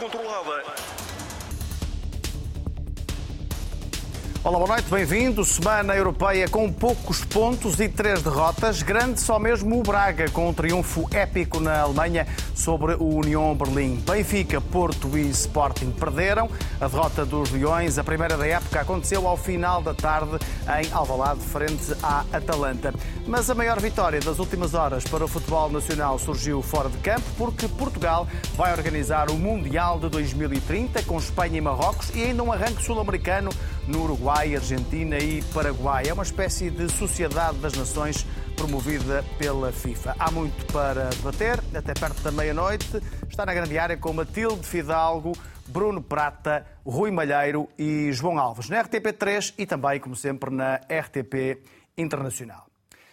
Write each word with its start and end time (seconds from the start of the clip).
controlada. 0.00 0.89
Olá, 4.42 4.56
boa 4.56 4.68
noite, 4.68 4.88
bem-vindo. 4.88 5.44
Semana 5.44 5.94
Europeia 5.94 6.48
com 6.48 6.72
poucos 6.72 7.22
pontos 7.22 7.78
e 7.78 7.90
três 7.90 8.22
derrotas. 8.22 8.82
Grande 8.82 9.20
só 9.20 9.38
mesmo 9.38 9.78
o 9.78 9.82
Braga, 9.82 10.30
com 10.30 10.48
um 10.48 10.54
triunfo 10.54 11.06
épico 11.12 11.60
na 11.60 11.80
Alemanha 11.82 12.26
sobre 12.54 12.94
o 12.94 13.16
Union 13.18 13.54
Berlim. 13.54 13.96
Benfica, 13.96 14.58
Porto 14.58 15.18
e 15.18 15.28
Sporting 15.28 15.90
perderam. 15.90 16.48
A 16.80 16.88
derrota 16.88 17.26
dos 17.26 17.50
Leões, 17.50 17.98
a 17.98 18.02
primeira 18.02 18.38
da 18.38 18.46
época, 18.46 18.80
aconteceu 18.80 19.28
ao 19.28 19.36
final 19.36 19.82
da 19.82 19.92
tarde 19.92 20.38
em 20.80 20.90
Alvalade, 20.90 21.40
frente 21.40 21.94
à 22.02 22.24
Atalanta. 22.32 22.94
Mas 23.26 23.50
a 23.50 23.54
maior 23.54 23.78
vitória 23.78 24.20
das 24.20 24.38
últimas 24.38 24.72
horas 24.72 25.04
para 25.04 25.22
o 25.22 25.28
futebol 25.28 25.68
nacional 25.68 26.18
surgiu 26.18 26.62
fora 26.62 26.88
de 26.88 26.96
campo, 26.96 27.26
porque 27.36 27.68
Portugal 27.68 28.26
vai 28.56 28.72
organizar 28.72 29.28
o 29.28 29.34
Mundial 29.34 30.00
de 30.00 30.08
2030 30.08 31.02
com 31.02 31.18
Espanha 31.18 31.58
e 31.58 31.60
Marrocos 31.60 32.08
e 32.14 32.22
ainda 32.22 32.42
um 32.42 32.50
arranque 32.50 32.82
sul-americano 32.82 33.50
no 33.90 34.04
Uruguai, 34.04 34.54
Argentina 34.54 35.18
e 35.18 35.42
Paraguai. 35.52 36.04
É 36.08 36.12
uma 36.12 36.22
espécie 36.22 36.70
de 36.70 36.88
sociedade 36.90 37.58
das 37.58 37.74
nações 37.74 38.24
promovida 38.56 39.24
pela 39.36 39.72
FIFA. 39.72 40.14
Há 40.18 40.30
muito 40.30 40.72
para 40.72 41.10
debater, 41.10 41.60
até 41.74 41.92
perto 41.92 42.22
da 42.22 42.30
meia-noite. 42.30 43.02
Está 43.28 43.44
na 43.44 43.52
grande 43.52 43.78
área 43.78 43.96
com 43.96 44.12
Matilde 44.12 44.66
Fidalgo, 44.66 45.32
Bruno 45.66 46.00
Prata, 46.00 46.64
Rui 46.86 47.10
Malheiro 47.10 47.68
e 47.76 48.12
João 48.12 48.38
Alves, 48.38 48.68
na 48.68 48.82
RTP3 48.82 49.54
e 49.58 49.66
também, 49.66 49.98
como 49.98 50.14
sempre, 50.14 50.50
na 50.50 50.76
RTP 50.76 51.62
Internacional. 51.98 52.70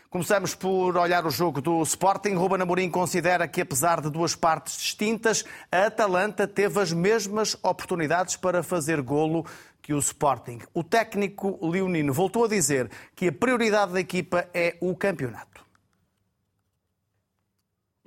Começamos 0.10 0.56
por 0.56 0.96
olhar 0.96 1.26
o 1.26 1.30
jogo 1.30 1.62
do 1.62 1.84
Sporting. 1.84 2.34
Ruben 2.34 2.62
Amorim 2.62 2.90
considera 2.90 3.46
que, 3.46 3.60
apesar 3.60 4.00
de 4.00 4.10
duas 4.10 4.34
partes 4.36 4.78
distintas, 4.78 5.44
a 5.70 5.88
Atalanta 5.88 6.48
teve 6.48 6.80
as 6.80 6.94
mesmas 6.94 7.58
oportunidades 7.62 8.38
para 8.38 8.64
fazer 8.64 9.02
golo 9.02 9.46
que 9.88 9.94
o 9.94 10.00
Sporting. 10.00 10.60
O 10.74 10.84
técnico 10.84 11.58
leonino 11.66 12.12
voltou 12.12 12.44
a 12.44 12.48
dizer 12.50 12.92
que 13.16 13.30
a 13.30 13.32
prioridade 13.32 13.94
da 13.94 14.02
equipa 14.02 14.46
é 14.54 14.76
o 14.82 14.94
campeonato. 14.98 15.66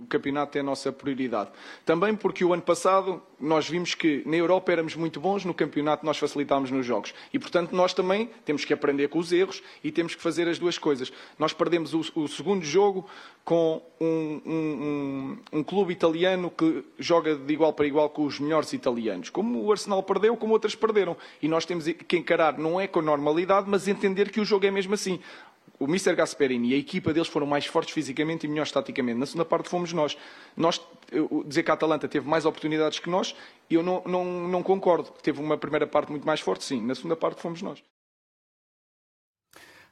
O 0.01 0.07
campeonato 0.07 0.57
é 0.57 0.63
a 0.63 0.65
nossa 0.65 0.91
prioridade. 0.91 1.51
Também 1.85 2.15
porque 2.17 2.43
o 2.43 2.55
ano 2.55 2.63
passado 2.63 3.23
nós 3.39 3.69
vimos 3.69 3.95
que 3.95 4.23
na 4.27 4.37
Europa 4.37 4.73
éramos 4.73 4.95
muito 4.97 5.21
bons, 5.21 5.45
no 5.45 5.53
campeonato 5.53 6.05
nós 6.07 6.19
facilitámos 6.19 6.71
nos 6.71 6.87
jogos. 6.87 7.15
E, 7.33 7.39
portanto, 7.39 7.75
nós 7.75 7.93
também 7.93 8.31
temos 8.45 8.65
que 8.65 8.73
aprender 8.73 9.09
com 9.09 9.19
os 9.19 9.31
erros 9.31 9.63
e 9.85 9.93
temos 9.93 10.15
que 10.15 10.23
fazer 10.23 10.49
as 10.49 10.59
duas 10.59 10.79
coisas. 10.79 11.13
Nós 11.39 11.53
perdemos 11.53 11.93
o, 11.93 12.01
o 12.15 12.29
segundo 12.29 12.65
jogo 12.65 13.07
com 13.45 13.83
um, 14.01 14.41
um, 14.47 14.53
um, 14.53 15.59
um, 15.59 15.63
clube 15.63 15.93
italiano 15.93 16.51
que 16.51 16.85
joga 16.99 17.35
de 17.35 17.53
igual 17.53 17.73
para 17.73 17.87
igual 17.87 18.09
com 18.09 18.25
os 18.25 18.41
melhores 18.41 18.73
italianos. 18.73 19.29
Como 19.29 19.63
o 19.63 19.73
Arsenal 19.73 20.03
perdeu, 20.03 20.37
como 20.37 20.53
outras 20.53 20.75
perderam. 20.75 21.17
E 21.43 21.49
nós 21.49 21.65
temos 21.67 21.85
que 21.87 22.17
encarar, 22.17 22.59
não 22.59 22.81
é 22.81 22.87
com 22.87 23.03
normalidade, 23.03 23.69
mas 23.69 23.89
entender 23.89 24.31
que 24.31 24.41
o 24.41 24.45
jogo 24.45 24.67
é 24.67 24.71
mesmo 24.71 24.95
assim 24.95 25.21
o 25.81 25.87
Mr. 25.87 26.15
Gasperini 26.15 26.69
e 26.69 26.75
a 26.75 26.77
equipa 26.77 27.13
deles 27.13 27.27
foram 27.27 27.47
mais 27.47 27.65
fortes 27.65 27.95
fisicamente 27.95 28.45
e 28.45 28.49
melhores 28.49 28.71
taticamente. 28.71 29.19
Na 29.19 29.25
segunda 29.25 29.47
parte 29.47 29.69
fomos 29.69 29.93
nós. 29.95 30.17
nós 30.55 30.81
dizer 31.47 31.63
que 31.63 31.71
a 31.71 31.75
Atalanta 31.75 32.07
teve 32.07 32.29
mais 32.29 32.45
oportunidades 32.45 32.99
que 32.99 33.09
nós, 33.09 33.35
eu 33.69 33.83
não, 33.83 34.03
não, 34.05 34.25
não 34.47 34.63
concordo. 34.63 35.11
Teve 35.23 35.41
uma 35.41 35.57
primeira 35.57 35.87
parte 35.87 36.11
muito 36.11 36.27
mais 36.27 36.41
forte, 36.41 36.65
sim. 36.65 36.83
Na 36.83 36.95
segunda 36.95 37.17
parte 37.17 37.41
fomos 37.41 37.63
nós. 37.63 37.83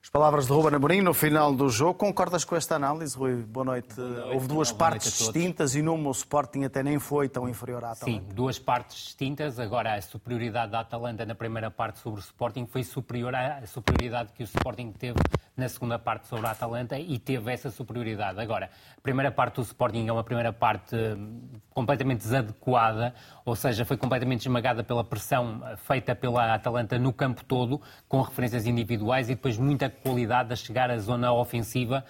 As 0.00 0.08
palavras 0.08 0.46
de 0.46 0.52
Ruben 0.52 0.74
Amorim 0.74 1.00
no 1.02 1.12
final 1.12 1.52
do 1.52 1.68
jogo. 1.68 1.94
Concordas 1.94 2.44
com 2.44 2.54
esta 2.54 2.77
análise, 2.77 3.16
Rui? 3.16 3.42
Boa 3.42 3.64
noite. 3.64 3.94
Boa 3.94 4.09
noite. 4.09 4.34
Houve 4.34 4.47
duas 4.47 4.70
Boa 4.70 4.78
partes 4.78 5.19
distintas 5.19 5.75
e 5.75 5.82
numa 5.82 6.09
o 6.09 6.12
Sporting 6.12 6.64
até 6.64 6.82
nem 6.82 6.98
foi 6.98 7.28
tão 7.28 7.48
inferior 7.48 7.84
à 7.84 7.91
Atalanta. 7.91 8.04
Sim, 8.04 8.34
duas 8.34 8.58
partes 8.58 8.97
distintas. 8.97 9.58
Agora, 9.58 9.94
a 9.94 10.00
superioridade 10.00 10.72
da 10.72 10.81
Atalanta 10.81 11.26
na 11.26 11.34
primeira 11.34 11.70
parte 11.70 11.98
sobre 11.98 12.20
o 12.20 12.22
Sporting 12.22 12.66
foi 12.66 12.84
superior 12.84 13.34
à 13.34 13.66
superioridade 13.66 14.32
que 14.32 14.42
o 14.42 14.44
Sporting 14.44 14.92
teve 14.92 15.19
na 15.58 15.69
segunda 15.69 15.98
parte 15.98 16.28
sobre 16.28 16.47
a 16.47 16.53
Atalanta 16.53 16.97
e 16.97 17.19
teve 17.19 17.53
essa 17.53 17.69
superioridade. 17.69 18.41
Agora, 18.41 18.70
a 18.97 19.00
primeira 19.00 19.32
parte 19.32 19.56
do 19.56 19.62
Sporting 19.62 20.06
é 20.06 20.12
uma 20.12 20.22
primeira 20.22 20.53
parte 20.53 20.94
hum, 20.94 21.41
completamente 21.75 22.20
desadequada, 22.20 23.12
ou 23.44 23.56
seja, 23.56 23.84
foi 23.84 23.97
completamente 23.97 24.42
esmagada 24.42 24.84
pela 24.84 25.03
pressão 25.03 25.60
eh, 25.66 25.76
feita 25.76 26.14
pela 26.14 26.54
Atalanta 26.54 26.97
no 26.97 27.12
campo 27.12 27.44
todo, 27.44 27.81
com 28.08 28.20
referências 28.20 28.66
individuais 28.66 29.28
e 29.28 29.34
depois 29.34 29.58
muita 29.58 29.88
qualidade 29.91 30.53
a 30.53 30.56
chegar 30.56 30.91
à 30.91 30.99
zona 30.99 31.32
ofensiva, 31.32 32.04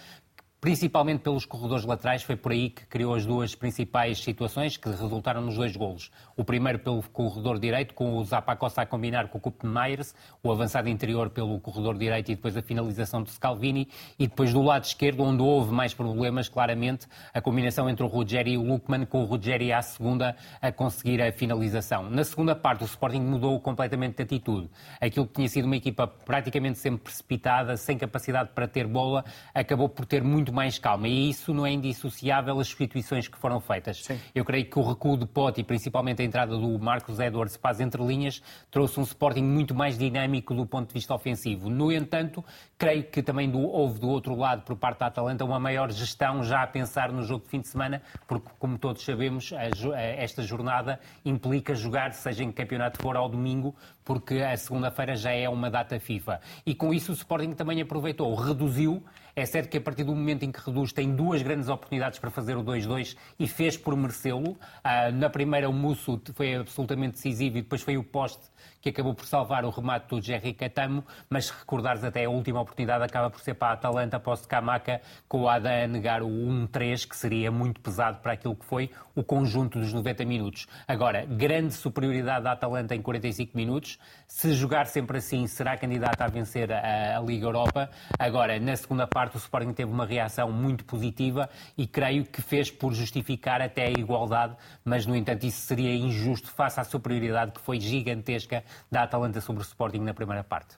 principalmente 0.61 1.21
pelos 1.21 1.45
corredores 1.45 1.85
laterais, 1.85 2.23
foi 2.23 2.35
por 2.35 2.51
aí 2.51 2.71
que 2.71 2.85
criou 2.87 3.15
as 3.15 3.25
duas 3.25 3.55
principais 3.55 4.19
situações 4.19 4.77
que 4.77 4.89
resultaram 4.89 5.41
nos 5.41 5.57
dois 5.57 5.77
golos. 5.77 6.11
O 6.37 6.45
primeiro 6.45 6.81
pelo 6.81 7.03
corredor 7.13 7.61
direito, 7.61 7.95
com 7.95 8.17
o 8.17 8.25
Zapacosta 8.25 8.83
a 8.83 8.87
combinar 8.87 9.29
com 9.29 9.39
o 9.39 9.41
Kup 9.41 9.65
Myers, 9.65 10.15
o 10.43 10.51
avançado 10.51 10.89
interior 10.89 11.31
pelo 11.31 11.61
corredor 11.61 11.97
direito 11.97 12.33
e 12.33 12.35
depois 12.35 12.57
a 12.57 12.63
finalização 12.63 13.23
de 13.23 13.31
Scalvini, 13.31 13.89
e 14.19 14.27
depois 14.27 14.53
do 14.53 14.61
lado 14.61 14.85
esquerdo, 14.85 15.23
onde 15.23 15.43
houve 15.43 15.73
mais 15.73 15.95
problemas, 15.95 16.49
claramente, 16.49 17.07
a 17.33 17.41
combinação 17.41 17.89
entre 17.89 18.05
o 18.05 18.09
Ruggeri 18.09 18.53
e 18.53 18.59
o 18.59 18.63
Lukman, 18.63 19.07
com 19.07 19.23
o 19.23 19.27
Ruggeri 19.27 19.73
à 19.73 19.81
segunda 19.81 20.35
a 20.61 20.73
conseguir 20.73 21.23
a 21.23 21.31
finalização. 21.31 22.11
Na 22.11 22.25
segunda 22.25 22.57
parte, 22.57 22.83
o 22.83 22.87
Sporting 22.87 23.21
mudou 23.21 23.61
completamente 23.61 24.17
de 24.17 24.23
atitude. 24.25 24.69
Aquilo 25.01 25.27
que 25.27 25.35
tinha 25.35 25.49
sido 25.49 25.67
uma 25.67 25.77
equipa 25.77 26.07
praticamente 26.07 26.79
sempre 26.79 27.01
precipitada, 27.05 27.77
sem 27.77 27.97
capacidade 27.97 28.51
para 28.55 28.67
ter 28.67 28.87
bola, 28.89 29.25
acabou 29.55 29.89
por 29.89 30.05
ter 30.05 30.23
muito 30.23 30.48
muito 30.49 30.53
mais 30.53 30.79
calma. 30.79 31.07
E 31.07 31.31
isso 31.31 31.53
não 31.53 31.67
é 31.67 31.73
indissociável 31.73 32.57
das 32.57 32.69
substituições 32.69 33.29
que 33.29 33.39
foram 33.39 33.61
feitas. 33.61 34.05
Sim. 34.05 34.19
Eu 34.35 34.45
creio 34.45 34.65
que 34.65 34.79
o 34.79 34.83
recuo 34.83 35.17
de 35.17 35.27
Pote 35.27 35.61
e 35.61 35.65
principalmente 35.65 36.23
a 36.23 36.25
entrada 36.25 36.57
do 36.57 36.79
Marcos 36.79 37.21
Edwards 37.21 37.57
para 37.57 37.71
as 37.73 37.81
entrelinhas 37.81 38.43
trouxe 38.71 38.99
um 38.99 39.03
Sporting 39.03 39.43
muito 39.43 39.75
mais 39.75 39.99
dinâmico 39.99 40.55
do 40.55 40.67
ponto 40.67 40.89
de 40.89 40.95
vista 40.95 41.15
ofensivo. 41.15 41.69
No 41.69 41.93
entanto, 41.93 42.45
creio 42.77 43.05
que 43.05 43.23
também 43.23 43.51
do, 43.51 43.61
houve 43.61 44.01
do 44.01 44.09
outro 44.09 44.35
lado, 44.35 44.63
por 44.63 44.77
parte 44.77 45.01
da 45.01 45.07
Atalanta, 45.07 45.45
uma 45.45 45.61
maior 45.61 45.91
gestão 45.93 46.43
já 46.43 46.63
a 46.63 46.67
pensar 46.67 47.13
no 47.13 47.23
jogo 47.23 47.45
de 47.45 47.51
fim 47.51 47.61
de 47.61 47.69
semana, 47.69 48.03
porque, 48.27 48.49
como 48.59 48.79
todos 48.79 49.05
sabemos, 49.05 49.53
a, 49.53 49.95
a, 49.95 50.01
esta 50.01 50.43
jornada 50.43 50.99
implica 51.25 51.75
jogar, 51.75 52.13
seja 52.13 52.43
em 52.43 52.51
que 52.51 52.59
campeonato 52.63 53.01
for 53.01 53.17
ao 53.17 53.29
domingo, 53.29 53.75
porque 54.05 54.37
a 54.37 54.57
segunda-feira 54.57 55.15
já 55.15 55.33
é 55.33 55.49
uma 55.49 55.71
data 55.71 56.01
FIFA. 56.01 56.41
E 56.65 56.75
com 56.75 56.95
isso 56.95 57.13
o 57.13 57.15
Sporting 57.15 57.53
também 57.53 57.81
aproveitou, 57.81 58.35
reduziu 58.35 59.03
é 59.39 59.47
certo 59.47 59.69
que 59.69 59.79
a 59.79 59.81
partir 59.81 60.05
do 60.05 60.15
momento 60.15 60.43
em 60.43 60.51
que 60.51 60.61
reduz, 60.65 60.93
tem 60.93 61.15
duas 61.15 61.43
grandes 61.43 61.69
oportunidades 61.69 62.19
para 62.19 62.31
fazer 62.31 62.57
o 62.57 62.65
2-2 62.65 63.17
e 63.39 63.47
fez 63.47 63.77
por 63.77 63.97
merecê-lo. 63.97 64.59
Ah, 64.83 65.11
na 65.11 65.31
primeira, 65.31 65.69
o 65.69 65.73
Musso 65.73 66.21
foi 66.35 66.57
absolutamente 66.57 67.13
decisivo 67.13 67.59
e 67.59 67.63
depois 67.63 67.83
foi 67.83 67.97
o 67.97 68.03
poste 68.03 68.43
que 68.81 68.89
acabou 68.91 69.15
por 69.15 69.27
salvar 69.27 69.65
o 69.65 69.71
remate 69.71 70.09
do 70.09 70.21
Jerry 70.21 70.55
Catamo, 70.55 71.05
mas 71.29 71.47
se 71.47 71.53
recordares 71.53 72.05
até 72.05 72.25
a 72.25 72.31
última 72.31 72.61
oportunidade 72.61 73.05
acaba 73.05 73.31
por 73.31 73.41
ser 73.41 73.55
para 73.55 73.69
a 73.69 73.73
Atalanta 73.73 74.17
após 74.17 74.47
Camaca, 74.47 75.01
com 75.29 75.43
o 75.43 75.49
Ada 75.49 75.85
a 75.85 75.87
negar 75.87 76.23
o 76.23 76.29
1-3, 76.29 77.09
que 77.09 77.17
seria 77.17 77.51
muito 77.51 77.81
pesado 77.81 78.19
para 78.19 78.33
aquilo 78.33 78.55
que 78.55 78.65
foi 78.65 78.91
o 79.15 79.25
conjunto 79.25 79.79
dos 79.79 79.93
90 79.93 80.25
minutos. 80.25 80.67
Agora, 80.87 81.27
grande 81.27 81.75
superioridade 81.75 82.45
da 82.45 82.53
Atalanta 82.53 82.95
em 82.95 83.03
45 83.03 83.57
minutos. 83.57 83.99
Se 84.27 84.53
jogar 84.53 84.87
sempre 84.87 85.19
assim, 85.19 85.47
será 85.47 85.77
candidata 85.77 86.25
a 86.25 86.29
vencer 86.29 86.71
a, 86.73 87.19
a 87.19 87.21
Liga 87.21 87.47
Europa. 87.47 87.91
Agora, 88.19 88.61
na 88.61 88.77
segunda 88.77 89.07
parte, 89.07 89.37
o 89.37 89.39
Sporting 89.39 89.73
teve 89.73 89.91
uma 89.91 90.07
reação 90.07 90.53
muito 90.53 90.85
positiva 90.85 91.51
e 91.77 91.87
creio 91.87 92.25
que 92.25 92.41
fez 92.41 92.71
por 92.71 92.93
justificar 92.93 93.61
até 93.61 93.87
a 93.87 93.91
igualdade, 93.91 94.55
mas, 94.85 95.05
no 95.05 95.17
entanto, 95.17 95.45
isso 95.45 95.63
seria 95.63 95.95
injusto 95.95 96.49
face 96.51 96.79
à 96.79 96.85
superioridade 96.85 97.53
que 97.53 97.61
foi 97.61 97.81
gigantesca 97.81 98.63
da 98.91 99.03
Atalanta 99.03 99.41
sobre 99.41 99.63
o 99.63 99.65
Sporting 99.65 100.01
na 100.01 100.15
primeira 100.15 100.45
parte. 100.45 100.77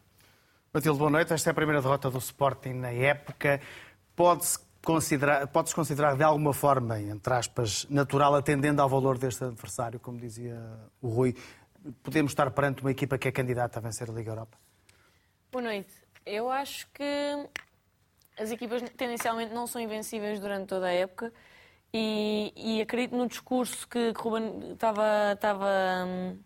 Matilde, 0.73 0.99
boa 0.99 1.11
noite. 1.11 1.33
Esta 1.33 1.51
é 1.51 1.53
a 1.53 1.55
primeira 1.55 1.83
derrota 1.83 2.11
do 2.11 2.19
Sporting 2.19 2.75
na 2.75 2.91
época. 2.91 3.61
Pode-se 4.15 4.59
considerar, 4.83 5.47
pode-se 5.49 5.75
considerar 5.75 6.17
de 6.17 6.23
alguma 6.23 6.53
forma, 6.53 7.01
entre 7.01 7.35
aspas, 7.35 7.87
natural, 7.91 8.35
atendendo 8.35 8.81
ao 8.81 8.89
valor 8.89 9.19
deste 9.19 9.45
adversário, 9.45 9.99
como 10.01 10.19
dizia 10.19 10.59
o 11.01 11.09
Rui, 11.09 11.35
podemos 12.03 12.33
estar 12.33 12.51
perante 12.51 12.83
uma 12.83 12.91
equipa 12.91 13.19
que 13.19 13.29
é 13.29 13.33
candidata 13.33 13.79
a 13.79 13.83
vencer 13.83 14.09
a 14.11 14.13
Liga 14.13 14.31
Europa? 14.31 14.57
Boa 15.51 15.63
noite. 15.63 15.93
Eu 16.25 16.51
acho 16.51 16.87
que 16.93 17.49
as 18.39 18.51
equipas 18.51 18.83
tendencialmente 18.97 19.53
não 19.53 19.67
são 19.67 19.81
invencíveis 19.81 20.41
durante 20.41 20.67
toda 20.67 20.87
a 20.87 20.93
época 20.93 21.33
e, 21.93 22.53
e 22.57 22.81
acredito 22.81 23.17
no 23.17 23.27
discurso 23.27 23.89
que, 23.89 24.13
que 24.13 24.21
Ruben 24.21 24.73
estava, 24.73 25.33
estava 25.33 26.05
hum, 26.07 26.39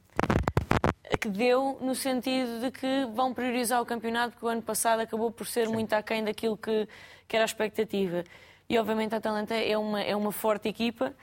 que 1.17 1.29
deu 1.29 1.79
no 1.81 1.95
sentido 1.95 2.61
de 2.61 2.71
que 2.71 3.07
vão 3.15 3.33
priorizar 3.35 3.81
o 3.81 3.87
campeonato, 3.87 4.33
porque 4.33 4.47
o 4.47 4.49
ano 4.49 4.63
passado 4.63 5.01
acabou 5.01 5.31
por 5.31 5.47
ser 5.47 5.67
Sim. 5.67 5.73
muito 5.73 5.93
aquém 5.93 6.25
daquilo 6.25 6.57
que, 6.57 6.89
que 7.27 7.37
era 7.37 7.45
a 7.45 7.47
expectativa. 7.47 8.25
E 8.69 8.79
obviamente 8.79 9.15
a 9.15 9.19
Atalanta 9.19 9.55
é 9.55 9.77
uma, 9.77 10.01
é 10.01 10.17
uma 10.17 10.33
forte 10.33 10.69
equipa 10.69 11.15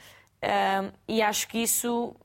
uh, 0.43 0.93
e 1.07 1.21
acho 1.21 1.47
que 1.47 1.57
isso, 1.57 2.15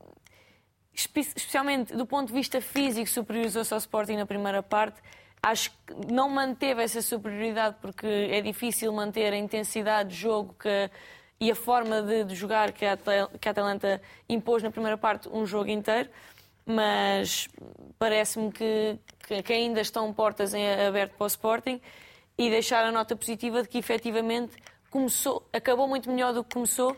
especialmente 0.93 1.95
do 1.95 2.05
ponto 2.05 2.27
de 2.27 2.33
vista 2.33 2.61
físico, 2.61 3.09
superiorizou-se 3.09 3.73
ao 3.73 3.79
Sporting 3.79 4.17
na 4.17 4.25
primeira 4.25 4.61
parte. 4.61 5.01
Acho 5.41 5.71
que 5.71 6.11
não 6.11 6.29
manteve 6.29 6.83
essa 6.83 7.01
superioridade 7.01 7.77
porque 7.81 8.05
é 8.05 8.41
difícil 8.41 8.91
manter 8.93 9.33
a 9.33 9.37
intensidade 9.37 10.09
de 10.09 10.15
jogo 10.15 10.55
que 10.59 10.89
e 11.39 11.51
a 11.51 11.55
forma 11.55 12.01
de, 12.01 12.23
de 12.23 12.35
jogar 12.35 12.71
que 12.71 12.85
a, 12.85 12.97
que 13.39 13.47
a 13.47 13.51
Atalanta 13.51 14.01
impôs 14.27 14.63
na 14.63 14.71
primeira 14.71 14.97
parte 14.97 15.29
um 15.29 15.45
jogo 15.45 15.69
inteiro, 15.69 16.09
mas 16.67 17.47
parece-me 17.97 18.51
que, 18.51 18.99
que, 19.43 19.53
ainda 19.53 19.79
estão 19.79 20.13
portas 20.13 20.53
em 20.53 20.69
aberto 20.85 21.13
para 21.13 21.23
o 21.23 21.27
Sporting 21.27 21.79
e 22.37 22.49
deixar 22.49 22.83
a 22.85 22.91
nota 22.91 23.15
positiva 23.15 23.63
de 23.63 23.69
que 23.69 23.77
efetivamente 23.77 24.57
começou, 24.91 25.47
acabou 25.53 25.87
muito 25.87 26.11
melhor 26.11 26.33
do 26.33 26.43
que 26.43 26.53
começou. 26.53 26.93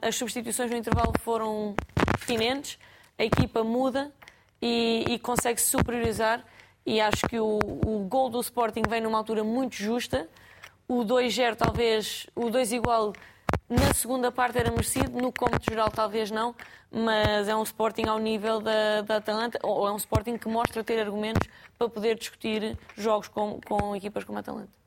As 0.00 0.14
substituições 0.14 0.70
no 0.70 0.76
intervalo 0.76 1.12
foram 1.20 1.74
pertinentes, 1.94 2.78
a 3.18 3.24
equipa 3.24 3.64
muda 3.64 4.12
e, 4.62 5.04
e 5.08 5.18
consegue 5.18 5.60
se 5.60 5.66
superiorizar. 5.66 6.44
E 6.86 7.00
acho 7.00 7.28
que 7.28 7.38
o, 7.38 7.58
o 7.58 8.06
gol 8.08 8.30
do 8.30 8.40
Sporting 8.40 8.82
vem 8.88 9.00
numa 9.00 9.18
altura 9.18 9.42
muito 9.42 9.74
justa. 9.74 10.28
O 10.86 11.04
2-0, 11.04 11.56
talvez, 11.56 12.26
o 12.34 12.48
2 12.48 12.72
igual 12.72 13.12
na 13.68 13.92
segunda 13.92 14.32
parte 14.32 14.58
era 14.58 14.70
merecido, 14.70 15.10
no 15.20 15.32
cômputo 15.32 15.70
geral 15.70 15.90
talvez 15.90 16.30
não, 16.30 16.54
mas 16.90 17.48
é 17.48 17.54
um 17.54 17.62
Sporting 17.62 18.06
ao 18.06 18.18
nível 18.18 18.60
da, 18.60 19.02
da 19.02 19.16
Atalanta, 19.16 19.58
ou 19.62 19.86
é 19.86 19.92
um 19.92 19.96
Sporting 19.96 20.38
que 20.38 20.48
mostra 20.48 20.82
ter 20.82 21.00
argumentos 21.00 21.48
para 21.76 21.88
poder 21.88 22.16
discutir 22.16 22.78
jogos 22.96 23.28
com, 23.28 23.60
com 23.66 23.94
equipas 23.94 24.24
como 24.24 24.38
a 24.38 24.40
Atalanta. 24.40 24.78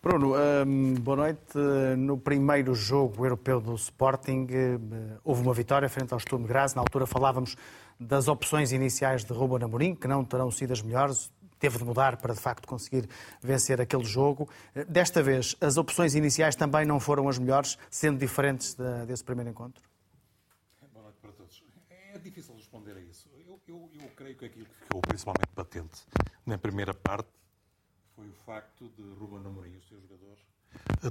Bruno, 0.00 0.34
hum, 0.66 0.94
boa 1.00 1.16
noite. 1.16 1.56
No 1.96 2.18
primeiro 2.18 2.74
jogo 2.74 3.24
europeu 3.24 3.58
do 3.58 3.74
Sporting 3.74 4.46
hum, 4.50 5.16
houve 5.24 5.40
uma 5.40 5.54
vitória 5.54 5.88
frente 5.88 6.12
ao 6.12 6.20
Sturm 6.20 6.44
Graz. 6.44 6.74
Na 6.74 6.82
altura 6.82 7.06
falávamos 7.06 7.56
das 7.98 8.28
opções 8.28 8.70
iniciais 8.70 9.24
de 9.24 9.32
Ruben 9.32 9.64
Amorim, 9.64 9.94
que 9.94 10.06
não 10.06 10.22
terão 10.22 10.50
sido 10.50 10.72
as 10.72 10.82
melhores 10.82 11.32
teve 11.64 11.78
de 11.78 11.84
mudar 11.84 12.18
para 12.18 12.34
de 12.34 12.40
facto 12.40 12.68
conseguir 12.68 13.08
vencer 13.40 13.80
aquele 13.80 14.04
jogo. 14.04 14.46
Desta 14.86 15.22
vez, 15.22 15.56
as 15.62 15.78
opções 15.78 16.14
iniciais 16.14 16.54
também 16.54 16.84
não 16.84 17.00
foram 17.00 17.26
as 17.26 17.38
melhores, 17.38 17.78
sendo 17.90 18.18
diferentes 18.18 18.76
desse 19.06 19.24
primeiro 19.24 19.48
encontro? 19.50 19.82
Boa 20.92 21.04
noite 21.04 21.18
para 21.22 21.32
todos. 21.32 21.64
É 21.88 22.18
difícil 22.18 22.54
responder 22.54 22.94
a 22.98 23.00
isso. 23.00 23.30
Eu, 23.46 23.58
eu, 23.66 23.90
eu 23.98 24.08
creio 24.14 24.36
que 24.36 24.44
aquilo 24.44 24.66
que 24.66 24.74
ficou 24.74 25.00
principalmente 25.00 25.48
patente 25.54 26.02
na 26.44 26.58
primeira 26.58 26.92
parte 26.92 27.30
foi 28.14 28.28
o 28.28 28.34
facto 28.44 28.90
de 28.90 29.02
Ruben 29.18 29.38
Amorim 29.38 29.72
e 29.72 29.76
os 29.78 29.88
seus 29.88 30.02
jogadores 30.02 30.23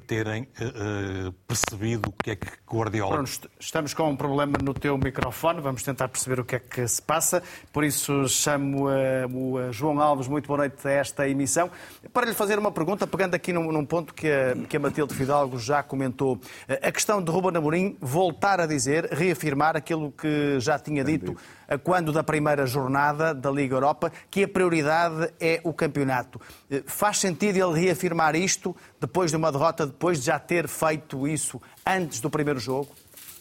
terem 0.07 0.43
uh, 0.43 1.31
percebido 1.47 2.09
o 2.09 2.11
que 2.11 2.31
é 2.31 2.35
que 2.35 2.47
Guardiola. 2.69 3.15
Pronto, 3.15 3.49
estamos 3.59 3.93
com 3.93 4.09
um 4.09 4.15
problema 4.15 4.57
no 4.61 4.73
teu 4.73 4.97
microfone, 4.97 5.61
vamos 5.61 5.83
tentar 5.83 6.07
perceber 6.07 6.39
o 6.39 6.45
que 6.45 6.55
é 6.55 6.59
que 6.59 6.87
se 6.87 7.01
passa. 7.01 7.43
Por 7.71 7.83
isso 7.83 8.27
chamo 8.27 8.87
uh, 8.87 9.67
o 9.67 9.71
João 9.71 9.99
Alves, 9.99 10.27
muito 10.27 10.47
boa 10.47 10.57
noite 10.57 10.87
a 10.87 10.91
esta 10.91 11.27
emissão, 11.27 11.69
para 12.11 12.25
lhe 12.25 12.33
fazer 12.33 12.57
uma 12.59 12.71
pergunta, 12.71 13.05
pegando 13.07 13.35
aqui 13.35 13.53
num, 13.53 13.71
num 13.71 13.85
ponto 13.85 14.13
que 14.13 14.27
a, 14.27 14.55
que 14.67 14.77
a 14.77 14.79
Matilde 14.79 15.13
Fidalgo 15.13 15.57
já 15.57 15.83
comentou. 15.83 16.39
A 16.81 16.91
questão 16.91 17.21
de 17.21 17.31
Ruben 17.31 17.57
Amorim 17.57 17.97
voltar 17.99 18.59
a 18.59 18.65
dizer, 18.65 19.05
reafirmar 19.11 19.75
aquilo 19.75 20.11
que 20.11 20.59
já 20.59 20.79
tinha 20.79 21.03
dito 21.03 21.37
quando 21.83 22.11
da 22.11 22.23
primeira 22.23 22.65
jornada 22.65 23.33
da 23.33 23.51
Liga 23.51 23.75
Europa, 23.75 24.11
que 24.29 24.43
a 24.43 24.47
prioridade 24.47 25.33
é 25.39 25.61
o 25.63 25.73
campeonato. 25.73 26.39
Faz 26.85 27.19
sentido 27.19 27.57
ele 27.57 27.85
reafirmar 27.85 28.35
isto 28.35 28.75
depois 28.99 29.31
de 29.31 29.37
uma 29.37 29.51
derrota, 29.51 29.85
depois 29.85 30.19
de 30.19 30.25
já 30.25 30.39
ter 30.39 30.67
feito 30.67 31.27
isso 31.27 31.61
antes 31.85 32.19
do 32.19 32.29
primeiro 32.29 32.59
jogo? 32.59 32.89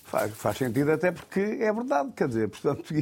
Faz, 0.04 0.30
faz 0.34 0.58
sentido 0.58 0.92
até 0.92 1.10
porque 1.10 1.40
é 1.40 1.72
verdade, 1.72 2.12
quer 2.14 2.28
dizer, 2.28 2.48
portanto, 2.48 2.94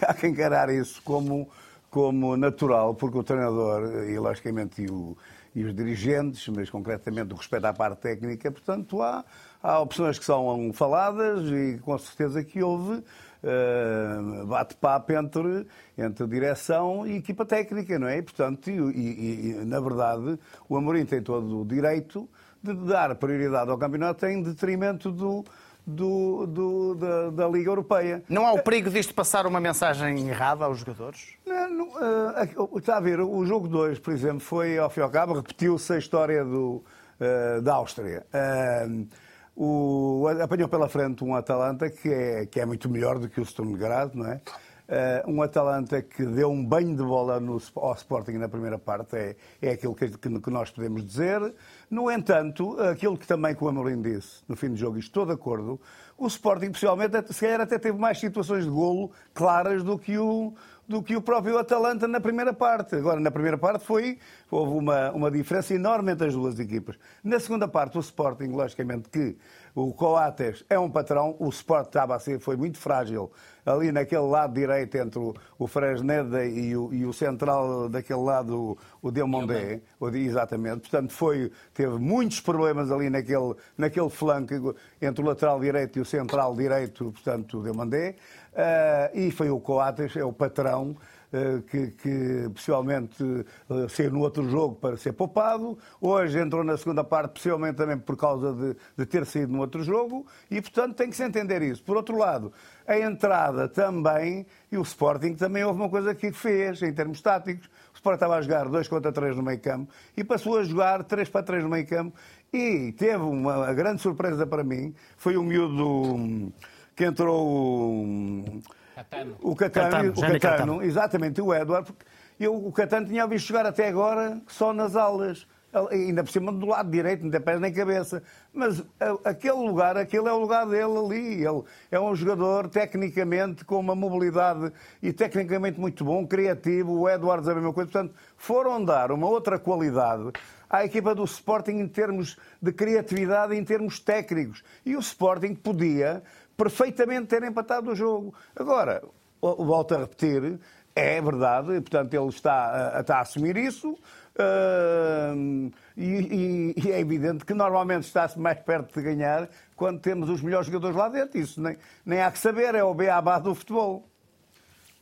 há 0.00 0.14
que 0.14 0.26
encarar 0.26 0.70
isso 0.70 1.02
como, 1.02 1.46
como 1.90 2.38
natural, 2.38 2.94
porque 2.94 3.18
o 3.18 3.22
treinador 3.22 4.08
e, 4.08 4.18
logicamente, 4.18 4.80
e, 4.82 4.90
o, 4.90 5.14
e 5.54 5.62
os 5.62 5.74
dirigentes, 5.74 6.48
mas 6.48 6.70
concretamente 6.70 7.34
o 7.34 7.36
respeito 7.36 7.66
à 7.66 7.74
parte 7.74 8.00
técnica, 8.00 8.50
portanto, 8.50 9.02
há, 9.02 9.22
há 9.62 9.78
opções 9.78 10.18
que 10.18 10.24
são 10.24 10.72
faladas 10.72 11.50
e 11.50 11.78
com 11.82 11.98
certeza 11.98 12.42
que 12.42 12.62
houve 12.62 13.04
uh, 13.44 14.46
bate-papo 14.46 15.12
entre, 15.12 15.66
entre 15.96 16.26
direção 16.26 17.06
e 17.06 17.16
equipa 17.16 17.44
técnica, 17.44 17.98
não 17.98 18.08
é? 18.08 18.18
E, 18.18 18.22
portanto, 18.22 18.70
e, 18.70 18.72
e, 18.72 19.50
e, 19.50 19.64
na 19.64 19.80
verdade, 19.80 20.38
o 20.68 20.76
Amorim 20.76 21.04
tem 21.04 21.22
todo 21.22 21.60
o 21.60 21.64
direito 21.64 22.28
de 22.62 22.74
dar 22.74 23.14
prioridade 23.16 23.70
ao 23.70 23.76
campeonato 23.76 24.24
em 24.26 24.42
detrimento 24.42 25.10
do, 25.10 25.44
do, 25.86 26.46
do, 26.46 26.94
da, 26.94 27.30
da, 27.30 27.48
Liga 27.48 27.70
Europeia. 27.70 28.22
Não 28.28 28.46
há 28.46 28.52
o 28.52 28.62
perigo 28.62 28.88
disto 28.88 29.14
passar 29.14 29.46
uma 29.46 29.60
mensagem 29.60 30.28
errada 30.28 30.64
aos 30.64 30.78
jogadores? 30.78 31.34
Não, 31.46 31.70
não, 31.70 31.88
uh, 31.88 32.78
está 32.78 32.96
a 32.96 33.00
ver, 33.00 33.20
o 33.20 33.44
jogo 33.44 33.68
2, 33.68 33.98
por 33.98 34.12
exemplo, 34.12 34.40
foi 34.40 34.78
ao 34.78 34.88
fim 34.88 35.00
e 35.00 35.02
ao 35.02 35.10
cabo, 35.10 35.34
repetiu-se 35.34 35.92
a 35.92 35.98
história 35.98 36.42
do, 36.42 36.82
uh, 37.20 37.60
da 37.62 37.74
Áustria. 37.74 38.24
Uh, 38.32 39.06
o, 39.56 40.26
apanhou 40.42 40.68
pela 40.68 40.88
frente 40.88 41.22
um 41.22 41.34
Atalanta 41.34 41.88
que 41.88 42.08
é, 42.08 42.46
que 42.46 42.60
é 42.60 42.66
muito 42.66 42.88
melhor 42.88 43.18
do 43.18 43.28
que 43.28 43.40
o 43.40 43.44
Sturm 43.44 43.72
Graz, 43.74 44.12
não 44.14 44.26
é? 44.26 44.40
Uh, 44.86 45.30
um 45.30 45.40
Atalanta 45.40 46.02
que 46.02 46.26
deu 46.26 46.50
um 46.50 46.62
banho 46.62 46.94
de 46.94 47.02
bola 47.02 47.40
no, 47.40 47.58
ao 47.76 47.94
Sporting 47.94 48.32
na 48.32 48.50
primeira 48.50 48.78
parte, 48.78 49.16
é, 49.16 49.36
é 49.62 49.70
aquilo 49.70 49.94
que, 49.94 50.10
que, 50.10 50.50
nós 50.50 50.70
podemos 50.70 51.02
dizer. 51.02 51.54
No 51.90 52.10
entanto, 52.10 52.78
aquilo 52.78 53.16
que 53.16 53.26
também 53.26 53.54
que 53.54 53.64
o 53.64 53.68
Amorim 53.68 54.02
disse 54.02 54.42
no 54.46 54.54
fim 54.54 54.68
do 54.68 54.76
jogo, 54.76 54.98
estou 54.98 55.24
de 55.24 55.32
acordo, 55.32 55.80
o 56.18 56.26
Sporting, 56.26 56.70
possivelmente, 56.70 57.32
se 57.32 57.40
calhar 57.40 57.62
até 57.62 57.78
teve 57.78 57.98
mais 57.98 58.20
situações 58.20 58.64
de 58.64 58.70
golo 58.70 59.10
claras 59.32 59.82
do 59.82 59.98
que 59.98 60.18
o, 60.18 60.54
do 60.88 61.02
que 61.02 61.16
o 61.16 61.22
próprio 61.22 61.58
Atalanta 61.58 62.06
na 62.06 62.20
primeira 62.20 62.52
parte. 62.52 62.96
Agora, 62.96 63.18
na 63.20 63.30
primeira 63.30 63.58
parte 63.58 63.84
foi, 63.84 64.18
houve 64.50 64.76
uma, 64.78 65.10
uma 65.12 65.30
diferença 65.30 65.74
enorme 65.74 66.12
entre 66.12 66.28
as 66.28 66.34
duas 66.34 66.58
equipas. 66.58 66.96
Na 67.22 67.40
segunda 67.40 67.66
parte, 67.66 67.96
o 67.96 68.00
Sporting, 68.00 68.48
logicamente 68.48 69.08
que 69.08 69.36
o 69.74 69.92
Coates 69.92 70.64
é 70.70 70.78
um 70.78 70.88
patrão, 70.88 71.34
o 71.40 71.48
Sport 71.48 71.86
estava 71.86 72.14
a 72.14 72.18
ser, 72.20 72.38
foi 72.38 72.56
muito 72.56 72.78
frágil 72.78 73.32
ali 73.66 73.90
naquele 73.90 74.22
lado 74.22 74.54
direito 74.54 74.94
entre 74.96 75.18
o, 75.18 75.34
o 75.58 75.66
Fresneda 75.66 76.44
e 76.44 76.76
o, 76.76 76.92
e 76.92 77.04
o 77.04 77.12
central 77.12 77.88
daquele 77.88 78.20
lado, 78.20 78.78
o, 79.02 79.08
o 79.08 79.10
Delmondé, 79.10 79.80
exatamente. 80.12 80.82
Portanto, 80.82 81.12
foi, 81.12 81.50
teve 81.72 81.98
muitos 81.98 82.40
problemas 82.40 82.92
ali 82.92 83.10
naquele, 83.10 83.54
naquele 83.76 84.10
flanco 84.10 84.76
entre 85.00 85.24
o 85.24 85.26
lateral 85.26 85.58
direito 85.58 85.98
e 85.98 86.02
o 86.02 86.04
central 86.04 86.54
direito, 86.54 87.10
portanto, 87.10 87.58
o 87.58 87.62
Delmondé. 87.62 88.16
Uh, 88.54 89.18
e 89.18 89.30
foi 89.32 89.50
o 89.50 89.58
Coates, 89.58 90.16
é 90.16 90.24
o 90.24 90.32
patrão, 90.32 90.96
uh, 91.32 91.62
que, 91.62 91.88
que 91.88 92.48
possivelmente 92.54 93.20
uh, 93.22 93.88
saiu 93.88 94.12
no 94.12 94.20
outro 94.20 94.48
jogo 94.48 94.76
para 94.76 94.96
ser 94.96 95.12
poupado. 95.12 95.76
Hoje 96.00 96.38
entrou 96.38 96.62
na 96.62 96.76
segunda 96.76 97.02
parte, 97.02 97.32
possivelmente 97.32 97.76
também 97.76 97.98
por 97.98 98.16
causa 98.16 98.52
de, 98.52 98.76
de 98.96 99.06
ter 99.06 99.26
saído 99.26 99.52
no 99.52 99.58
outro 99.58 99.82
jogo. 99.82 100.24
E, 100.48 100.62
portanto, 100.62 100.94
tem 100.94 101.10
que 101.10 101.16
se 101.16 101.24
entender 101.24 101.62
isso. 101.62 101.82
Por 101.82 101.96
outro 101.96 102.16
lado, 102.16 102.52
a 102.86 102.96
entrada 102.96 103.68
também, 103.68 104.46
e 104.70 104.78
o 104.78 104.82
Sporting 104.82 105.34
também 105.34 105.64
houve 105.64 105.80
uma 105.80 105.90
coisa 105.90 106.14
que 106.14 106.30
fez, 106.30 106.80
em 106.80 106.92
termos 106.92 107.20
táticos. 107.20 107.66
O 107.92 107.96
Sporting 107.96 108.16
estava 108.16 108.36
a 108.36 108.42
jogar 108.42 108.68
2 108.68 108.86
contra 108.86 109.10
3 109.10 109.36
no 109.36 109.42
meio 109.42 109.58
campo 109.58 109.92
e 110.16 110.22
passou 110.22 110.58
a 110.58 110.62
jogar 110.62 111.02
3 111.02 111.28
para 111.28 111.42
3 111.42 111.64
no 111.64 111.70
meio 111.70 111.86
campo. 111.88 112.16
E 112.52 112.92
teve 112.92 113.16
uma 113.16 113.72
grande 113.72 114.00
surpresa 114.00 114.46
para 114.46 114.62
mim, 114.62 114.94
foi 115.16 115.36
o 115.36 115.42
miúdo 115.42 116.52
que 116.94 117.04
entrou 117.04 117.46
o 117.46 118.62
Catano, 118.94 119.36
o 119.40 119.56
Catano, 119.56 119.90
Catano, 119.90 120.10
o 120.10 120.14
Catano, 120.14 120.40
Catano. 120.40 120.82
exatamente, 120.82 121.40
o 121.40 121.54
Edward. 121.54 121.92
Eu, 122.38 122.54
o 122.54 122.72
Catano 122.72 123.06
tinha 123.06 123.26
visto 123.26 123.48
jogar 123.48 123.66
até 123.66 123.88
agora 123.88 124.40
só 124.46 124.72
nas 124.72 124.96
aulas, 124.96 125.46
ainda 125.90 126.22
por 126.22 126.30
cima 126.30 126.52
do 126.52 126.66
lado 126.66 126.90
direito, 126.90 127.24
não 127.24 127.30
tem 127.30 127.40
pés 127.40 127.60
nem 127.60 127.72
cabeça. 127.72 128.22
Mas 128.52 128.82
aquele 129.24 129.54
lugar, 129.54 129.96
aquele 129.96 130.28
é 130.28 130.32
o 130.32 130.38
lugar 130.38 130.66
dele 130.66 130.96
ali. 130.96 131.44
Ele 131.44 131.64
é 131.90 131.98
um 131.98 132.14
jogador 132.14 132.68
tecnicamente 132.68 133.64
com 133.64 133.78
uma 133.78 133.94
mobilidade 133.94 134.72
e 135.02 135.12
tecnicamente 135.12 135.78
muito 135.78 136.04
bom, 136.04 136.26
criativo. 136.26 136.92
O 137.00 137.08
Edwards 137.08 137.48
é 137.48 137.52
a 137.52 137.54
mesma 137.54 137.72
coisa. 137.72 137.90
Portanto, 137.90 138.14
foram 138.36 138.84
dar 138.84 139.10
uma 139.10 139.26
outra 139.26 139.58
qualidade 139.58 140.32
à 140.70 140.84
equipa 140.84 141.14
do 141.14 141.24
Sporting 141.24 141.72
em 141.72 141.88
termos 141.88 142.36
de 142.60 142.72
criatividade, 142.72 143.54
em 143.54 143.64
termos 143.64 144.00
técnicos. 144.00 144.62
E 144.84 144.96
o 144.96 145.00
Sporting 145.00 145.54
podia 145.54 146.22
perfeitamente 146.56 147.26
ter 147.26 147.42
empatado 147.42 147.90
o 147.90 147.94
jogo. 147.94 148.34
Agora, 148.54 149.02
volto 149.40 149.94
a 149.94 149.98
repetir, 149.98 150.58
é 150.94 151.20
verdade, 151.20 151.80
portanto 151.80 152.14
ele 152.14 152.28
está, 152.28 152.96
está 153.00 153.16
a 153.18 153.20
assumir 153.20 153.56
isso. 153.56 153.96
Uh, 154.36 155.70
e, 155.96 156.74
e, 156.76 156.90
é 156.90 156.98
evidente 156.98 157.44
que 157.44 157.54
normalmente 157.54 158.02
está-se 158.02 158.36
mais 158.36 158.58
perto 158.58 158.92
de 158.92 159.02
ganhar 159.02 159.48
quando 159.76 160.00
temos 160.00 160.28
os 160.28 160.42
melhores 160.42 160.66
jogadores 160.66 160.96
lá 160.96 161.08
dentro. 161.08 161.38
Isso 161.38 161.60
nem, 161.60 161.76
nem 162.04 162.20
há 162.20 162.30
que 162.30 162.38
saber, 162.38 162.74
é 162.74 162.82
o 162.82 162.92
beabá 162.92 163.38
do 163.38 163.54
futebol. 163.54 164.08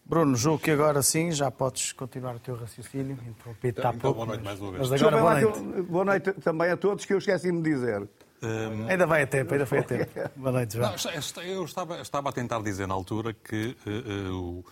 Bruno, 0.05 0.37
julgo 0.37 0.59
que 0.59 0.71
agora 0.71 1.01
sim 1.01 1.31
já 1.31 1.51
podes 1.51 1.93
continuar 1.93 2.37
o 2.37 2.41
teu 2.41 2.57
raciocínio. 2.57 3.17
Interrompido 3.27 3.81
então, 3.81 3.93
então, 3.95 4.13
boa 4.13 4.27
noite 4.27 4.45
mais 4.45 4.61
uma 4.61 4.73
vez. 4.73 4.91
Mas 4.91 5.01
agora, 5.01 5.17
boa 5.19 5.41
noite. 5.41 5.83
boa 5.83 6.05
noite 6.05 6.33
também 6.35 6.71
a 6.71 6.77
todos, 6.77 7.07
que 7.07 7.15
eu 7.15 7.19
esqueci-me 7.19 7.63
de 7.63 7.71
dizer. 7.71 8.09
Um... 8.43 8.89
Ainda 8.89 9.07
vai 9.07 9.23
a 9.23 9.27
tempo, 9.27 9.53
ainda 9.53 9.67
foi 9.67 9.79
a 9.79 9.83
tempo. 9.85 10.11
Boa 10.35 10.53
noite, 10.53 10.77
João. 10.77 10.91
Não, 10.91 11.43
eu 11.43 11.65
estava, 11.65 12.01
estava, 12.01 12.29
a 12.29 12.33
tentar 12.33 12.61
dizer 12.61 12.89
na 12.89 12.95
altura 12.95 13.33
que 13.33 13.77
uh, 13.87 14.33
uh, 14.33 14.65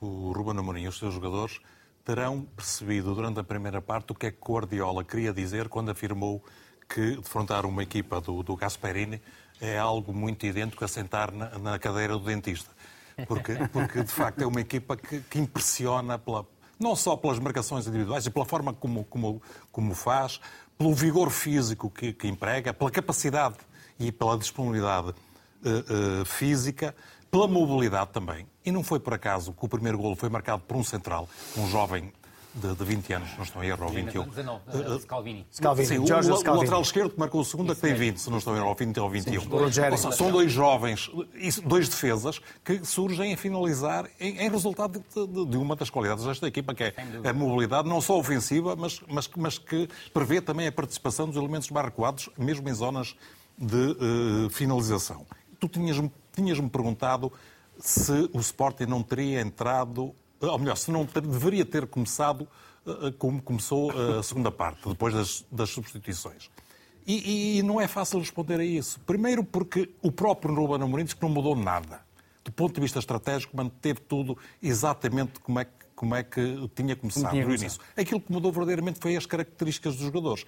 o, 0.00 0.06
o 0.06 0.32
Ruben 0.32 0.58
Amorim 0.58 0.84
e 0.84 0.88
os 0.88 0.98
seus 0.98 1.12
jogadores 1.12 1.60
terão 2.04 2.42
percebido 2.56 3.14
durante 3.14 3.38
a 3.38 3.44
primeira 3.44 3.82
parte 3.82 4.12
o 4.12 4.14
que 4.14 4.26
é 4.26 4.30
que 4.30 4.38
Guardiola 4.40 5.04
queria 5.04 5.32
dizer 5.32 5.68
quando 5.68 5.90
afirmou 5.90 6.42
que 6.88 7.16
defrontar 7.16 7.66
uma 7.66 7.82
equipa 7.82 8.20
do, 8.20 8.42
do 8.42 8.56
Gasperini 8.56 9.20
é 9.60 9.78
algo 9.78 10.12
muito 10.12 10.46
idêntico 10.46 10.84
a 10.84 10.88
sentar 10.88 11.30
na, 11.30 11.58
na 11.58 11.78
cadeira 11.78 12.14
do 12.14 12.24
dentista. 12.24 12.70
Porque, 13.28 13.54
porque, 13.70 14.02
de 14.02 14.10
facto, 14.10 14.40
é 14.40 14.46
uma 14.46 14.60
equipa 14.60 14.96
que, 14.96 15.20
que 15.20 15.38
impressiona 15.38 16.18
pela, 16.18 16.46
não 16.78 16.96
só 16.96 17.14
pelas 17.16 17.38
marcações 17.38 17.86
individuais 17.86 18.24
e 18.24 18.30
pela 18.30 18.46
forma 18.46 18.72
como, 18.72 19.04
como, 19.04 19.42
como 19.70 19.94
faz, 19.94 20.40
pelo 20.80 20.94
vigor 20.94 21.28
físico 21.28 21.90
que, 21.90 22.10
que 22.14 22.26
emprega, 22.26 22.72
pela 22.72 22.90
capacidade 22.90 23.56
e 23.98 24.10
pela 24.10 24.38
disponibilidade 24.38 25.08
uh, 25.10 26.22
uh, 26.22 26.24
física, 26.24 26.96
pela 27.30 27.46
mobilidade 27.46 28.12
também. 28.12 28.46
E 28.64 28.72
não 28.72 28.82
foi 28.82 28.98
por 28.98 29.12
acaso 29.12 29.52
que 29.52 29.62
o 29.62 29.68
primeiro 29.68 29.98
golo 29.98 30.16
foi 30.16 30.30
marcado 30.30 30.62
por 30.66 30.78
um 30.78 30.82
central, 30.82 31.28
um 31.54 31.68
jovem 31.68 32.10
de, 32.54 32.74
de 32.74 32.84
20 32.84 33.12
anos, 33.12 33.28
não 33.36 33.44
estou 33.44 33.62
em 33.62 33.68
erro, 33.68 33.84
ou 33.84 33.90
21. 33.90 34.28
19, 34.28 34.60
uh, 34.68 35.00
Scalvini. 35.00 35.46
Scalvini. 35.52 35.86
Sim, 35.88 35.98
o, 35.98 36.06
Scalvini. 36.06 36.32
o 36.32 36.54
lateral 36.54 36.82
esquerdo 36.82 37.10
que 37.10 37.18
marcou 37.18 37.40
o 37.40 37.44
segundo 37.44 37.72
é 37.72 37.74
que 37.74 37.80
tem 37.80 37.94
20, 37.94 38.16
se 38.18 38.28
não 38.30 38.38
estou 38.38 38.54
em 38.54 38.58
erro, 38.58 38.68
ou 38.68 38.74
20 38.74 39.00
ou 39.00 39.08
21. 39.10 39.42
Rogério. 39.42 39.92
Ou 39.92 39.98
seja, 39.98 40.12
são 40.16 40.30
dois 40.32 40.50
jovens, 40.50 41.10
dois 41.64 41.88
defesas, 41.88 42.40
que 42.64 42.84
surgem 42.84 43.32
a 43.32 43.36
finalizar 43.36 44.08
em, 44.18 44.38
em 44.38 44.50
resultado 44.50 44.98
de, 45.14 45.26
de- 45.26 45.46
de 45.46 45.56
uma 45.56 45.76
das 45.76 45.90
qualidades 45.90 46.24
desta 46.24 46.46
equipa, 46.48 46.74
que 46.74 46.84
é 46.84 46.94
a 47.28 47.32
mobilidade, 47.32 47.88
não 47.88 48.00
só 48.00 48.18
ofensiva, 48.18 48.74
mas, 48.74 49.00
mas, 49.08 49.30
mas 49.36 49.58
que 49.58 49.88
prevê 50.12 50.40
também 50.40 50.66
a 50.66 50.72
participação 50.72 51.26
dos 51.28 51.36
elementos 51.36 51.70
mais 51.70 51.86
recuados, 51.86 52.28
mesmo 52.36 52.68
em 52.68 52.74
zonas 52.74 53.14
de 53.56 53.90
eh, 54.46 54.50
finalização. 54.50 55.24
Tu 55.58 55.68
tinhas-me 55.68 56.10
tinhas 56.34 56.58
perguntado 56.70 57.32
se 57.78 58.30
o 58.32 58.40
Sporting 58.40 58.84
não 58.84 59.02
teria 59.02 59.40
entrado, 59.40 60.14
ou 60.40 60.58
melhor, 60.58 60.76
se 60.76 60.90
não 60.90 61.04
ter- 61.06 61.22
deveria 61.22 61.64
ter 61.64 61.86
começado 61.86 62.48
eh, 62.86 63.12
como 63.18 63.40
começou 63.42 63.90
a 63.90 64.22
segunda 64.22 64.50
parte, 64.50 64.88
depois 64.88 65.14
das, 65.14 65.44
das 65.50 65.70
substituições. 65.70 66.50
E, 67.06 67.58
e 67.58 67.62
não 67.62 67.80
é 67.80 67.88
fácil 67.88 68.18
responder 68.18 68.60
a 68.60 68.64
isso. 68.64 69.00
Primeiro 69.00 69.42
porque 69.42 69.90
o 70.02 70.12
próprio 70.12 70.54
Ruben 70.54 70.82
Amorim 70.82 71.04
diz 71.04 71.14
que 71.14 71.22
não 71.22 71.30
mudou 71.30 71.56
nada. 71.56 72.00
Do 72.44 72.52
ponto 72.52 72.74
de 72.74 72.80
vista 72.80 72.98
estratégico, 72.98 73.56
manteve 73.56 74.00
tudo 74.00 74.36
exatamente 74.62 75.40
como 75.40 75.58
é 75.58 75.64
que, 75.64 75.72
como 75.94 76.14
é 76.14 76.22
que 76.22 76.68
tinha 76.74 76.94
começado 76.96 77.32
no 77.34 77.54
início. 77.64 77.80
Aquilo 77.96 78.20
que 78.20 78.32
mudou 78.32 78.50
verdadeiramente 78.52 78.98
foi 79.00 79.16
as 79.16 79.26
características 79.26 79.96
dos 79.96 80.04
jogadores. 80.04 80.44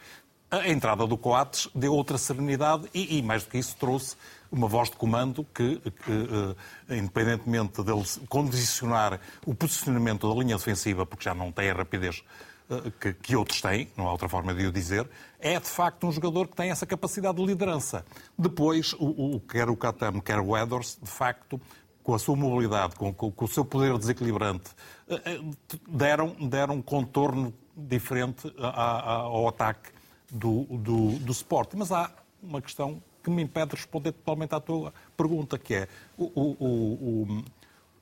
A 0.52 0.68
entrada 0.68 1.06
do 1.06 1.16
Coates 1.16 1.66
deu 1.74 1.94
outra 1.94 2.18
serenidade 2.18 2.86
e, 2.92 3.16
e, 3.16 3.22
mais 3.22 3.42
do 3.42 3.48
que 3.50 3.56
isso, 3.56 3.74
trouxe 3.76 4.16
uma 4.50 4.68
voz 4.68 4.90
de 4.90 4.96
comando 4.96 5.44
que, 5.54 5.76
que, 5.80 6.54
eh, 6.90 6.96
independentemente 6.98 7.82
dele 7.82 8.02
condicionar 8.28 9.18
o 9.46 9.54
posicionamento 9.54 10.28
da 10.28 10.38
linha 10.38 10.54
defensiva, 10.58 11.06
porque 11.06 11.24
já 11.24 11.32
não 11.34 11.50
tem 11.50 11.70
a 11.70 11.74
rapidez 11.74 12.22
eh, 12.68 12.92
que, 13.00 13.14
que 13.14 13.34
outros 13.34 13.62
têm, 13.62 13.88
não 13.96 14.06
há 14.06 14.12
outra 14.12 14.28
forma 14.28 14.52
de 14.52 14.66
o 14.66 14.70
dizer, 14.70 15.08
é 15.40 15.58
de 15.58 15.66
facto 15.66 16.06
um 16.06 16.12
jogador 16.12 16.46
que 16.46 16.54
tem 16.54 16.70
essa 16.70 16.84
capacidade 16.84 17.38
de 17.38 17.46
liderança. 17.46 18.04
Depois, 18.38 18.92
o, 18.98 19.36
o, 19.36 19.40
quer 19.40 19.70
o 19.70 19.76
Katam, 19.76 20.20
quer 20.20 20.38
o 20.38 20.54
Edwards, 20.54 20.98
de 21.02 21.08
facto, 21.10 21.58
com 22.02 22.14
a 22.14 22.18
sua 22.18 22.36
mobilidade, 22.36 22.94
com, 22.96 23.10
com- 23.14 23.32
com 23.32 23.44
o 23.46 23.48
seu 23.48 23.64
poder 23.64 23.96
desequilibrante, 23.96 24.68
eh, 25.08 25.40
deram, 25.88 26.36
deram 26.46 26.74
um 26.74 26.82
contorno 26.82 27.54
diferente 27.74 28.52
a- 28.58 28.68
a- 28.68 29.12
ao 29.22 29.48
ataque 29.48 29.90
do, 30.32 30.64
do, 30.64 31.18
do 31.18 31.32
Sport. 31.32 31.74
Mas 31.76 31.92
há 31.92 32.10
uma 32.42 32.60
questão 32.60 33.00
que 33.22 33.30
me 33.30 33.42
impede 33.42 33.70
de 33.70 33.76
responder 33.76 34.10
totalmente 34.12 34.52
à 34.54 34.58
tua 34.60 34.92
pergunta, 35.16 35.56
que 35.58 35.74
é 35.74 35.88
o, 36.18 36.24
o, 36.24 37.26
o- 37.38 37.44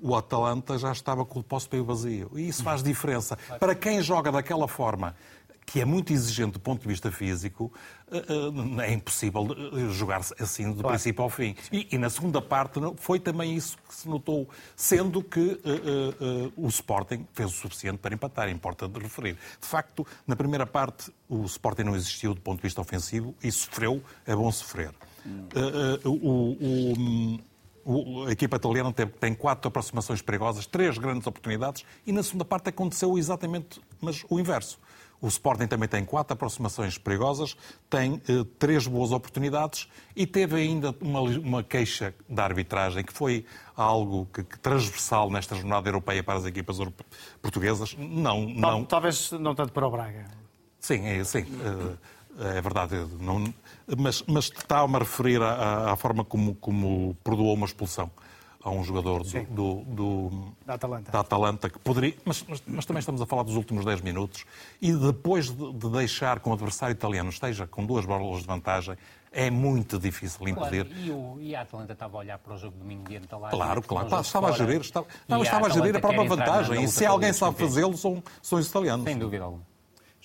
o 0.02 0.16
Atalanta 0.16 0.78
já 0.78 0.90
estava 0.92 1.26
com 1.26 1.40
o 1.40 1.42
depósito 1.42 1.76
meio 1.76 1.84
vazio. 1.84 2.30
E 2.34 2.48
isso 2.48 2.62
faz 2.62 2.82
diferença. 2.82 3.36
Para 3.58 3.74
quem 3.74 4.00
joga 4.00 4.32
daquela 4.32 4.66
forma, 4.66 5.14
que 5.72 5.80
é 5.80 5.84
muito 5.84 6.12
exigente 6.12 6.52
do 6.52 6.58
ponto 6.60 6.82
de 6.82 6.88
vista 6.88 7.12
físico, 7.12 7.72
eh, 8.10 8.24
eh, 8.80 8.86
é 8.88 8.92
impossível 8.92 9.46
eh, 9.72 9.92
jogar 9.92 10.20
assim 10.40 10.72
do 10.72 10.82
princípio 10.82 11.22
ao 11.22 11.30
fim. 11.30 11.54
E, 11.70 11.86
e 11.92 11.96
na 11.98 12.10
segunda 12.10 12.42
parte 12.42 12.80
foi 12.96 13.20
também 13.20 13.54
isso 13.54 13.76
que 13.88 13.94
se 13.94 14.08
notou, 14.08 14.48
sendo 14.74 15.22
que 15.22 15.60
eh, 15.64 15.70
eh, 16.20 16.50
o 16.56 16.66
Sporting 16.66 17.24
fez 17.32 17.50
o 17.52 17.54
suficiente 17.54 17.98
para 17.98 18.12
empatar, 18.12 18.48
importa 18.48 18.88
de 18.88 18.98
referir. 18.98 19.34
De 19.60 19.66
facto, 19.68 20.04
na 20.26 20.34
primeira 20.34 20.66
parte, 20.66 21.12
o 21.28 21.44
Sporting 21.44 21.82
não 21.84 21.94
existiu 21.94 22.34
do 22.34 22.40
ponto 22.40 22.56
de 22.56 22.62
vista 22.62 22.80
ofensivo 22.80 23.32
e 23.40 23.52
sofreu, 23.52 24.02
é 24.26 24.34
bom 24.34 24.50
sofrer. 24.50 24.90
O- 27.82 28.26
a 28.26 28.32
equipa 28.32 28.56
italiana 28.56 28.92
tem, 28.92 29.06
tem 29.06 29.34
quatro 29.34 29.68
aproximações 29.68 30.20
perigosas, 30.20 30.66
três 30.66 30.98
grandes 30.98 31.26
oportunidades, 31.26 31.84
e 32.06 32.12
na 32.12 32.22
segunda 32.22 32.44
parte 32.44 32.68
aconteceu 32.68 33.16
exatamente 33.16 33.80
mas 34.00 34.24
o 34.28 34.38
inverso. 34.38 34.78
O 35.20 35.28
Sporting 35.28 35.66
também 35.66 35.88
tem 35.88 36.04
quatro 36.04 36.32
aproximações 36.32 36.96
perigosas, 36.96 37.56
tem 37.90 38.22
eh, 38.26 38.44
três 38.58 38.86
boas 38.86 39.12
oportunidades 39.12 39.86
e 40.16 40.26
teve 40.26 40.56
ainda 40.56 40.94
uma, 41.00 41.20
uma 41.20 41.62
queixa 41.62 42.14
da 42.28 42.44
arbitragem, 42.44 43.04
que 43.04 43.12
foi 43.12 43.44
algo 43.76 44.26
que, 44.32 44.42
que 44.42 44.58
transversal 44.58 45.30
nesta 45.30 45.54
jornada 45.54 45.88
europeia 45.88 46.22
para 46.22 46.38
as 46.38 46.46
equipas 46.46 46.78
portuguesas. 47.42 47.94
Não, 47.98 48.48
não, 48.48 48.84
Talvez 48.84 49.30
não 49.32 49.54
tanto 49.54 49.72
para 49.72 49.86
o 49.86 49.90
Braga. 49.90 50.24
Sim, 50.78 51.06
é, 51.06 51.22
sim, 51.22 51.44
eh, 52.38 52.56
é 52.56 52.60
verdade. 52.62 52.96
Não, 53.20 53.52
mas, 53.98 54.24
mas 54.26 54.44
está-me 54.46 54.96
a 54.96 55.00
referir 55.00 55.42
à, 55.42 55.92
à 55.92 55.96
forma 55.96 56.24
como, 56.24 56.54
como 56.54 57.14
perdoou 57.22 57.52
uma 57.54 57.66
expulsão 57.66 58.10
a 58.62 58.70
um 58.70 58.84
jogador 58.84 59.22
do, 59.22 59.42
do, 59.44 59.74
do- 59.86 60.52
Da 60.66 60.74
Atalanta. 60.74 61.10
da 61.10 61.20
Atalanta 61.20 61.70
que 61.70 61.78
poderia. 61.78 62.14
Mas, 62.24 62.44
mas- 62.48 62.62
mas 62.66 62.84
também 62.86 62.98
estamos 63.00 63.20
a 63.22 63.26
falar 63.26 63.42
dos 63.42 63.56
últimos 63.56 63.84
10 63.84 64.00
minutos 64.02 64.44
e 64.82 64.92
depois 64.92 65.50
de, 65.50 65.72
de 65.72 65.88
deixar 65.90 66.40
que 66.40 66.48
o 66.48 66.52
adversário 66.52 66.92
italiano 66.92 67.30
esteja 67.30 67.66
com 67.66 67.84
duas 67.86 68.04
bolas 68.04 68.40
de 68.42 68.46
vantagem, 68.46 68.96
é 69.32 69.50
muito 69.50 69.98
difícil 69.98 70.40
Claro, 70.40 70.74
impedir. 70.76 71.06
e, 71.06 71.10
o, 71.10 71.38
e 71.40 71.54
a 71.56 71.62
Atalanta 71.62 71.92
estava 71.92 72.16
a 72.16 72.20
olhar 72.20 72.38
para 72.38 72.54
o 72.54 72.58
jogo 72.58 72.74
de 72.74 72.80
domingo 72.82 73.08
diante 73.08 73.28
da 73.28 73.38
Lazio. 73.38 73.56
Claro, 73.56 73.82
claro. 73.82 74.08
jogo 74.10 74.20
Estava 74.22 74.48
a 74.48 74.52
gerir, 74.52 74.80
estava, 74.80 75.06
não, 75.28 75.42
estava 75.42 75.66
a 75.66 75.70
gerir 75.70 75.96
a 75.96 76.00
própria 76.00 76.28
vantagem. 76.28 76.82
E 76.84 76.88
se 76.88 77.06
alguém 77.06 77.32
sabe 77.32 77.56
fazê-lo, 77.56 77.96
são, 77.96 78.22
são 78.42 78.58
os 78.58 78.66
italianos. 78.68 79.04
Sem 79.06 79.16
dúvida 79.18 79.44
alguma. 79.44 79.69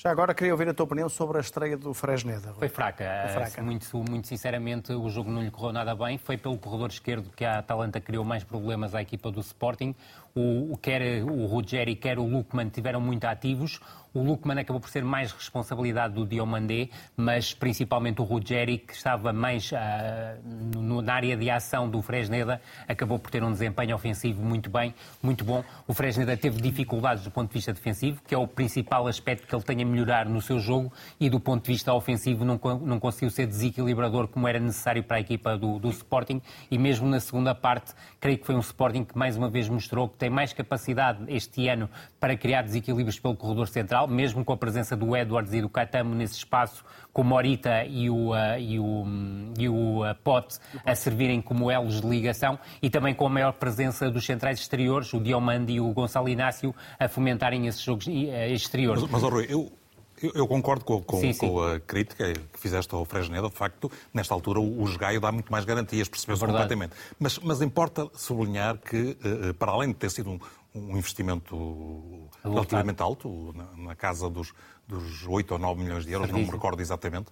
Já 0.05 0.11
agora 0.11 0.35
queria 0.35 0.53
ouvir 0.53 0.69
a 0.69 0.73
tua 0.75 0.83
opinião 0.83 1.09
sobre 1.09 1.39
a 1.39 1.41
estreia 1.41 1.75
do 1.75 1.91
Fresneda. 1.91 2.53
Foi 2.53 2.69
fraca. 2.69 3.27
fraca. 3.33 3.63
Muito, 3.63 3.97
muito 4.07 4.27
sinceramente, 4.27 4.93
o 4.93 5.09
jogo 5.09 5.31
não 5.31 5.41
lhe 5.41 5.49
correu 5.49 5.73
nada 5.73 5.95
bem. 5.95 6.19
Foi 6.19 6.37
pelo 6.37 6.59
corredor 6.59 6.91
esquerdo 6.91 7.31
que 7.35 7.43
a 7.43 7.57
Atalanta 7.57 7.99
criou 7.99 8.23
mais 8.23 8.43
problemas 8.43 8.93
à 8.93 9.01
equipa 9.01 9.31
do 9.31 9.39
Sporting. 9.39 9.95
O, 10.37 10.75
quer 10.81 11.23
o 11.23 11.45
Ruggeri, 11.45 11.95
quer 11.95 12.19
o 12.19 12.25
Lukman 12.27 12.67
tiveram 12.67 12.99
muito 12.99 13.23
ativos. 13.23 13.79
O 14.13 14.21
Lukman 14.21 14.59
acabou 14.59 14.79
por 14.81 14.89
ser 14.89 15.03
mais 15.03 15.31
responsabilidade 15.33 16.13
do 16.13 16.25
Diomandé, 16.25 16.87
mas 17.17 17.53
principalmente 17.53 18.21
o 18.21 18.23
Ruggeri, 18.25 18.77
que 18.77 18.93
estava 18.93 19.31
mais 19.33 19.71
ah, 19.73 20.35
no- 20.73 21.01
na 21.01 21.13
área 21.13 21.35
de 21.35 21.49
ação 21.49 21.89
do 21.89 22.01
Fresneda, 22.01 22.61
acabou 22.87 23.17
por 23.19 23.29
ter 23.29 23.43
um 23.43 23.51
desempenho 23.51 23.93
ofensivo 23.95 24.41
muito 24.41 24.69
bem, 24.69 24.93
muito 25.21 25.43
bom. 25.43 25.63
O 25.85 25.93
Fresneda 25.93 26.35
teve 26.37 26.61
dificuldades 26.61 27.23
do 27.25 27.31
ponto 27.31 27.49
de 27.49 27.53
vista 27.53 27.73
defensivo, 27.73 28.21
que 28.25 28.33
é 28.33 28.37
o 28.37 28.47
principal 28.47 29.07
aspecto 29.07 29.47
que 29.47 29.53
ele 29.55 29.63
tem 29.63 29.81
a 29.81 29.85
melhorar 29.85 30.25
no 30.25 30.41
seu 30.41 30.59
jogo, 30.59 30.91
e 31.19 31.29
do 31.29 31.39
ponto 31.39 31.65
de 31.65 31.73
vista 31.73 31.93
ofensivo 31.93 32.43
não, 32.45 32.59
não 32.85 32.99
conseguiu 33.01 33.29
ser 33.29 33.47
desequilibrador 33.47 34.27
como 34.29 34.47
era 34.47 34.59
necessário 34.61 35.03
para 35.03 35.17
a 35.17 35.19
equipa 35.21 35.57
do, 35.57 35.77
do 35.77 35.89
Sporting, 35.89 36.41
e 36.71 36.77
mesmo 36.77 37.05
na 37.07 37.19
segunda 37.21 37.53
parte, 37.53 37.93
creio 38.21 38.37
que 38.37 38.45
foi 38.45 38.55
um 38.55 38.59
Sporting 38.59 39.03
que 39.03 39.17
mais 39.17 39.35
uma 39.35 39.49
vez 39.49 39.67
mostrou 39.67 40.07
que 40.07 40.17
tem 40.25 40.29
mais 40.31 40.51
capacidade 40.53 41.23
este 41.27 41.67
ano 41.67 41.87
para 42.19 42.35
criar 42.35 42.63
desequilíbrios 42.63 43.19
pelo 43.19 43.35
corredor 43.35 43.67
central, 43.67 44.07
mesmo 44.07 44.43
com 44.43 44.53
a 44.53 44.57
presença 44.57 44.95
do 44.95 45.15
Edwards 45.15 45.53
e 45.53 45.61
do 45.61 45.69
Catamo 45.69 46.15
nesse 46.15 46.33
espaço, 46.33 46.83
com 47.13 47.21
o 47.21 47.25
Morita 47.25 47.85
e 47.85 48.09
o, 48.09 48.33
ah, 48.33 48.57
e 48.57 48.79
o, 48.79 49.05
e 49.55 49.69
o 49.69 50.03
ah, 50.03 50.15
Pote 50.15 50.57
a 50.83 50.95
servirem 50.95 51.43
como 51.43 51.69
elos 51.69 52.01
de 52.01 52.07
ligação 52.07 52.57
e 52.81 52.89
também 52.89 53.13
com 53.13 53.27
a 53.27 53.29
maior 53.29 53.53
presença 53.53 54.09
dos 54.09 54.25
centrais 54.25 54.59
exteriores, 54.59 55.13
o 55.13 55.19
Diomande 55.19 55.73
e 55.73 55.79
o 55.79 55.93
Gonçalo 55.93 56.27
Inácio, 56.27 56.73
a 56.99 57.07
fomentarem 57.07 57.67
esses 57.67 57.81
jogos 57.81 58.07
eh, 58.07 58.51
exteriores. 58.51 59.03
Mas, 59.03 59.11
mas 59.11 59.23
ó, 59.23 59.29
Rui, 59.29 59.45
eu, 59.47 59.71
eu, 60.21 60.31
eu 60.35 60.47
concordo 60.47 60.83
com, 60.85 61.01
com- 61.01 61.19
Sim, 61.19 61.33
sim. 61.33 61.47
com 61.47 61.61
a 61.61 61.79
crítica 61.79 62.33
que 62.33 62.59
fizeste 62.59 62.93
ao 62.93 63.03
Fresneda. 63.05 63.49
De 63.49 63.55
facto, 63.55 63.91
nesta 64.13 64.33
altura, 64.33 64.59
o, 64.59 64.81
o 64.83 64.87
Jogaio 64.87 65.19
dá 65.19 65.31
muito 65.31 65.51
mais 65.51 65.65
garantias, 65.65 66.07
percebeu-se 66.07 66.41
Verdade. 66.45 66.63
completamente. 66.63 66.95
Mas, 67.19 67.37
mas 67.39 67.61
importa 67.61 68.09
sublinhar 68.13 68.77
que, 68.77 69.17
eh, 69.23 69.49
eh, 69.49 69.53
para 69.53 69.71
além 69.71 69.89
de 69.89 69.95
ter 69.95 70.09
sido 70.09 70.29
um, 70.31 70.39
um 70.73 70.97
investimento 70.97 72.29
relativamente 72.43 73.01
alto, 73.01 73.53
na, 73.55 73.83
na 73.85 73.95
casa 73.95 74.29
dos, 74.29 74.53
dos 74.87 75.25
8 75.27 75.51
ou 75.53 75.57
9 75.59 75.81
milhões 75.83 76.05
de 76.05 76.11
euros, 76.11 76.29
não 76.29 76.39
me 76.39 76.45
recordo 76.49 76.81
exatamente, 76.81 77.27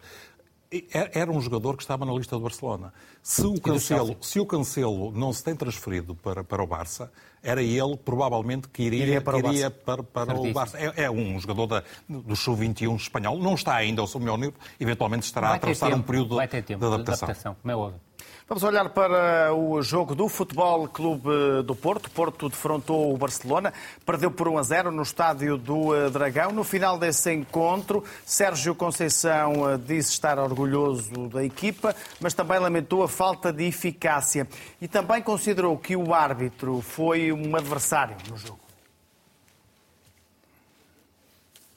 era 1.13 1.32
um 1.32 1.39
jogador 1.39 1.75
que 1.75 1.84
estava 1.84 2.06
na 2.06 2.13
lista 2.13 2.36
do 2.36 2.42
Barcelona. 2.42 2.94
Se 3.22 3.46
o 3.46 3.60
Cancelo, 3.60 4.18
se 4.22 4.39
o 4.39 4.46
Cancelo 4.46 5.12
não 5.12 5.32
se 5.32 5.44
tem 5.44 5.56
transferido 5.56 6.15
para, 6.15 6.44
para 6.44 6.63
o 6.63 6.68
Barça, 6.68 7.12
era 7.42 7.62
ele 7.62 7.98
provavelmente 7.98 8.68
que 8.70 8.84
iria, 8.84 9.03
Iria 9.03 9.22
para 9.22 9.38
o 9.38 9.42
que 9.42 9.48
iria 9.50 9.70
Barça. 9.70 9.84
para, 9.86 10.03
para 10.03 10.39
o. 10.39 10.53
Barça. 10.53 10.77
É, 10.77 11.03
é 11.03 11.12
um 11.12 11.39
jogador 11.39 11.68
da, 11.68 11.84
do 12.08 12.36
Sub-21 12.36 12.96
espanhol. 12.96 13.38
Não 13.38 13.53
está 13.53 13.75
ainda 13.75 14.01
ao 14.01 14.08
seu 14.08 14.20
melhor 14.20 14.38
nível. 14.38 14.56
Eventualmente 14.80 15.25
estará 15.25 15.50
a 15.50 15.56
atravessar 15.56 15.88
tempo, 15.88 16.00
um 16.00 16.03
período 16.03 16.36
vai 16.36 16.48
ter 16.48 16.63
tempo 16.63 16.80
de 16.80 16.94
adaptação. 16.94 17.56
como 17.62 17.72
é 17.72 17.75
óbvio. 17.75 18.00
Vamos 18.46 18.62
olhar 18.64 18.90
para 18.90 19.56
o 19.56 19.82
jogo 19.82 20.14
do 20.14 20.28
Futebol 20.28 20.86
Clube 20.90 21.30
do 21.66 21.74
Porto. 21.74 22.12
Porto 22.12 22.50
defrontou 22.50 23.14
o 23.14 23.18
Barcelona, 23.18 23.74
perdeu 24.06 24.30
por 24.30 24.50
1 24.50 24.58
a 24.58 24.64
0 24.64 24.92
no 24.92 25.02
estádio 25.02 25.58
do 25.58 25.96
eh, 25.96 26.10
Dragão. 26.10 26.52
No 26.52 26.66
final 26.66 27.00
desse 27.00 27.32
encontro, 27.34 28.04
Sérgio 28.26 28.76
Conceição 28.76 29.70
eh, 29.70 29.78
disse 29.78 30.12
estar 30.12 30.38
orgulhoso 30.38 31.30
da 31.30 31.42
equipa, 31.42 31.96
mas 32.20 32.34
também 32.34 32.60
lamentou 32.60 33.02
a 33.02 33.08
falta 33.08 33.52
de 33.52 33.64
eficácia 33.64 34.46
e 34.82 34.90
também 34.90 35.22
considerou 35.22 35.78
que 35.78 35.96
o 35.96 36.14
árbitro 36.14 36.82
foi 36.82 37.32
um 37.32 37.56
adversário 37.56 38.18
no 38.30 38.36
jogo. 38.36 38.60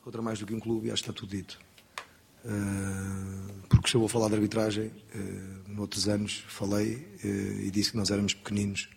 Outra 0.04 0.20
mais 0.20 0.40
do 0.40 0.46
que 0.46 0.54
um 0.54 0.60
clube, 0.60 0.90
acho 0.90 1.04
que 1.04 1.10
está 1.10 1.20
tudo 1.20 1.30
dito. 1.30 1.65
Uh, 2.46 3.66
porque 3.68 3.90
se 3.90 3.96
eu 3.96 4.00
vou 4.00 4.08
falar 4.08 4.28
de 4.28 4.36
arbitragem, 4.36 4.86
uh, 4.86 5.68
noutros 5.68 6.08
anos 6.08 6.44
falei 6.46 6.94
uh, 7.24 7.60
e 7.60 7.70
disse 7.72 7.90
que 7.90 7.96
nós 7.96 8.08
éramos 8.10 8.34
pequeninos 8.34 8.88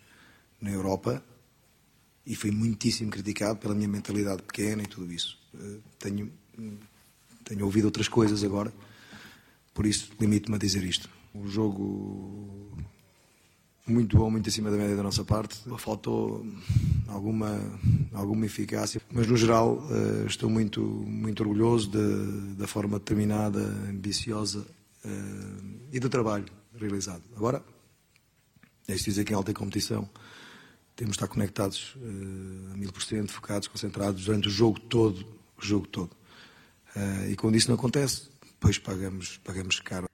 na 0.60 0.70
Europa 0.70 1.22
e 2.24 2.36
fui 2.36 2.52
muitíssimo 2.52 3.10
criticado 3.10 3.58
pela 3.58 3.74
minha 3.74 3.88
mentalidade 3.88 4.42
pequena 4.42 4.82
e 4.82 4.86
tudo 4.86 5.12
isso. 5.12 5.36
Tenho, 5.98 6.30
tenho 7.44 7.64
ouvido 7.64 7.86
outras 7.86 8.06
coisas 8.06 8.44
agora, 8.44 8.72
por 9.74 9.84
isso 9.84 10.12
limito-me 10.20 10.54
a 10.54 10.58
dizer 10.58 10.84
isto. 10.84 11.08
O 11.34 11.48
jogo 11.48 12.70
muito 13.86 14.16
bom, 14.16 14.30
muito 14.30 14.48
acima 14.48 14.70
da 14.70 14.76
média 14.76 14.96
da 14.96 15.02
nossa 15.02 15.24
parte. 15.24 15.58
Faltou 15.78 16.46
alguma, 17.08 17.60
alguma 18.12 18.46
eficácia, 18.46 19.00
mas 19.12 19.26
no 19.26 19.36
geral 19.36 19.82
eh, 19.90 20.26
estou 20.26 20.48
muito, 20.48 20.80
muito 20.80 21.42
orgulhoso 21.42 21.90
de, 21.90 22.54
da 22.56 22.66
forma 22.66 22.98
determinada, 22.98 23.60
ambiciosa 23.88 24.66
eh, 25.04 25.08
e 25.92 26.00
do 26.00 26.08
trabalho 26.08 26.46
realizado. 26.78 27.22
Agora, 27.36 27.64
é 28.86 28.94
isso 28.94 29.04
dizer 29.04 29.24
que 29.24 29.32
em 29.32 29.36
alta 29.36 29.52
competição 29.52 30.08
temos 30.94 31.12
de 31.12 31.16
estar 31.16 31.28
conectados 31.28 31.96
eh, 31.96 32.72
a 32.72 32.76
mil 32.76 32.92
por 32.92 33.02
cento, 33.02 33.32
focados, 33.32 33.68
concentrados 33.68 34.24
durante 34.24 34.48
o 34.48 34.50
jogo 34.50 34.78
todo, 34.78 35.26
o 35.56 35.64
jogo 35.64 35.86
todo. 35.86 36.10
E 37.30 37.36
quando 37.36 37.54
isso 37.54 37.68
não 37.68 37.76
acontece, 37.76 38.28
depois 38.42 38.76
pagamos, 38.76 39.38
pagamos 39.44 39.78
caro. 39.78 40.09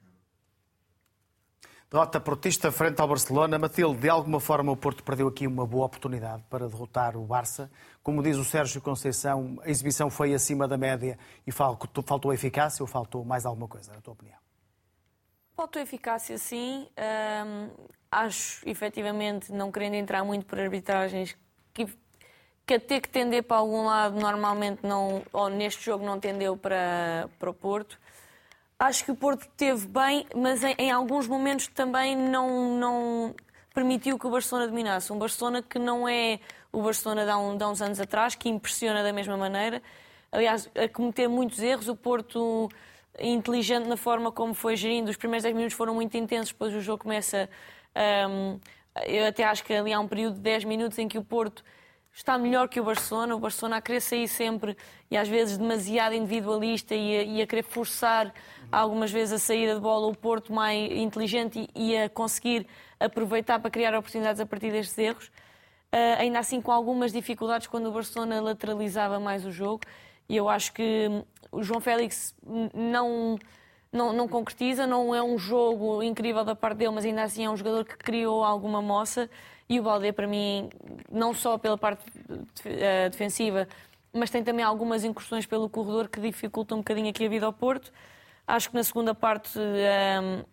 Derrota 1.89 2.19
portista 2.19 2.69
frente 2.69 2.99
ao 2.99 3.07
Barcelona. 3.07 3.57
Matilde, 3.57 4.01
de 4.01 4.09
alguma 4.09 4.41
forma 4.41 4.73
o 4.73 4.75
Porto 4.75 5.01
perdeu 5.01 5.29
aqui 5.29 5.47
uma 5.47 5.65
boa 5.65 5.85
oportunidade 5.85 6.43
para 6.49 6.67
derrotar 6.67 7.15
o 7.15 7.21
Barça. 7.21 7.71
Como 8.03 8.21
diz 8.21 8.35
o 8.35 8.43
Sérgio 8.43 8.81
Conceição, 8.81 9.57
a 9.63 9.69
exibição 9.69 10.09
foi 10.09 10.33
acima 10.33 10.67
da 10.67 10.77
média 10.77 11.17
e 11.45 11.51
faltou 11.51 12.33
eficácia 12.33 12.83
ou 12.83 12.87
faltou 12.87 13.23
mais 13.23 13.45
alguma 13.45 13.69
coisa, 13.69 13.93
na 13.93 14.01
tua 14.01 14.11
opinião? 14.11 14.37
Faltou 15.55 15.81
eficácia, 15.81 16.37
sim. 16.37 16.89
acho, 18.11 18.67
efetivamente, 18.67 19.49
não 19.53 19.71
querendo 19.71 19.93
entrar 19.93 20.25
muito 20.25 20.45
por 20.45 20.59
arbitragens, 20.59 21.37
que, 21.73 21.87
que 22.65 22.73
a 22.73 22.79
ter 22.81 22.99
que 22.99 23.07
tender 23.07 23.43
para 23.43 23.57
algum 23.57 23.85
lado, 23.85 24.19
normalmente 24.19 24.81
não, 24.83 25.23
ou 25.31 25.49
neste 25.49 25.85
jogo 25.85 26.05
não 26.05 26.19
tendeu 26.19 26.57
para, 26.57 27.29
para 27.39 27.49
o 27.49 27.53
Porto. 27.53 27.97
Acho 28.79 29.03
que 29.05 29.11
o 29.11 29.15
Porto 29.15 29.47
teve 29.57 29.87
bem, 29.87 30.27
mas 30.35 30.63
em, 30.63 30.75
em, 30.77 30.91
alguns 30.91 31.27
momentos 31.27 31.67
também 31.67 32.15
não, 32.15 32.77
não 32.77 33.35
permitiu 33.73 34.19
que 34.19 34.27
o 34.27 34.29
Barcelona 34.29 34.67
dominasse. 34.67 35.11
Um 35.11 35.17
Barcelona 35.17 35.63
que 35.63 35.79
não 35.79 36.07
é 36.07 36.39
o 36.71 36.83
Barcelona 36.83 37.23
de 37.25 37.31
há, 37.31 37.37
um, 37.39 37.57
de 37.57 37.63
há 37.63 37.69
uns 37.69 37.81
anos 37.81 37.99
atrás, 37.99 38.35
que 38.35 38.47
impressiona 38.47 39.01
da 39.01 39.11
mesma 39.11 39.35
maneira. 39.35 39.81
Aliás, 40.31 40.69
a 40.75 40.87
cometer 40.87 41.27
muitos 41.27 41.59
erros. 41.59 41.87
O 41.87 41.95
Porto, 41.95 42.69
inteligente 43.19 43.87
na 43.87 43.97
forma 43.97 44.31
como 44.31 44.53
foi 44.53 44.75
gerindo, 44.75 45.09
os 45.09 45.17
primeiros 45.17 45.41
10 45.43 45.55
minutos 45.55 45.75
foram 45.75 45.95
muito 45.95 46.15
intensos, 46.15 46.51
depois 46.51 46.71
o 46.75 46.79
jogo 46.79 47.01
começa. 47.01 47.49
Um, 48.29 48.59
eu 49.07 49.25
até 49.25 49.43
acho 49.43 49.63
que 49.63 49.73
ali 49.73 49.91
há 49.91 49.99
um 49.99 50.07
período 50.07 50.35
de 50.35 50.41
10 50.41 50.65
minutos 50.65 50.99
em 50.99 51.07
que 51.07 51.17
o 51.17 51.23
Porto 51.23 51.63
está 52.17 52.35
melhor 52.37 52.67
que 52.67 52.79
o 52.79 52.83
Barcelona. 52.83 53.35
O 53.35 53.39
Barcelona 53.39 53.77
a 53.77 53.81
querer 53.81 54.01
sair 54.01 54.27
sempre 54.27 54.75
e 55.09 55.15
às 55.15 55.29
vezes 55.29 55.57
demasiado 55.57 56.15
individualista 56.15 56.95
e 56.95 57.17
a, 57.17 57.23
e 57.23 57.41
a 57.41 57.47
querer 57.47 57.63
forçar 57.63 58.33
algumas 58.71 59.11
vezes 59.11 59.33
a 59.33 59.39
saída 59.39 59.75
de 59.75 59.79
bola, 59.79 60.07
o 60.07 60.15
Porto 60.15 60.51
mais 60.51 60.91
inteligente 60.91 61.69
e, 61.75 61.91
e 61.91 61.97
a 61.97 62.09
conseguir 62.09 62.67
aproveitar 62.99 63.59
para 63.59 63.69
criar 63.69 63.95
oportunidades 63.95 64.41
a 64.41 64.45
partir 64.45 64.71
destes 64.71 64.97
erros. 64.97 65.27
Uh, 65.93 66.19
ainda 66.19 66.39
assim 66.39 66.59
com 66.59 66.71
algumas 66.71 67.13
dificuldades 67.13 67.67
quando 67.67 67.87
o 67.87 67.91
Barcelona 67.91 68.41
lateralizava 68.41 69.19
mais 69.19 69.45
o 69.45 69.51
jogo. 69.51 69.81
E 70.27 70.35
eu 70.35 70.49
acho 70.49 70.73
que 70.73 71.07
o 71.51 71.63
João 71.63 71.79
Félix 71.79 72.35
não, 72.73 73.37
não, 73.91 74.13
não 74.13 74.27
concretiza, 74.27 74.85
não 74.85 75.13
é 75.13 75.21
um 75.21 75.37
jogo 75.37 76.03
incrível 76.03 76.43
da 76.43 76.55
parte 76.55 76.77
dele, 76.77 76.91
mas 76.91 77.05
ainda 77.05 77.23
assim 77.23 77.45
é 77.45 77.49
um 77.49 77.57
jogador 77.57 77.85
que 77.85 77.97
criou 77.97 78.43
alguma 78.43 78.81
moça. 78.81 79.29
E 79.69 79.79
o 79.79 79.83
Balde, 79.83 80.11
para 80.13 80.27
mim, 80.27 80.69
não 81.11 81.33
só 81.33 81.57
pela 81.57 81.77
parte 81.77 82.03
ah, 82.65 83.09
defensiva, 83.09 83.67
mas 84.13 84.29
tem 84.29 84.43
também 84.43 84.63
algumas 84.63 85.03
incursões 85.03 85.45
pelo 85.45 85.69
corredor 85.69 86.07
que 86.07 86.19
dificultam 86.19 86.77
um 86.77 86.81
bocadinho 86.81 87.09
aqui 87.09 87.25
a 87.25 87.29
vida 87.29 87.45
ao 87.45 87.53
Porto. 87.53 87.91
Acho 88.45 88.69
que 88.69 88.75
na 88.75 88.83
segunda 88.83 89.13
parte 89.13 89.59
um, 89.59 90.43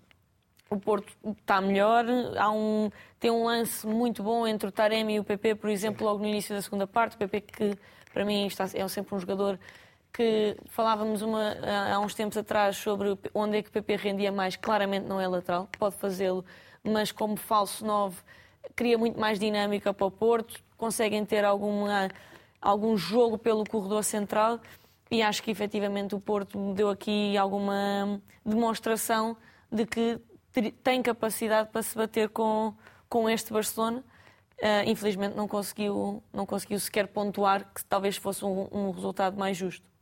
o 0.68 0.80
Porto 0.80 1.12
está 1.38 1.60
melhor. 1.60 2.04
Há 2.36 2.50
um, 2.50 2.90
tem 3.20 3.30
um 3.30 3.44
lance 3.44 3.86
muito 3.86 4.22
bom 4.22 4.46
entre 4.46 4.68
o 4.68 4.72
Taremi 4.72 5.14
e 5.14 5.20
o 5.20 5.24
PP, 5.24 5.54
por 5.56 5.70
exemplo, 5.70 6.04
logo 6.04 6.20
no 6.20 6.28
início 6.28 6.54
da 6.54 6.60
segunda 6.60 6.86
parte. 6.86 7.14
O 7.14 7.18
PP 7.18 7.40
que 7.42 7.78
para 8.12 8.24
mim 8.24 8.46
está, 8.46 8.64
é 8.74 8.86
sempre 8.88 9.14
um 9.14 9.18
jogador 9.18 9.58
que 10.14 10.56
falávamos 10.68 11.22
uma, 11.22 11.56
há 11.92 11.98
uns 11.98 12.14
tempos 12.14 12.38
atrás 12.38 12.76
sobre 12.76 13.18
onde 13.34 13.58
é 13.58 13.62
que 13.62 13.68
o 13.68 13.72
PP 13.72 13.96
rendia 13.96 14.30
mais. 14.30 14.54
Claramente 14.54 15.08
não 15.08 15.20
é 15.20 15.26
lateral, 15.26 15.68
pode 15.76 15.96
fazê-lo, 15.96 16.44
mas 16.84 17.10
como 17.10 17.36
falso 17.36 17.84
9 17.84 18.16
cria 18.76 18.96
muito 18.96 19.18
mais 19.18 19.40
dinâmica 19.40 19.92
para 19.92 20.06
o 20.06 20.10
Porto. 20.12 20.62
Conseguem 20.76 21.24
ter 21.24 21.44
alguma, 21.44 22.08
algum 22.60 22.96
jogo 22.96 23.36
pelo 23.36 23.64
corredor 23.64 24.04
central 24.04 24.60
e 25.10 25.20
acho 25.20 25.42
que 25.42 25.50
efetivamente 25.50 26.14
o 26.14 26.20
Porto 26.20 26.72
deu 26.74 26.90
aqui 26.90 27.36
alguma 27.36 28.20
demonstração 28.46 29.36
de 29.70 29.84
que 29.84 30.20
tem 30.84 31.02
capacidade 31.02 31.70
para 31.70 31.82
se 31.82 31.96
bater 31.96 32.28
com, 32.28 32.72
com 33.08 33.28
este 33.28 33.52
Barcelona. 33.52 34.04
Uh, 34.62 34.88
infelizmente 34.88 35.34
não 35.34 35.48
conseguiu, 35.48 36.22
não 36.32 36.46
conseguiu 36.46 36.78
sequer 36.78 37.08
pontuar, 37.08 37.68
que 37.74 37.84
talvez 37.84 38.16
fosse 38.16 38.44
um, 38.44 38.68
um 38.70 38.90
resultado 38.92 39.36
mais 39.36 39.56
justo. 39.56 39.93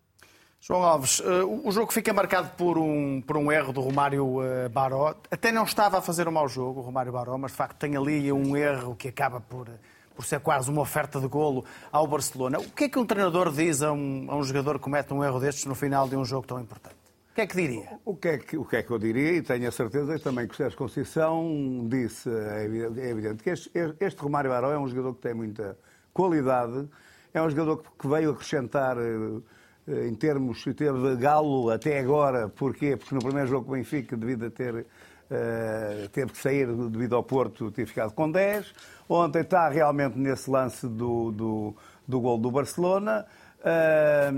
João 0.64 0.85
Alves, 0.85 1.18
uh, 1.18 1.61
o 1.64 1.72
jogo 1.72 1.92
fica 1.92 2.12
marcado 2.12 2.51
por 2.57 2.79
um, 2.79 3.20
por 3.20 3.37
um 3.37 3.51
erro 3.51 3.72
do 3.72 3.81
Romário 3.81 4.25
uh, 4.25 4.68
Baró. 4.70 5.12
Até 5.29 5.51
não 5.51 5.64
estava 5.64 5.98
a 5.98 6.01
fazer 6.01 6.29
um 6.29 6.31
mau 6.31 6.46
jogo, 6.46 6.79
o 6.79 6.83
Romário 6.85 7.11
Baró, 7.11 7.37
mas 7.37 7.51
de 7.51 7.57
facto 7.57 7.79
tem 7.79 7.96
ali 7.96 8.31
um 8.33 8.57
erro 8.57 8.94
que 8.94 9.09
acaba 9.09 9.40
por 9.40 9.68
por 10.14 10.25
ser 10.25 10.40
quase 10.40 10.70
uma 10.70 10.83
oferta 10.83 11.18
de 11.18 11.27
golo 11.27 11.64
ao 11.90 12.07
Barcelona. 12.07 12.59
O 12.59 12.70
que 12.70 12.85
é 12.85 12.88
que 12.88 12.98
um 12.98 13.07
treinador 13.07 13.51
diz 13.51 13.83
a 13.83 13.90
um, 13.92 14.27
a 14.31 14.37
um 14.37 14.42
jogador 14.44 14.75
que 14.75 14.85
comete 14.85 15.12
um 15.12 15.25
erro 15.25 15.40
destes 15.40 15.64
no 15.64 15.75
final 15.75 16.07
de 16.07 16.14
um 16.14 16.25
jogo 16.25 16.46
tão 16.46 16.61
importante? 16.61 16.94
O 17.33 17.35
que 17.35 17.40
é 17.40 17.46
que 17.46 17.57
diria? 17.57 17.98
O 18.05 18.14
que 18.14 18.29
é 18.29 18.38
que, 18.38 18.57
o 18.59 18.64
que, 18.64 18.77
é 18.77 18.83
que 18.83 18.90
eu 18.90 18.98
diria, 18.98 19.33
e 19.33 19.42
tenho 19.42 19.66
a 19.66 19.72
certeza 19.72 20.18
também 20.18 20.46
que 20.46 20.53
o 20.53 20.57
Sérgio 20.57 20.77
Conceição 20.77 21.88
disse, 21.88 22.29
é 22.29 22.64
evidente, 22.64 23.01
é 23.01 23.09
evidente 23.09 23.42
que 23.42 23.51
este, 23.51 23.70
este 23.98 24.20
Romário 24.20 24.51
Baró 24.51 24.70
é 24.70 24.79
um 24.79 24.87
jogador 24.87 25.14
que 25.14 25.22
tem 25.22 25.33
muita 25.33 25.79
qualidade, 26.12 26.87
é 27.33 27.42
um 27.42 27.48
jogador 27.48 27.83
que 27.98 28.07
veio 28.07 28.31
acrescentar 28.33 28.98
eh, 28.98 29.40
em 29.88 30.14
termos, 30.14 30.62
teve 30.64 31.16
galo 31.16 31.71
até 31.71 31.99
agora, 31.99 32.49
porquê? 32.49 32.97
Porque 32.97 33.14
no 33.14 33.21
primeiro 33.21 33.49
jogo 33.49 33.66
com 33.66 33.73
o 33.73 33.75
Benfica, 33.75 34.16
devido 34.16 34.47
a 34.47 34.51
ter 34.51 34.87
Uh, 35.33 36.11
teve 36.11 36.31
que 36.31 36.37
sair 36.37 36.66
devido 36.66 37.16
ao 37.16 37.23
Porto 37.23 37.71
ter 37.71 37.87
ficado 37.87 38.12
com 38.12 38.31
10. 38.31 38.71
Ontem 39.09 39.40
está 39.40 39.66
realmente 39.71 40.18
nesse 40.18 40.51
lance 40.51 40.87
do, 40.87 41.33
do, 41.33 41.75
do 42.07 42.21
gol 42.21 42.37
do 42.37 42.51
Barcelona. 42.51 43.25
Uh, 43.61 44.33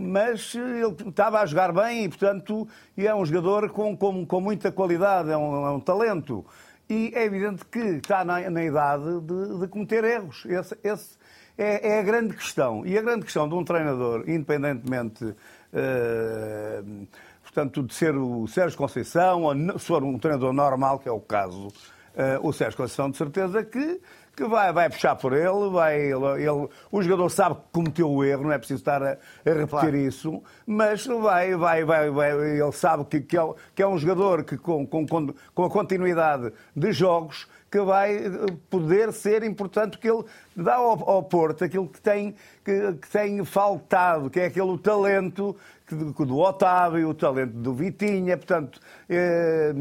mas 0.00 0.54
ele 0.56 1.08
estava 1.08 1.40
a 1.40 1.46
jogar 1.46 1.72
bem 1.72 2.04
e, 2.04 2.08
portanto, 2.08 2.66
é 2.96 3.14
um 3.14 3.24
jogador 3.24 3.70
com, 3.70 3.96
com, 3.96 4.26
com 4.26 4.40
muita 4.40 4.72
qualidade, 4.72 5.30
é 5.30 5.36
um, 5.36 5.66
é 5.66 5.70
um, 5.70 5.78
talento. 5.78 6.44
E 6.88 7.12
é 7.14 7.24
evidente 7.24 7.64
que 7.66 7.78
está 7.78 8.24
na, 8.24 8.50
na 8.50 8.64
idade 8.64 9.20
de, 9.20 9.60
de, 9.60 9.68
cometer 9.68 10.02
erros. 10.02 10.44
Esse, 10.46 10.76
esse 10.82 11.16
é, 11.60 11.88
é, 11.88 11.98
a 11.98 12.02
grande 12.02 12.34
questão. 12.34 12.86
E 12.86 12.96
a 12.96 13.02
grande 13.02 13.24
questão 13.26 13.46
de 13.46 13.54
um 13.54 13.62
treinador, 13.62 14.24
independentemente. 14.26 15.24
Uh, 15.24 17.06
portanto, 17.42 17.82
de 17.82 17.92
ser 17.92 18.16
o 18.16 18.46
Sérgio 18.46 18.78
Conceição, 18.78 19.42
ou 19.42 19.78
se 19.78 19.84
for 19.84 20.02
um 20.02 20.18
treinador 20.18 20.54
normal, 20.54 20.98
que 20.98 21.08
é 21.08 21.12
o 21.12 21.20
caso, 21.20 21.66
uh, 21.68 22.40
o 22.42 22.50
Sérgio 22.50 22.78
Conceição, 22.78 23.10
de 23.10 23.18
certeza 23.18 23.62
que, 23.62 24.00
que 24.34 24.44
vai, 24.44 24.72
vai 24.72 24.88
puxar 24.88 25.14
por 25.16 25.34
ele, 25.34 25.68
vai, 25.70 26.00
ele, 26.00 26.24
ele, 26.42 26.68
o 26.90 27.02
jogador 27.02 27.28
sabe 27.28 27.56
que 27.56 27.62
cometeu 27.72 28.10
o 28.10 28.24
erro, 28.24 28.44
não 28.44 28.52
é 28.52 28.58
preciso 28.58 28.80
estar 28.80 29.02
a, 29.02 29.10
a 29.10 29.16
repetir 29.44 29.68
claro. 29.68 29.96
isso, 29.96 30.42
mas 30.66 31.06
vai, 31.06 31.54
vai, 31.54 31.84
vai, 31.84 32.10
vai, 32.10 32.30
ele 32.32 32.72
sabe 32.72 33.04
que, 33.04 33.20
que, 33.20 33.36
é, 33.36 33.48
que 33.74 33.82
é 33.82 33.86
um 33.86 33.98
jogador 33.98 34.44
que, 34.44 34.56
com, 34.56 34.86
com, 34.86 35.06
com 35.06 35.64
a 35.64 35.70
continuidade 35.70 36.52
de 36.74 36.92
jogos, 36.92 37.46
que 37.70 37.80
vai 37.80 38.16
eh, 38.16 38.30
poder 38.68 39.12
ser 39.12 39.44
importante, 39.44 39.92
porque 39.92 40.10
ele 40.10 40.24
dá 40.56 40.74
ao, 40.74 41.08
ao 41.08 41.22
Porto 41.22 41.64
aquilo 41.64 41.86
que 41.86 42.00
tem, 42.00 42.34
que, 42.64 42.92
que 42.94 43.08
tem 43.08 43.44
faltado, 43.44 44.28
que 44.28 44.40
é 44.40 44.46
aquele 44.46 44.76
talento 44.78 45.56
do 45.94 46.38
Otávio, 46.38 47.08
o 47.08 47.14
talento 47.14 47.52
do 47.52 47.74
Vitinha, 47.74 48.36
portanto, 48.36 48.80
eh, 49.08 49.72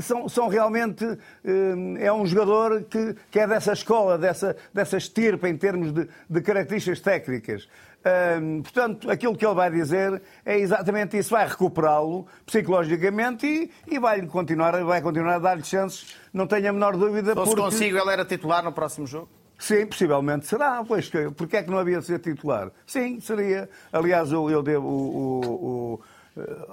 são, 0.00 0.28
são 0.28 0.48
realmente. 0.48 1.04
Eh, 1.44 2.04
é 2.04 2.12
um 2.12 2.26
jogador 2.26 2.82
que, 2.84 3.14
que 3.30 3.38
é 3.38 3.46
dessa 3.46 3.72
escola, 3.72 4.18
dessa, 4.18 4.56
dessa 4.74 4.96
estirpa 4.96 5.48
em 5.48 5.56
termos 5.56 5.92
de, 5.92 6.08
de 6.28 6.40
características 6.40 7.00
técnicas. 7.00 7.68
Um, 8.04 8.62
portanto, 8.62 9.08
aquilo 9.08 9.36
que 9.36 9.46
ele 9.46 9.54
vai 9.54 9.70
dizer 9.70 10.20
é 10.44 10.58
exatamente 10.58 11.16
isso, 11.16 11.30
vai 11.30 11.46
recuperá-lo 11.46 12.26
psicologicamente 12.44 13.46
e, 13.46 13.70
e 13.86 13.98
vai, 13.98 14.20
continuar, 14.26 14.82
vai 14.82 15.00
continuar 15.00 15.36
a 15.36 15.38
dar-lhe 15.38 15.62
chances, 15.62 16.16
não 16.32 16.46
tenho 16.46 16.68
a 16.68 16.72
menor 16.72 16.96
dúvida. 16.96 17.32
Só 17.32 17.44
porque... 17.44 17.50
se 17.50 17.56
consigo, 17.56 17.98
ele 17.98 18.10
era 18.10 18.24
titular 18.24 18.64
no 18.64 18.72
próximo 18.72 19.06
jogo? 19.06 19.28
Sim, 19.56 19.86
possivelmente 19.86 20.46
será. 20.46 20.82
Pois, 20.84 21.08
porque 21.36 21.56
é 21.56 21.62
que 21.62 21.70
não 21.70 21.78
havia 21.78 22.00
de 22.00 22.06
ser 22.06 22.18
titular? 22.18 22.72
Sim, 22.84 23.20
seria. 23.20 23.70
Aliás, 23.92 24.32
eu, 24.32 24.50
eu 24.50 24.60
devo. 24.60 24.88
O, 24.88 25.14
o, 25.14 25.94
o, 25.94 26.00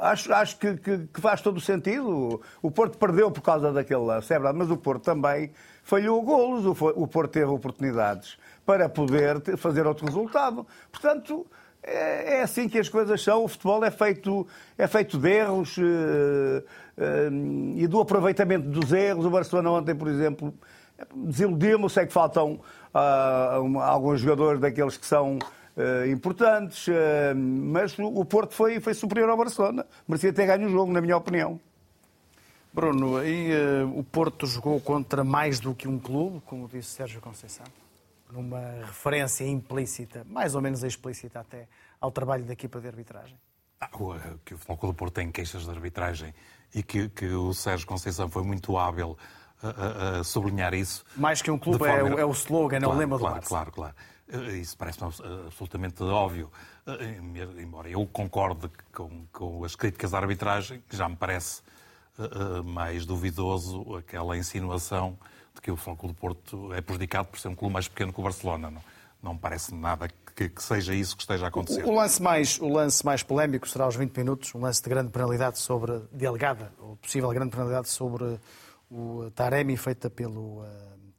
acho 0.01 0.33
acho 0.33 0.57
que, 0.57 0.75
que, 0.77 0.97
que, 1.13 1.21
faz 1.21 1.39
todo 1.39 1.57
o 1.57 1.61
sentido. 1.61 2.41
O 2.63 2.71
Porto 2.71 2.97
perdeu 2.97 3.29
por 3.29 3.41
causa 3.41 3.71
daquele 3.71 4.01
lance, 4.01 4.33
é 4.33 4.37
verdade, 4.37 4.57
mas 4.57 4.71
o 4.71 4.77
Porto 4.77 5.03
também 5.03 5.51
falhou 5.83 6.19
golos. 6.23 6.65
O 6.65 7.07
Porto 7.07 7.31
teve 7.31 7.45
oportunidades 7.45 8.39
para 8.69 8.87
poder 8.87 9.57
fazer 9.57 9.87
outro 9.87 10.05
resultado. 10.05 10.63
Portanto, 10.91 11.43
é, 11.81 12.35
é, 12.35 12.41
assim 12.43 12.69
que 12.69 12.77
as 12.77 12.87
coisas 12.87 13.19
são. 13.19 13.45
O 13.45 13.47
futebol 13.47 13.83
é 13.83 13.89
feito, 13.89 14.45
é 14.77 14.85
feito 14.85 15.17
de 15.17 15.27
erros 15.27 15.75
uh, 15.75 15.81
uh, 15.81 17.75
e 17.75 17.87
do 17.87 17.99
aproveitamento 17.99 18.69
dos 18.69 18.93
erros. 18.93 19.25
O 19.25 19.29
Barcelona 19.31 19.71
ontem, 19.71 19.95
por 19.95 20.07
exemplo, 20.07 20.53
desiludiu-me. 21.15 21.89
Sei 21.89 22.05
que 22.05 22.13
faltam 22.13 22.59
uh, 22.93 23.79
alguns 23.79 24.21
jogadores 24.21 24.61
daqueles 24.61 24.97
que 24.97 25.05
são 25.05 25.39
importantes, 26.11 26.87
mas 27.37 27.97
o 27.97 28.25
Porto 28.25 28.53
foi, 28.53 28.81
foi 28.81 28.93
superior 28.93 29.29
ao 29.29 29.37
Barcelona. 29.37 29.85
Merecia 30.05 30.33
ter 30.33 30.45
ganho 30.45 30.67
o 30.67 30.69
jogo, 30.69 30.91
na 30.91 30.99
minha 30.99 31.15
opinião. 31.15 31.57
Bruno, 32.73 33.15
aí, 33.15 33.49
o 33.95 34.03
Porto 34.03 34.45
jogou 34.45 34.81
contra 34.81 35.23
mais 35.23 35.61
do 35.61 35.73
que 35.73 35.87
um 35.87 35.97
clube, 35.97 36.41
como 36.45 36.67
disse 36.67 36.89
Sérgio 36.89 37.21
Conceição? 37.21 37.65
Numa 38.31 38.85
referência 38.85 39.43
implícita, 39.43 40.23
mais 40.25 40.55
ou 40.55 40.61
menos 40.61 40.83
explícita 40.83 41.39
até, 41.39 41.67
ao 41.99 42.11
trabalho 42.11 42.45
da 42.45 42.53
equipa 42.53 42.79
de 42.79 42.87
arbitragem? 42.87 43.37
Ah, 43.81 43.89
que 44.43 44.53
o 44.53 44.57
Futebol 44.57 44.91
do 44.91 44.93
Porto 44.93 45.13
tem 45.13 45.31
queixas 45.31 45.63
de 45.63 45.69
arbitragem 45.69 46.33
e 46.73 46.83
que, 46.83 47.09
que 47.09 47.27
o 47.27 47.53
Sérgio 47.53 47.87
Conceição 47.87 48.29
foi 48.29 48.43
muito 48.43 48.77
hábil 48.77 49.17
a, 49.61 50.19
a, 50.19 50.23
sublinhar 50.23 50.73
isso. 50.73 51.03
Mais 51.15 51.41
que 51.41 51.49
um 51.49 51.57
clube 51.57 51.85
é 51.85 51.99
forma... 51.99 52.19
é, 52.19 52.25
o 52.25 52.31
slogan, 52.31 52.79
claro, 52.79 52.93
é 52.93 52.95
o 52.95 52.99
lema 52.99 53.17
claro, 53.17 53.33
do 53.33 53.37
Barça. 53.37 53.49
Claro, 53.49 53.71
claro. 53.71 53.95
Eh, 54.31 54.57
isso 54.57 54.77
parece-me 54.77 55.07
absolutamente 55.45 56.03
óbvio. 56.03 56.51
Eh, 56.85 57.61
embora 57.61 57.89
eu 57.89 58.05
concorde 58.05 58.69
com, 58.93 59.25
com 59.31 59.63
as 59.63 59.75
críticas 59.75 60.13
à 60.13 60.19
arbitragem, 60.19 60.83
que 60.87 60.95
já 60.95 61.07
me 61.07 61.15
parece 61.15 61.61
mais 62.65 63.05
duvidoso 63.05 63.95
aquela 63.95 64.35
insinuação 64.35 65.17
de 65.53 65.61
que 65.61 65.71
o 65.71 65.75
Futebol 65.75 66.09
do 66.09 66.13
Porto 66.13 66.73
é 66.73 66.81
prejudicado 66.81 67.27
por 67.27 67.39
ser 67.39 67.47
um 67.47 67.55
clube 67.55 67.73
mais 67.73 67.87
pequeno 67.87 68.13
que 68.13 68.19
o 68.19 68.23
Barcelona. 68.23 68.69
Não, 68.71 68.81
não 69.21 69.33
me 69.33 69.39
parece 69.39 69.73
nada 69.73 70.07
que, 70.35 70.49
que, 70.49 70.63
seja 70.63 70.93
isso 70.93 71.15
que 71.15 71.23
esteja 71.23 71.45
a 71.45 71.47
acontecer. 71.49 71.83
O, 71.83 71.89
o, 71.89 71.95
lance 71.95 72.21
mais, 72.21 72.59
o 72.59 72.67
lance 72.67 73.05
mais 73.05 73.21
polémico 73.21 73.67
será 73.67 73.85
aos 73.85 73.95
20 73.95 74.15
minutos, 74.17 74.55
um 74.55 74.61
lance 74.61 74.81
de 74.81 74.89
grande 74.89 75.11
penalidade 75.11 75.59
sobre, 75.59 76.01
de 76.11 76.25
alegada, 76.25 76.71
ou 76.79 76.95
possível 76.95 77.29
grande 77.29 77.51
penalidade 77.51 77.89
sobre 77.89 78.39
o 78.89 79.29
Taremi, 79.35 79.75
feita 79.77 80.09
pelo, 80.09 80.61
uh, 80.61 80.65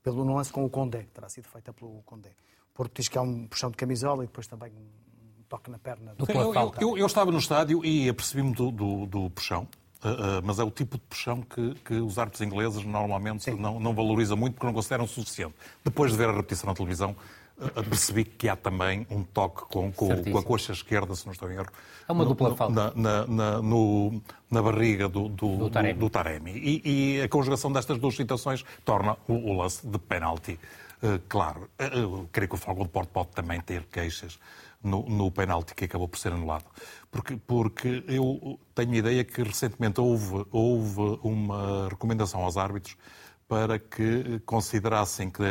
pelo 0.02 0.24
um 0.24 0.34
lance 0.34 0.50
com 0.50 0.64
o 0.64 0.70
Condé, 0.70 1.06
terá 1.12 1.28
sido 1.28 1.48
feita 1.48 1.72
pelo 1.72 2.02
Condé. 2.04 2.30
O 2.72 2.74
Porto 2.74 2.96
diz 2.96 3.08
que 3.08 3.18
há 3.18 3.22
um 3.22 3.46
puxão 3.46 3.70
de 3.70 3.76
camisola 3.76 4.24
e 4.24 4.26
depois 4.26 4.46
também 4.46 4.72
um 4.72 5.42
toque 5.48 5.70
na 5.70 5.78
perna. 5.78 6.14
Do 6.14 6.24
eu, 6.30 6.54
eu, 6.54 6.74
eu, 6.80 6.98
eu, 6.98 7.06
estava 7.06 7.30
no 7.30 7.38
estádio 7.38 7.84
e 7.84 8.08
apercebi-me 8.08 8.54
do, 8.54 8.70
do, 8.70 9.06
do 9.06 9.30
puxão. 9.30 9.68
Uh, 10.02 10.08
uh, 10.08 10.42
mas 10.42 10.58
é 10.58 10.64
o 10.64 10.70
tipo 10.70 10.96
de 10.96 11.02
puxão 11.04 11.42
que, 11.42 11.74
que 11.84 11.94
os 11.94 12.18
árbitros 12.18 12.40
ingleses 12.40 12.82
normalmente 12.84 13.50
não, 13.50 13.78
não, 13.78 13.92
valorizam 13.92 14.34
muito 14.34 14.54
porque 14.54 14.66
não 14.66 14.72
consideram 14.72 15.06
suficiente. 15.06 15.54
Depois 15.84 16.10
de 16.10 16.16
ver 16.16 16.30
a 16.30 16.32
repetição 16.32 16.68
na 16.68 16.74
televisão, 16.74 17.14
uh, 17.58 17.84
percebi 17.84 18.24
que 18.24 18.48
há 18.48 18.56
também 18.56 19.06
um 19.10 19.22
toque 19.22 19.62
com, 19.70 19.92
com, 19.92 20.24
com, 20.24 20.38
a 20.38 20.42
coxa 20.42 20.72
esquerda, 20.72 21.14
se 21.14 21.26
não 21.26 21.34
estou 21.34 21.50
em 21.50 21.56
erro. 21.56 21.68
É 22.08 22.12
uma 22.12 22.24
dupla 22.24 22.56
falta. 22.56 22.94
Na, 22.96 23.26
na, 23.26 23.60
no, 23.60 24.22
na 24.50 24.62
barriga 24.62 25.06
do, 25.06 25.28
do, 25.28 25.56
do 25.58 25.70
Taremi. 25.70 25.94
Do, 25.94 26.00
do 26.00 26.10
Taremi. 26.10 26.52
E, 26.52 26.82
e, 27.18 27.22
a 27.22 27.28
conjugação 27.28 27.70
destas 27.70 27.98
duas 27.98 28.16
situações 28.16 28.64
torna 28.86 29.18
o, 29.28 29.34
o 29.34 29.52
lance 29.52 29.86
de 29.86 29.98
penalti. 29.98 30.58
claro, 31.28 31.68
creio 32.32 32.48
que 32.48 32.54
o 32.54 32.58
Fogo 32.58 32.84
do 32.84 32.88
Porto 32.88 33.10
pode 33.10 33.28
também 33.28 33.60
ter 33.60 33.84
queixas 33.84 34.38
no, 34.82 35.04
no 35.08 35.30
penalti 35.30 35.74
que 35.74 35.84
acabou 35.84 36.08
por 36.08 36.18
ser 36.18 36.32
anulado. 36.32 36.64
Porque, 37.10 37.36
porque 37.36 38.04
eu 38.08 38.58
tenho 38.74 38.92
a 38.92 38.96
ideia 38.96 39.24
que 39.24 39.42
recentemente 39.42 40.00
houve, 40.00 40.46
houve 40.50 41.18
uma 41.22 41.88
recomendação 41.88 42.42
aos 42.42 42.56
árbitros 42.56 42.96
para 43.50 43.80
que 43.80 44.40
considerassem 44.46 45.28
que 45.28 45.42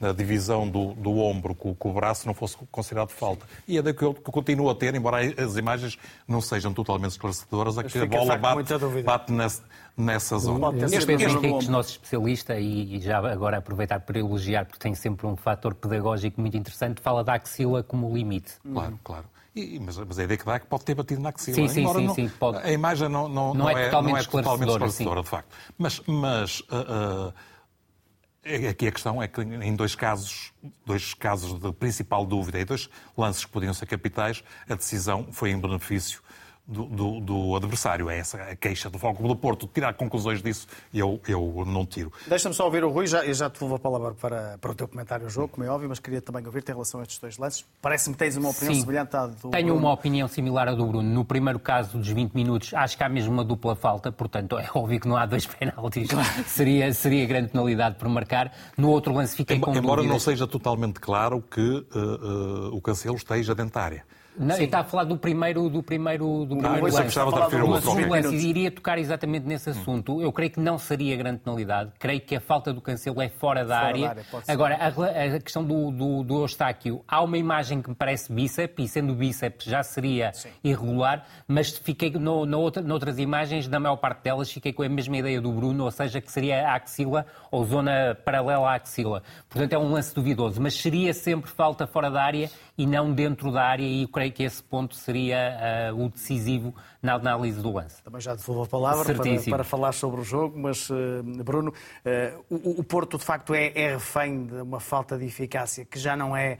a, 0.00 0.10
divisão 0.12 0.66
do, 0.66 0.94
do 0.94 1.18
ombro 1.18 1.54
com, 1.54 1.74
com, 1.74 1.90
o 1.90 1.92
braço 1.92 2.26
não 2.26 2.32
fosse 2.32 2.56
considerado 2.72 3.10
falta. 3.10 3.44
E 3.68 3.76
é 3.76 3.82
daí 3.82 3.92
que 3.92 4.02
eu 4.02 4.14
continuo 4.14 4.70
a 4.70 4.74
ter, 4.74 4.94
embora 4.94 5.18
as 5.20 5.54
imagens 5.58 5.98
não 6.26 6.40
sejam 6.40 6.72
totalmente 6.72 7.10
esclarecedoras, 7.10 7.76
a 7.76 7.84
que 7.84 7.98
a 7.98 8.06
bola 8.06 8.38
bate, 8.38 8.72
bate 9.04 9.32
nessa, 9.32 9.62
nessa 9.94 10.38
zona. 10.38 10.74
Este, 10.82 10.96
este 10.96 11.12
Henrique, 11.12 11.68
nosso 11.68 11.90
especialista, 11.90 12.58
e 12.58 12.98
já 13.02 13.18
agora 13.18 13.58
aproveitar 13.58 14.00
para 14.00 14.18
elogiar, 14.18 14.64
porque 14.64 14.78
tem 14.78 14.94
sempre 14.94 15.26
um 15.26 15.36
fator 15.36 15.74
pedagógico 15.74 16.40
muito 16.40 16.56
interessante, 16.56 17.02
fala 17.02 17.22
da 17.22 17.34
axila 17.34 17.82
como 17.82 18.16
limite. 18.16 18.54
Claro, 18.62 18.98
claro. 19.04 19.35
E, 19.56 19.80
mas, 19.80 19.96
mas, 19.96 20.18
a 20.18 20.24
ideia 20.24 20.36
que 20.36 20.44
dá 20.44 20.56
é 20.56 20.58
que 20.58 20.66
pode 20.66 20.84
ter 20.84 20.94
batido 20.94 21.22
na 21.22 21.30
axila. 21.30 21.56
Sim, 21.56 21.68
sim, 21.68 21.80
Embora 21.80 21.98
sim, 21.98 22.06
não, 22.06 22.14
sim, 22.14 22.28
pode. 22.28 22.58
A 22.58 22.70
imagem 22.70 23.08
não, 23.08 23.26
não, 23.26 23.54
não, 23.54 23.70
é, 23.70 23.86
totalmente 23.86 24.12
não 24.12 24.18
é 24.18 24.24
totalmente 24.24 24.68
esclarecedora, 24.68 25.22
de 25.22 25.28
facto. 25.28 25.56
Mas, 25.78 26.02
mas 26.06 26.60
uh, 26.60 27.30
uh, 27.30 28.68
aqui 28.68 28.86
a 28.86 28.92
questão 28.92 29.22
é 29.22 29.26
que 29.26 29.40
em 29.40 29.74
dois 29.74 29.94
casos, 29.94 30.52
dois 30.84 31.14
casos 31.14 31.58
de 31.58 31.72
principal 31.72 32.26
dúvida 32.26 32.60
e 32.60 32.66
dois 32.66 32.90
lances 33.16 33.46
que 33.46 33.50
podiam 33.50 33.72
ser 33.72 33.86
capitais, 33.86 34.44
a 34.68 34.74
decisão 34.74 35.28
foi 35.32 35.52
em 35.52 35.58
benefício 35.58 36.20
do, 36.66 36.84
do, 36.84 37.20
do, 37.20 37.56
adversário. 37.56 38.10
É 38.10 38.18
essa 38.18 38.38
a 38.42 38.56
queixa 38.56 38.90
do 38.90 38.98
Foco 38.98 39.26
do 39.26 39.36
Porto. 39.36 39.68
Tirar 39.72 39.94
conclusões 39.94 40.42
disso, 40.42 40.66
eu, 40.92 41.20
eu 41.28 41.64
não 41.66 41.86
tiro. 41.86 42.12
Deixa-me 42.26 42.54
só 42.54 42.64
ouvir 42.64 42.84
o 42.84 42.90
Rui. 42.90 43.06
Já, 43.06 43.24
eu 43.24 43.34
já 43.34 43.48
te 43.48 43.54
devolvo 43.54 43.76
a 43.76 43.78
palavra 43.78 44.14
para, 44.14 44.58
para 44.58 44.70
o 44.70 44.74
teu 44.74 44.88
comentário 44.88 45.24
ao 45.24 45.30
jogo, 45.30 45.48
como 45.48 45.64
é 45.66 45.70
óbvio, 45.70 45.88
mas 45.88 45.98
queria 45.98 46.20
também 46.20 46.44
ouvir-te 46.44 46.70
em 46.70 46.74
relação 46.74 47.00
a 47.00 47.02
estes 47.04 47.18
dois 47.18 47.38
lances. 47.38 47.64
Parece-me 47.80 48.14
que 48.14 48.18
tens 48.18 48.36
uma 48.36 48.50
opinião 48.50 48.74
Sim, 48.74 48.80
semelhante 48.80 49.16
à 49.16 49.26
do 49.26 49.50
Tenho 49.50 49.66
Bruno. 49.66 49.80
uma 49.80 49.92
opinião 49.92 50.28
similar 50.28 50.68
à 50.68 50.74
do 50.74 50.86
Bruno. 50.86 51.08
No 51.08 51.24
primeiro 51.24 51.58
caso 51.58 51.98
dos 51.98 52.08
20 52.08 52.32
minutos, 52.32 52.74
acho 52.74 52.96
que 52.96 53.04
há 53.04 53.08
mesmo 53.08 53.32
uma 53.32 53.44
dupla 53.44 53.76
falta, 53.76 54.10
portanto, 54.10 54.58
é 54.58 54.68
óbvio 54.74 55.00
que 55.00 55.08
não 55.08 55.16
há 55.16 55.26
dois 55.26 55.46
penaltis. 55.46 56.08
seria, 56.46 56.92
seria 56.92 57.26
grande 57.26 57.48
penalidade 57.48 57.96
por 57.96 58.08
marcar. 58.08 58.52
No 58.76 58.90
outro 58.90 59.12
lance 59.12 59.36
fiquei 59.36 59.58
com 59.58 59.70
Embora 59.70 60.02
dúvidas. 60.02 60.08
não 60.08 60.18
seja 60.18 60.46
totalmente 60.46 60.98
claro 61.00 61.42
que 61.42 61.60
uh, 61.60 62.70
uh, 62.70 62.76
o 62.76 62.80
Cancelo 62.80 63.16
esteja 63.16 63.54
dentro 63.54 63.74
da 63.74 63.82
área. 63.82 64.15
Não, 64.38 64.54
ele 64.54 64.64
está 64.64 64.80
a 64.80 64.84
falar 64.84 65.04
do 65.04 65.16
primeiro, 65.16 65.68
do 65.68 65.82
primeiro, 65.82 66.44
do 66.44 66.56
primeiro 66.56 66.84
lance. 66.84 67.00
Precisava 67.00 67.32
de 67.32 67.40
referir 67.40 67.62
o 67.62 67.80
segundo 67.80 68.08
lance. 68.08 68.36
Iria 68.36 68.70
tocar 68.70 68.98
exatamente 68.98 69.46
nesse 69.46 69.70
assunto. 69.70 70.20
Eu 70.20 70.32
creio 70.32 70.50
que 70.50 70.60
não 70.60 70.78
seria 70.78 71.16
grande 71.16 71.40
penalidade. 71.40 71.92
Creio 71.98 72.20
que 72.20 72.36
a 72.36 72.40
falta 72.40 72.72
do 72.72 72.80
cancelo 72.80 73.20
é 73.22 73.28
fora 73.28 73.64
da 73.64 73.76
fora 73.76 73.86
área. 73.86 74.02
Da 74.02 74.10
área 74.10 74.26
Agora, 74.48 74.76
a, 74.76 75.36
a, 75.36 75.40
questão 75.40 75.64
do, 75.64 75.90
do, 75.90 76.22
do 76.22 76.40
Eustáquio, 76.42 77.02
há 77.06 77.22
uma 77.22 77.38
imagem 77.38 77.80
que 77.80 77.88
me 77.88 77.94
parece 77.94 78.32
bíceps, 78.32 78.84
e 78.84 78.88
sendo 78.88 79.14
bíceps 79.14 79.66
já 79.66 79.82
seria 79.82 80.32
Sim. 80.32 80.50
irregular, 80.62 81.24
mas 81.46 81.70
fiquei 81.70 82.10
no, 82.10 82.44
no 82.44 82.60
outra, 82.60 82.82
noutras 82.82 83.18
imagens, 83.18 83.68
na 83.68 83.80
maior 83.80 83.96
parte 83.96 84.22
delas, 84.22 84.50
fiquei 84.50 84.72
com 84.72 84.82
a 84.82 84.88
mesma 84.88 85.16
ideia 85.16 85.40
do 85.40 85.52
Bruno, 85.52 85.84
ou 85.84 85.90
seja, 85.90 86.20
que 86.20 86.30
seria 86.30 86.68
a 86.68 86.74
axila 86.74 87.26
ou 87.50 87.64
zona 87.64 88.16
paralela 88.24 88.70
à 88.70 88.74
axila. 88.74 89.22
Portanto, 89.48 89.72
é 89.72 89.78
um 89.78 89.90
lance 89.90 90.14
duvidoso, 90.14 90.60
mas 90.60 90.74
seria 90.74 91.12
sempre 91.12 91.50
falta 91.50 91.86
fora 91.86 92.10
da 92.10 92.22
área 92.22 92.50
e 92.78 92.86
não 92.86 93.12
dentro 93.12 93.50
da 93.50 93.62
área, 93.62 93.84
e 93.84 94.02
eu 94.02 94.08
creio 94.08 94.32
que 94.32 94.42
esse 94.42 94.62
ponto 94.62 94.94
seria 94.94 95.92
uh, 95.92 96.04
o 96.04 96.08
decisivo 96.08 96.74
na 97.02 97.14
análise 97.14 97.60
do 97.60 97.72
lance. 97.72 98.02
Também 98.02 98.20
já 98.20 98.34
devolvo 98.34 98.64
a 98.64 98.66
palavra 98.66 99.14
para, 99.14 99.50
para, 99.50 99.64
falar 99.64 99.92
sobre 99.92 100.20
o 100.20 100.24
jogo, 100.24 100.58
mas, 100.58 100.90
uh, 100.90 101.22
Bruno, 101.44 101.70
uh, 101.70 102.44
o, 102.50 102.80
o, 102.80 102.84
Porto 102.84 103.16
de 103.16 103.24
facto 103.24 103.54
é, 103.54 103.72
é 103.74 103.94
refém 103.94 104.44
de 104.44 104.54
uma 104.56 104.80
falta 104.80 105.16
de 105.16 105.24
eficácia 105.24 105.84
que 105.84 105.98
já 105.98 106.16
não 106.16 106.36
é 106.36 106.58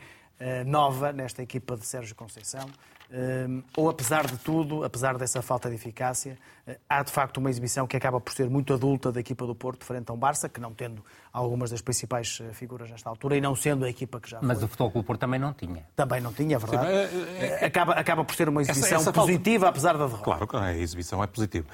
nova 0.66 1.14
nesta 1.14 1.42
equipa 1.42 1.79
de 1.79 1.87
Sérgio 1.87 2.14
Conceição. 2.14 2.68
Ou 3.77 3.88
apesar 3.88 4.27
de 4.27 4.37
tudo, 4.38 4.85
apesar 4.85 5.16
dessa 5.16 5.40
falta 5.40 5.69
de 5.69 5.77
eficácia, 5.77 6.37
eh, 6.66 6.79
há 6.88 7.03
de 7.03 7.12
facto 7.12 7.38
uma 7.38 7.49
exibição 7.49 7.87
que 7.87 7.97
acaba 7.97 8.21
por 8.21 8.33
ser 8.33 8.51
muito 8.51 8.75
adulta 8.75 9.12
da 9.12 9.21
equipa 9.21 9.47
do 9.47 9.55
Porto 9.55 9.85
frente 9.85 10.11
a 10.11 10.12
um 10.12 10.16
Barça, 10.16 10.49
que 10.49 10.61
não 10.61 10.75
tendo 10.75 11.05
algumas 11.33 11.71
das 11.71 11.81
principais 11.81 12.40
eh, 12.42 12.53
figuras 12.53 12.90
nesta 12.90 13.09
altura 13.09 13.37
e 13.37 13.40
não 13.40 13.55
sendo 13.55 13.85
a 13.85 13.88
equipa 13.88 14.21
que 14.21 14.29
já 14.29 14.40
Mas 14.42 14.59
foi. 14.59 14.66
o 14.66 14.69
Futebol 14.69 14.90
Clube 14.90 15.07
Porto 15.07 15.21
também 15.21 15.38
não 15.38 15.53
tinha. 15.53 15.87
Também 15.95 16.21
não 16.21 16.33
tinha, 16.33 16.57
é 16.57 16.59
verdade. 16.59 16.87
Sim, 16.87 17.25
é, 17.38 17.59
é, 17.62 17.64
acaba, 17.66 17.92
acaba 17.92 18.25
por 18.25 18.35
ser 18.35 18.49
uma 18.49 18.62
exibição 18.62 18.99
essa, 18.99 19.11
essa 19.11 19.12
positiva, 19.12 19.66
falta... 19.66 19.71
apesar 19.71 19.92
da 19.97 20.07
derrota. 20.07 20.47
Claro, 20.47 20.64
a 20.64 20.75
exibição 20.75 21.23
é 21.23 21.27
positiva. 21.27 21.66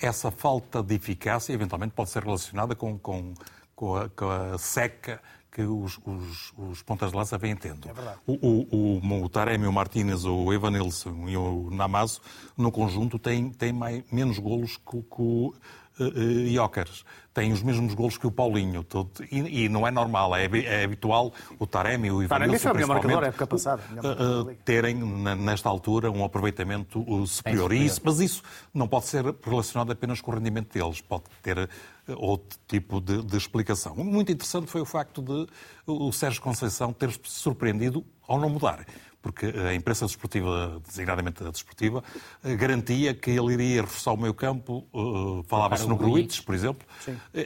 Essa 0.00 0.30
falta 0.30 0.82
de 0.82 0.94
eficácia, 0.94 1.52
eventualmente, 1.52 1.94
pode 1.94 2.10
ser 2.10 2.22
relacionada 2.22 2.74
com, 2.74 2.96
com 2.98 3.34
com 3.80 3.96
a, 3.96 4.10
com 4.10 4.28
a 4.28 4.58
seca 4.58 5.22
que 5.50 5.62
os, 5.62 5.98
os, 6.04 6.52
os 6.56 6.82
pontas 6.82 7.10
de 7.10 7.16
lança 7.16 7.36
vêm 7.36 7.56
tendo. 7.56 7.88
É 7.88 7.92
o, 8.26 8.34
o, 8.34 9.00
o, 9.00 9.24
o 9.24 9.28
Taremi, 9.28 9.66
o 9.66 9.72
Martínez, 9.72 10.24
o 10.24 10.52
Evanilson 10.52 11.28
e 11.28 11.36
o 11.36 11.70
Namazo, 11.70 12.20
no 12.56 12.70
conjunto, 12.70 13.18
têm, 13.18 13.50
têm 13.50 13.72
mais, 13.72 14.04
menos 14.12 14.38
golos 14.38 14.76
que, 14.76 15.02
que 15.02 15.22
o 15.22 15.52
uh, 16.00 16.90
Tem 17.32 17.52
os 17.52 17.62
mesmos 17.62 17.94
golos 17.94 18.16
que 18.16 18.26
o 18.26 18.30
Paulinho. 18.30 18.82
Todo, 18.82 19.10
e, 19.30 19.64
e, 19.64 19.68
não 19.68 19.86
é 19.86 19.90
normal, 19.90 20.34
é, 20.34 20.44
é 20.44 20.84
habitual 20.84 21.32
o 21.58 21.66
Taremi, 21.66 22.10
o 22.10 22.22
Ivan 22.22 22.38
Nilsson, 22.40 22.72
principalmente, 22.72 23.24
época 23.24 23.46
passada, 23.46 23.82
uh, 23.98 24.54
terem, 24.64 24.94
nesta 24.94 25.68
altura, 25.68 26.10
um 26.10 26.24
aproveitamento 26.24 27.26
superior. 27.26 27.72
É 27.72 27.76
e 27.76 27.84
isso, 27.84 28.00
mas 28.04 28.20
isso 28.20 28.42
não 28.72 28.88
pode 28.88 29.06
ser 29.06 29.24
relacionado 29.44 29.92
apenas 29.92 30.20
com 30.20 30.30
o 30.30 30.34
rendimento 30.34 30.72
deles. 30.72 31.00
Pode 31.00 31.24
ter 31.42 31.68
outro 32.16 32.58
tipo 32.66 33.00
de, 33.00 33.22
de, 33.22 33.36
explicação. 33.36 33.94
Muito 33.96 34.32
interessante 34.32 34.66
foi 34.66 34.80
o 34.80 34.86
facto 34.86 35.22
de 35.22 35.46
o 35.86 36.12
Sérgio 36.12 36.40
Conceição 36.42 36.92
ter 36.92 37.10
surpreendido 37.24 38.04
ao 38.26 38.38
não 38.38 38.48
mudar 38.48 38.84
porque 39.22 39.46
a 39.46 39.74
imprensa 39.74 40.06
desportiva, 40.06 40.80
designadamente 40.86 41.44
a 41.44 41.50
desportiva, 41.50 42.02
eh, 42.42 42.54
garantia 42.56 43.14
que 43.14 43.30
ele 43.30 43.52
iria 43.52 43.82
reforçar 43.82 44.12
o 44.12 44.16
meio 44.16 44.32
campo, 44.32 44.86
uh, 44.92 45.42
falava-se 45.46 45.86
no 45.86 45.96
Gruites, 45.96 46.40
por 46.40 46.54
exemplo. 46.54 46.86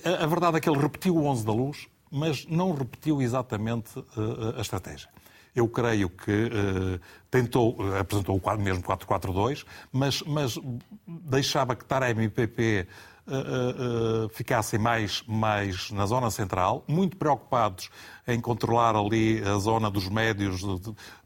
A, 0.05 0.24
a, 0.24 0.27
verdade 0.27 0.57
é 0.57 0.61
que 0.61 0.68
ele 0.68 0.79
repetiu 0.79 1.16
o 1.16 1.24
11 1.27 1.44
da 1.44 1.53
luz, 1.53 1.88
mas 2.11 2.46
não 2.46 2.72
repetiu 2.72 3.20
exatamente 3.20 3.98
uh, 3.98 4.57
a 4.57 4.61
estratégia. 4.61 5.09
Eu 5.55 5.68
creio 5.68 6.09
que 6.09 6.31
uh, 6.31 7.00
tentou, 7.31 7.77
apresentou 7.98 8.40
o 8.40 8.57
mesmo 8.57 8.83
4-4-2, 8.83 9.64
mas, 9.92 10.22
mas 10.22 10.59
deixava 11.07 11.74
que 11.74 11.85
Taremi 11.85 12.24
e 12.24 12.29
PP 12.29 12.87
uh, 13.26 14.24
uh, 14.24 14.28
ficassem 14.30 14.78
mais, 14.78 15.22
mais 15.26 15.90
na 15.90 16.06
zona 16.06 16.30
central, 16.30 16.84
muito 16.88 17.16
preocupados 17.16 17.90
em 18.26 18.40
controlar 18.40 18.96
ali 18.96 19.42
a 19.42 19.58
zona 19.58 19.90
dos 19.90 20.08
médios, 20.08 20.62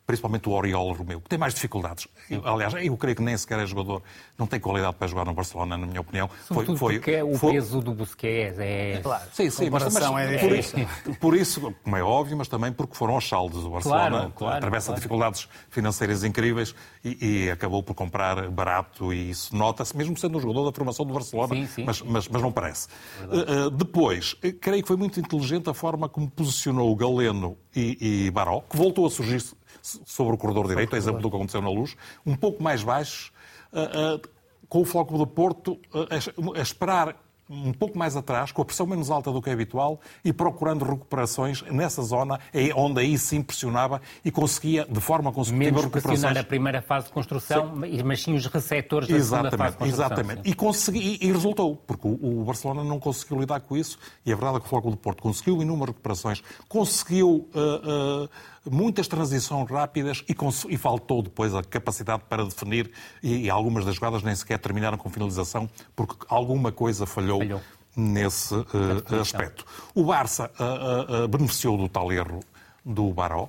principalmente 0.09 0.49
o 0.49 0.53
Oriol 0.53 0.91
Romeu, 0.95 1.21
que 1.21 1.29
tem 1.29 1.39
mais 1.39 1.53
dificuldades. 1.53 2.09
Eu, 2.31 2.41
aliás, 2.47 2.73
eu 2.83 2.97
creio 2.97 3.15
que 3.15 3.23
nem 3.23 3.37
sequer 3.37 3.59
é 3.59 3.67
jogador, 3.67 4.03
não 4.39 4.47
tem 4.47 4.59
qualidade 4.59 4.97
para 4.97 5.07
jogar 5.07 5.27
no 5.27 5.35
Barcelona, 5.35 5.77
na 5.77 5.87
minha 5.87 6.01
opinião. 6.01 6.31
Foi, 6.47 6.65
foi, 6.65 6.95
porque 6.95 7.11
é 7.11 7.23
o 7.23 7.35
foi... 7.35 7.53
peso 7.53 7.83
do 7.83 7.93
Busquets 7.93 8.59
é... 8.59 9.01
Claro, 9.03 9.25
sim, 9.35 9.51
sim, 9.51 9.69
mas, 9.69 9.83
mas 9.93 9.97
é 9.97 10.39
por, 10.39 10.53
isso, 10.53 10.77
por 11.21 11.37
isso, 11.37 11.75
como 11.85 11.95
é 11.95 12.03
óbvio, 12.03 12.39
mas 12.39 12.49
também 12.49 12.73
porque 12.73 12.97
foram 12.97 13.17
aos 13.17 13.29
saldos. 13.29 13.63
O 13.63 13.69
Barcelona 13.69 14.09
claro, 14.09 14.33
claro, 14.35 14.57
atravessa 14.57 14.87
claro. 14.87 14.99
dificuldades 14.99 15.49
financeiras 15.69 16.25
incríveis 16.25 16.75
e, 17.05 17.45
e, 17.45 17.51
acabou 17.51 17.83
por 17.83 17.93
comprar 17.93 18.49
barato 18.49 19.13
e 19.13 19.29
isso 19.29 19.55
nota-se, 19.55 19.95
mesmo 19.95 20.17
sendo 20.17 20.39
um 20.39 20.41
jogador 20.41 20.65
da 20.65 20.73
formação 20.73 21.05
do 21.05 21.13
Barcelona, 21.13 21.55
sim, 21.55 21.67
sim. 21.67 21.85
Mas, 21.85 22.01
mas, 22.01 22.27
mas, 22.29 22.41
não 22.41 22.51
parece. 22.51 22.89
Uh, 23.25 23.69
depois, 23.69 24.35
creio 24.59 24.81
que 24.81 24.89
foi 24.89 24.97
muito 24.97 25.21
inteligente 25.21 25.69
a 25.69 25.75
forma 25.75 26.09
como 26.09 26.31
posicionou 26.31 26.88
o 26.91 26.97
Galeno 26.97 27.57
e, 27.75 28.27
e 28.27 28.31
Baró, 28.31 28.61
que 28.61 28.77
voltou 28.77 29.07
a 29.07 29.11
surgir 29.11 29.43
sobre 29.83 30.35
o 30.35 30.39
corredor 30.39 30.67
direito, 30.67 30.95
a 30.95 30.99
exemplo 30.99 31.21
do 31.21 31.31
que 31.31 31.37
aconteceu 31.37 31.63
na 31.63 31.71
Luz, 31.71 31.97
um 32.27 32.37
pouco 32.37 32.63
mais 32.63 32.83
baixos, 32.83 33.33
uh, 33.73 34.17
uh, 34.17 34.29
com 34.69 34.81
o 34.81 34.85
Floco 34.85 35.17
do 35.17 35.27
Porto 35.27 35.73
uh, 35.95 36.55
a 36.57 36.61
esperar 36.61 37.17
um 37.49 37.73
pouco 37.73 37.97
mais 37.99 38.17
atrás, 38.17 38.53
com 38.53 38.63
a 38.63 38.65
pressão 38.65 38.87
menos 38.87 39.11
alta 39.11 39.33
do 39.33 39.41
que 39.41 39.49
é 39.49 39.53
habitual 39.53 40.01
e 40.25 40.33
procurando 40.33 40.85
recuperações 40.85 41.63
nessa 41.63 42.03
zona, 42.03 42.39
é 42.53 42.71
onde 42.75 43.01
aí 43.01 43.19
sim 43.19 43.43
pressionava 43.43 44.01
e 44.25 44.31
conseguia, 44.31 44.87
de 44.89 45.01
forma 45.01 45.33
consecutiva, 45.33 45.71
Menos 45.71 45.85
recuperações. 45.85 46.37
a 46.37 46.45
primeira 46.45 46.83
fase 46.83 47.07
de 47.07 47.13
construção, 47.13 47.81
sim. 47.81 48.03
mas 48.03 48.23
sim 48.23 48.35
os 48.35 48.47
receptores 48.47 49.09
da 49.09 49.17
exatamente, 49.17 49.51
segunda 49.51 49.65
fase 49.65 49.73
de 49.73 49.79
construção. 49.79 50.07
Exatamente. 50.07 50.49
E, 50.49 50.55
consegui, 50.55 51.19
e, 51.21 51.33
resultou, 51.33 51.77
porque 51.77 52.07
o, 52.07 52.41
o, 52.41 52.45
Barcelona 52.45 52.85
não 52.85 52.99
conseguiu 52.99 53.41
lidar 53.41 53.61
com 53.61 53.77
isso 53.77 53.99
e 54.25 54.33
a 54.33 54.37
verdade 54.37 54.59
é 54.59 54.61
que 54.61 54.67
o 54.67 54.69
Foco 54.69 54.91
do 54.91 54.97
Porto 54.97 55.23
conseguiu 55.23 55.63
inúmeras 55.63 55.95
recuperações, 55.95 56.43
conseguiu... 56.69 57.49
Uh, 57.55 58.25
uh, 58.25 58.29
muitas 58.71 59.09
transições 59.09 59.71
rápidas 59.71 60.25
e, 60.29 60.35
e, 60.69 60.77
faltou 60.77 61.23
depois 61.23 61.55
a 61.55 61.63
capacidade 61.63 62.23
para 62.29 62.45
definir 62.45 62.91
e, 63.23 63.47
e, 63.47 63.51
algumas 63.51 63.85
das 63.85 63.95
jogadas 63.95 64.23
nem 64.23 64.35
sequer 64.35 64.59
terminaram 64.59 64.97
com 64.97 65.09
finalização 65.11 65.69
porque 65.95 66.15
alguma 66.29 66.71
coisa 66.73 67.07
falhou, 67.07 67.39
falhou. 67.39 67.61
nesse 67.97 68.55
uh, 68.55 69.21
aspecto. 69.21 69.65
O 69.95 70.05
Barça 70.05 70.51
uh, 70.59 71.29
beneficiou 71.29 71.77
do 71.77 71.89
tal 71.89 72.13
erro 72.13 72.41
do 72.85 73.13
Baró, 73.13 73.49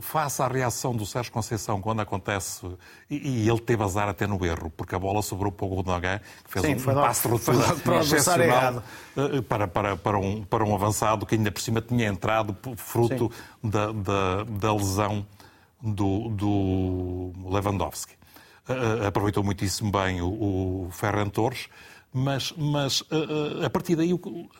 face 0.00 0.40
à 0.40 0.46
reação 0.46 0.94
do 0.94 1.04
Sérgio 1.04 1.32
Conceição 1.32 1.80
quando 1.80 2.00
acontece, 2.00 2.64
e, 3.08 3.42
e, 3.42 3.48
ele 3.48 3.58
teve 3.58 3.82
azar 3.82 4.08
até 4.08 4.24
no 4.26 4.44
erro, 4.46 4.70
porque 4.76 4.94
a 4.94 4.98
bola 4.98 5.22
sobrou 5.22 5.50
para 5.50 5.66
o 5.66 5.68
Gundogan, 5.68 6.20
que 6.44 6.50
fez 6.50 6.64
Sim, 6.64 6.88
um, 6.88 6.92
um 6.92 6.94
passo 6.94 7.28
de 7.28 7.34
ruptura 7.50 7.98
excepcional 7.98 8.82
eh, 9.16 9.40
para, 9.42 9.66
para, 9.66 9.96
para, 9.96 10.18
um, 10.18 10.44
para 10.44 10.64
um 10.64 10.72
avançado 10.72 11.26
que 11.26 11.34
ainda 11.34 11.50
por 11.50 11.60
cima 11.60 11.80
tinha 11.80 12.06
entrado 12.06 12.56
fruto 12.76 13.30
da, 13.62 13.90
da, 13.90 14.44
da, 14.44 14.72
lesão 14.72 15.26
do, 15.82 16.28
do 16.28 17.32
Lewandowski. 17.50 18.14
aproveitou 19.04 19.42
muitíssimo 19.42 19.90
bem 19.90 20.22
o, 20.22 20.28
o 20.86 20.88
Ferran 20.92 21.28
Torres, 21.28 21.68
mas, 22.12 22.52
mas 22.56 23.02
uh, 23.02 23.64
a 23.64 23.70
partir 23.70 23.94
daí, 23.94 24.10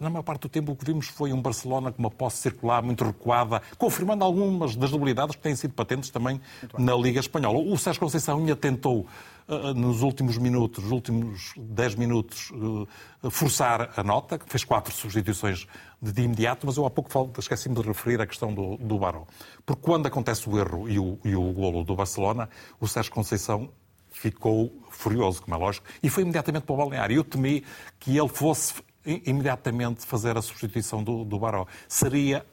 na 0.00 0.08
maior 0.08 0.22
parte 0.22 0.42
do 0.42 0.48
tempo, 0.48 0.72
o 0.72 0.76
que 0.76 0.84
vimos 0.84 1.08
foi 1.08 1.32
um 1.32 1.42
Barcelona 1.42 1.90
com 1.90 1.98
uma 1.98 2.10
posse 2.10 2.38
circular 2.38 2.80
muito 2.80 3.04
recuada, 3.04 3.60
confirmando 3.76 4.24
algumas 4.24 4.76
das 4.76 4.92
debilidades 4.92 5.34
que 5.34 5.42
têm 5.42 5.56
sido 5.56 5.74
patentes 5.74 6.10
também 6.10 6.40
na 6.78 6.94
Liga 6.94 7.18
Espanhola. 7.18 7.58
O 7.58 7.76
Sérgio 7.76 8.00
Conceição 8.00 8.38
ainda 8.38 8.54
tentou, 8.54 9.04
uh, 9.48 9.74
nos 9.74 10.02
últimos 10.02 10.38
minutos, 10.38 10.84
nos 10.84 10.92
últimos 10.92 11.52
10 11.56 11.96
minutos, 11.96 12.52
forçar 13.30 13.92
a 13.96 14.02
nota, 14.04 14.38
fez 14.46 14.62
quatro 14.64 14.94
substituições 14.94 15.66
de, 16.00 16.22
imediato, 16.22 16.66
mas 16.66 16.76
eu 16.76 16.86
há 16.86 16.90
pouco 16.90 17.10
esqueci-me 17.38 17.74
de 17.74 17.82
referir 17.82 18.20
a 18.20 18.26
questão 18.26 18.54
do, 18.54 18.76
do 18.76 18.98
Barão. 18.98 19.26
Porque 19.66 19.82
quando 19.82 20.06
acontece 20.06 20.48
o 20.48 20.56
erro 20.56 20.88
e 20.88 20.98
o, 20.98 21.18
e 21.24 21.34
o 21.34 21.52
golo 21.52 21.82
do 21.82 21.96
Barcelona, 21.96 22.48
o 22.80 22.86
Sérgio 22.86 23.12
Conceição 23.12 23.70
ficou 24.10 24.72
furioso, 24.90 25.42
como 25.42 25.54
é 25.54 25.58
lógico, 25.58 25.86
e 26.02 26.08
foi 26.08 26.22
imediatamente 26.22 26.64
para 26.64 26.74
o 26.74 26.76
balneário. 26.76 27.16
Eu 27.16 27.24
temi 27.24 27.64
que 27.98 28.16
ele 28.16 28.28
fosse 28.28 28.74
imediatamente 29.04 30.04
fazer 30.04 30.36
a 30.36 30.42
substituição 30.42 31.02
do, 31.02 31.24
do 31.24 31.38
Baró. 31.38 31.66
Seria 31.88 32.44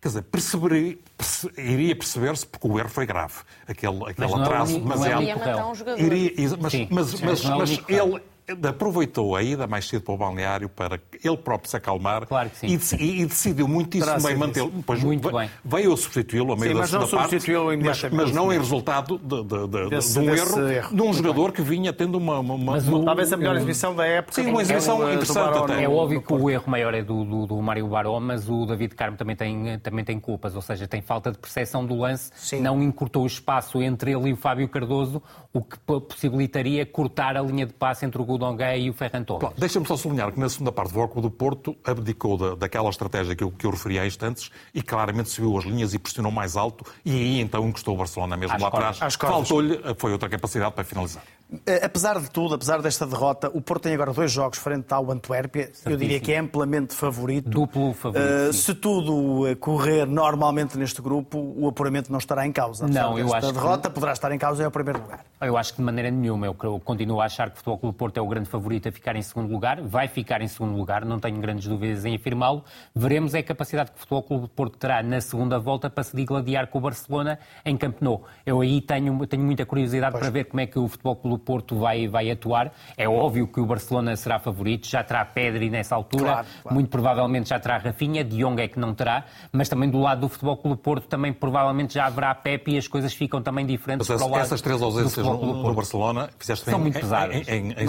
Quer 0.00 0.08
dizer, 0.08 0.22
perce, 0.22 1.50
iria 1.58 1.96
perceber-se, 1.96 2.46
porque 2.46 2.68
o 2.68 2.78
erro 2.78 2.88
foi 2.88 3.06
grave. 3.06 3.34
Aquele, 3.66 4.04
aquele 4.04 4.30
mas 4.30 4.40
atraso 4.40 4.76
é 4.76 4.78
demasiado. 4.78 5.22
Iria 5.22 5.36
matar 5.36 5.66
um 5.66 5.74
jogador. 5.74 6.00
Iria, 6.00 6.32
mas, 6.60 6.72
Sim, 6.72 6.88
mas, 6.90 7.20
mas, 7.20 7.44
mas, 7.44 7.44
mas 7.44 7.88
ele, 7.88 8.22
aproveitou 8.68 9.34
a 9.34 9.42
ida 9.42 9.66
mais 9.66 9.88
cedo 9.88 10.02
para 10.02 10.14
o 10.14 10.16
balneário 10.16 10.68
para 10.68 11.00
ele 11.24 11.36
próprio 11.36 11.68
se 11.68 11.76
acalmar 11.76 12.26
claro 12.26 12.50
e, 12.62 12.74
e, 12.74 13.26
decidiu 13.26 13.66
muitíssimo 13.66 14.22
bem 14.22 14.36
mantê-lo. 14.36 14.70
Depois 14.70 15.02
Muito 15.02 15.28
veio, 15.28 15.36
bem. 15.36 15.50
veio 15.64 15.92
a 15.92 15.96
substituí-lo 15.96 16.52
a 16.52 16.56
meio 16.56 16.72
sim, 16.72 16.78
da 16.78 16.86
segunda 16.86 17.08
parte, 17.08 17.36
mas, 17.82 18.04
mas, 18.12 18.32
não 18.32 18.52
em 18.52 18.58
resultado 18.58 19.18
de, 19.18 19.42
de, 19.42 19.66
de, 19.66 19.90
desse, 19.90 20.12
de 20.12 20.18
um 20.20 20.34
erro, 20.34 20.68
erro, 20.68 20.94
de 20.94 21.02
um 21.02 21.12
jogador 21.12 21.46
bem. 21.46 21.52
que 21.52 21.62
vinha 21.62 21.92
tendo 21.92 22.18
uma... 22.18 22.38
uma, 22.38 22.54
uma 22.54 23.04
talvez 23.04 23.32
a 23.32 23.36
melhor 23.36 23.56
exibição 23.56 23.94
da 23.94 24.06
época. 24.06 24.34
Sim, 24.34 24.50
uma 24.50 24.62
exibição 24.62 25.06
é, 25.06 25.14
interessante 25.14 25.58
até. 25.58 25.82
É 25.82 25.88
óbvio 25.88 26.22
que 26.22 26.32
o 26.32 26.48
erro 26.48 26.70
maior 26.70 26.94
é 26.94 27.02
do, 27.02 27.24
do, 27.24 27.46
do 27.46 27.62
Mário 27.62 27.88
Baró, 27.88 28.20
mas 28.20 28.48
o 28.48 28.64
David 28.64 28.94
Carmo 28.94 29.16
também 29.16 29.34
tem, 29.34 29.78
também 29.80 30.04
tem 30.04 30.20
culpas, 30.20 30.54
ou 30.54 30.62
seja, 30.62 30.86
tem 30.86 31.02
falta 31.02 31.32
de 31.32 31.38
percepção 31.38 31.84
do 31.84 31.96
lance, 31.96 32.30
sim. 32.36 32.60
não 32.60 32.80
encurtou 32.82 33.24
o 33.24 33.26
espaço 33.26 33.82
entre 33.82 34.12
ele 34.12 34.28
e 34.28 34.32
o 34.32 34.36
Fábio 34.36 34.68
Cardoso, 34.68 35.20
o 35.52 35.62
que 35.62 35.78
possibilitaria 35.78 36.86
cortar 36.86 37.36
a 37.36 37.42
linha 37.42 37.66
de 37.66 37.72
passe 37.72 38.04
entre 38.06 38.20
o 38.20 38.24
Gudonga 38.38 38.76
e 38.76 38.90
o 38.90 38.92
Ferran 38.92 39.24
Torres. 39.24 39.50
Deixa-me 39.56 39.86
só 39.86 39.96
sublinhar 39.96 40.32
que 40.32 40.40
na 40.40 40.48
segunda 40.48 40.72
parte 40.72 40.92
do 40.92 40.94
Foco 40.94 41.20
do 41.20 41.30
Porto 41.30 41.76
abdicou 41.84 42.36
da, 42.36 42.54
daquela 42.54 42.88
estratégia 42.90 43.34
que 43.34 43.44
eu, 43.44 43.50
que 43.50 43.66
eu 43.66 43.70
referi 43.70 43.98
há 43.98 44.06
instantes 44.06 44.50
e 44.74 44.82
claramente 44.82 45.30
subiu 45.30 45.56
as 45.58 45.64
linhas 45.64 45.94
e 45.94 45.98
pressionou 45.98 46.32
mais 46.32 46.56
alto 46.56 46.84
e 47.04 47.12
aí 47.12 47.40
então 47.40 47.66
encostou 47.66 47.94
o 47.94 47.98
Barcelona 47.98 48.36
mesmo 48.36 48.56
às 48.56 48.62
lá 48.62 48.68
atrás. 48.68 48.98
Faltou-lhe, 49.14 49.80
foi 49.96 50.12
outra 50.12 50.28
capacidade 50.28 50.74
para 50.74 50.84
finalizar. 50.84 51.22
Eh, 51.64 51.80
apesar 51.84 52.20
de 52.20 52.28
tudo, 52.28 52.54
apesar 52.54 52.82
desta 52.82 53.06
derrota, 53.06 53.48
o 53.54 53.60
Porto 53.60 53.84
tem 53.84 53.94
agora 53.94 54.12
dois 54.12 54.32
jogos 54.32 54.58
frente 54.58 54.92
ao 54.92 55.10
Antuérpia. 55.12 55.70
Eu 55.84 55.96
diria 55.96 56.18
que 56.18 56.32
é 56.32 56.38
amplamente 56.38 56.92
favorito. 56.92 57.48
Duplo 57.48 57.94
favorito. 57.94 58.50
Uh, 58.50 58.52
se 58.52 58.74
tudo 58.74 59.46
eh, 59.46 59.54
correr 59.54 60.06
normalmente 60.06 60.76
neste 60.76 61.00
grupo, 61.00 61.38
o 61.56 61.68
apuramento 61.68 62.10
não 62.10 62.18
estará 62.18 62.44
em 62.46 62.52
causa. 62.52 62.88
Não, 62.88 63.16
eu 63.16 63.32
acho 63.32 63.52
derrota 63.52 63.88
que... 63.88 63.94
poderá 63.94 64.12
estar 64.12 64.32
em 64.32 64.38
causa 64.38 64.64
é 64.64 64.66
o 64.66 64.70
primeiro 64.72 65.00
lugar. 65.00 65.24
Eu 65.40 65.56
acho 65.56 65.72
que 65.72 65.78
de 65.78 65.84
maneira 65.84 66.10
nenhuma. 66.10 66.46
Eu 66.46 66.80
continuo 66.80 67.20
a 67.20 67.26
achar 67.26 67.48
que 67.50 67.54
o 67.54 67.56
Futebol 67.58 67.78
Clube 67.78 67.96
Porto 67.96 68.16
é 68.16 68.20
o 68.20 68.25
grande 68.28 68.48
favorito 68.48 68.88
a 68.88 68.92
ficar 68.92 69.16
em 69.16 69.22
segundo 69.22 69.50
lugar. 69.50 69.80
Vai 69.80 70.08
ficar 70.08 70.40
em 70.40 70.48
segundo 70.48 70.76
lugar, 70.76 71.04
não 71.04 71.18
tenho 71.18 71.38
grandes 71.40 71.66
dúvidas 71.66 72.04
em 72.04 72.16
afirmá-lo. 72.16 72.64
Veremos 72.94 73.34
é 73.34 73.38
a 73.38 73.42
capacidade 73.42 73.90
que 73.90 73.96
o 73.96 74.00
Futebol 74.00 74.22
Clube 74.22 74.48
Porto 74.48 74.78
terá 74.78 75.02
na 75.02 75.20
segunda 75.20 75.58
volta 75.58 75.88
para 75.88 76.04
se 76.04 76.16
digladiar 76.16 76.66
com 76.68 76.78
o 76.78 76.80
Barcelona 76.80 77.38
em 77.64 77.76
Camp 77.76 78.00
Nou. 78.00 78.24
Eu 78.44 78.60
aí 78.60 78.80
tenho, 78.80 79.26
tenho 79.26 79.42
muita 79.42 79.64
curiosidade 79.64 80.12
pois. 80.12 80.22
para 80.22 80.30
ver 80.30 80.44
como 80.44 80.60
é 80.60 80.66
que 80.66 80.78
o 80.78 80.88
Futebol 80.88 81.16
Clube 81.16 81.42
Porto 81.44 81.78
vai 81.78 82.08
vai 82.08 82.30
atuar. 82.30 82.72
É 82.96 83.08
óbvio 83.08 83.46
que 83.46 83.60
o 83.60 83.66
Barcelona 83.66 84.16
será 84.16 84.38
favorito, 84.38 84.86
já 84.86 85.02
terá 85.02 85.24
Pedri 85.24 85.70
nessa 85.70 85.94
altura, 85.94 86.24
claro, 86.24 86.46
claro. 86.62 86.74
muito 86.74 86.88
provavelmente 86.88 87.48
já 87.48 87.58
terá 87.58 87.78
Rafinha, 87.78 88.24
De 88.24 88.38
Jong 88.38 88.60
é 88.60 88.68
que 88.68 88.78
não 88.78 88.94
terá, 88.94 89.24
mas 89.52 89.68
também 89.68 89.90
do 89.90 89.98
lado 89.98 90.22
do 90.22 90.28
Futebol 90.28 90.56
Clube 90.56 90.80
Porto 90.80 91.06
também 91.06 91.32
provavelmente 91.32 91.94
já 91.94 92.06
haverá 92.06 92.34
Pepe 92.34 92.72
e 92.72 92.78
as 92.78 92.88
coisas 92.88 93.12
ficam 93.12 93.42
também 93.42 93.66
diferentes 93.66 94.08
mas 94.08 94.18
para 94.18 94.26
o 94.26 94.30
lado 94.30 94.42
Essas 94.42 94.60
três 94.60 94.80
ausências 94.80 95.24
no, 95.26 95.62
no, 95.62 95.74
Barcelona 95.74 96.30
fizeste 96.38 96.70
São 96.70 96.78
muito 96.78 96.98
pesadas. 96.98 97.48
Em, 97.48 97.70
em, 97.70 97.72
em, 97.72 97.86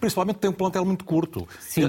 Principalmente 0.00 0.36
tem 0.36 0.50
um 0.50 0.52
plantel 0.54 0.84
muito 0.84 1.04
curto. 1.04 1.46
Sim. 1.60 1.84
Uh, 1.84 1.88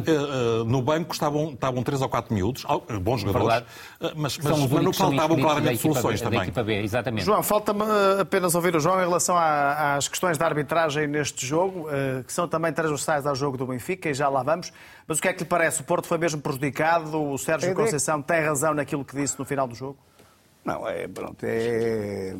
uh, 0.61 0.65
no 0.65 0.81
banco 0.81 1.13
estavam, 1.13 1.51
estavam 1.51 1.83
três 1.83 2.01
ou 2.01 2.09
quatro 2.09 2.33
miúdos, 2.33 2.65
bons 3.01 3.21
jogadores, 3.21 3.59
uh, 3.99 4.11
mas, 4.15 4.37
mas, 4.37 4.57
mas 4.71 4.95
são 4.95 5.09
faltavam 5.09 5.37
claramente 5.37 5.77
soluções 5.81 6.21
B, 6.21 6.25
também. 6.51 6.65
B, 6.65 6.83
exatamente. 6.83 7.25
João, 7.25 7.41
falta-me 7.43 7.83
apenas 8.19 8.55
ouvir 8.55 8.75
o 8.75 8.79
João 8.79 8.97
em 8.99 9.05
relação 9.05 9.37
à- 9.37 9.95
às 9.95 10.07
questões 10.07 10.37
da 10.37 10.45
arbitragem 10.45 11.07
neste 11.07 11.45
jogo, 11.45 11.87
eh, 11.89 12.23
que 12.25 12.33
são 12.33 12.47
também 12.47 12.71
transversais 12.73 13.25
ao 13.25 13.35
jogo 13.35 13.57
do 13.57 13.65
Benfica, 13.67 14.09
e 14.09 14.13
já 14.13 14.29
lá 14.29 14.43
vamos. 14.43 14.71
Mas 15.07 15.17
o 15.17 15.21
que 15.21 15.27
é 15.27 15.33
que 15.33 15.39
lhe 15.43 15.49
parece? 15.49 15.81
O 15.81 15.83
Porto 15.83 16.07
foi 16.07 16.17
mesmo 16.17 16.41
prejudicado? 16.41 17.21
O 17.21 17.37
Sérgio 17.37 17.69
A 17.69 17.71
ideia- 17.71 17.85
Conceição 17.85 18.21
tem 18.21 18.41
razão 18.41 18.73
naquilo 18.73 19.03
que 19.03 19.15
disse 19.15 19.37
no 19.39 19.45
final 19.45 19.67
do 19.67 19.75
jogo? 19.75 19.97
Não, 20.63 20.87
é, 20.87 21.07
pronto, 21.07 21.37
é, 21.43 22.35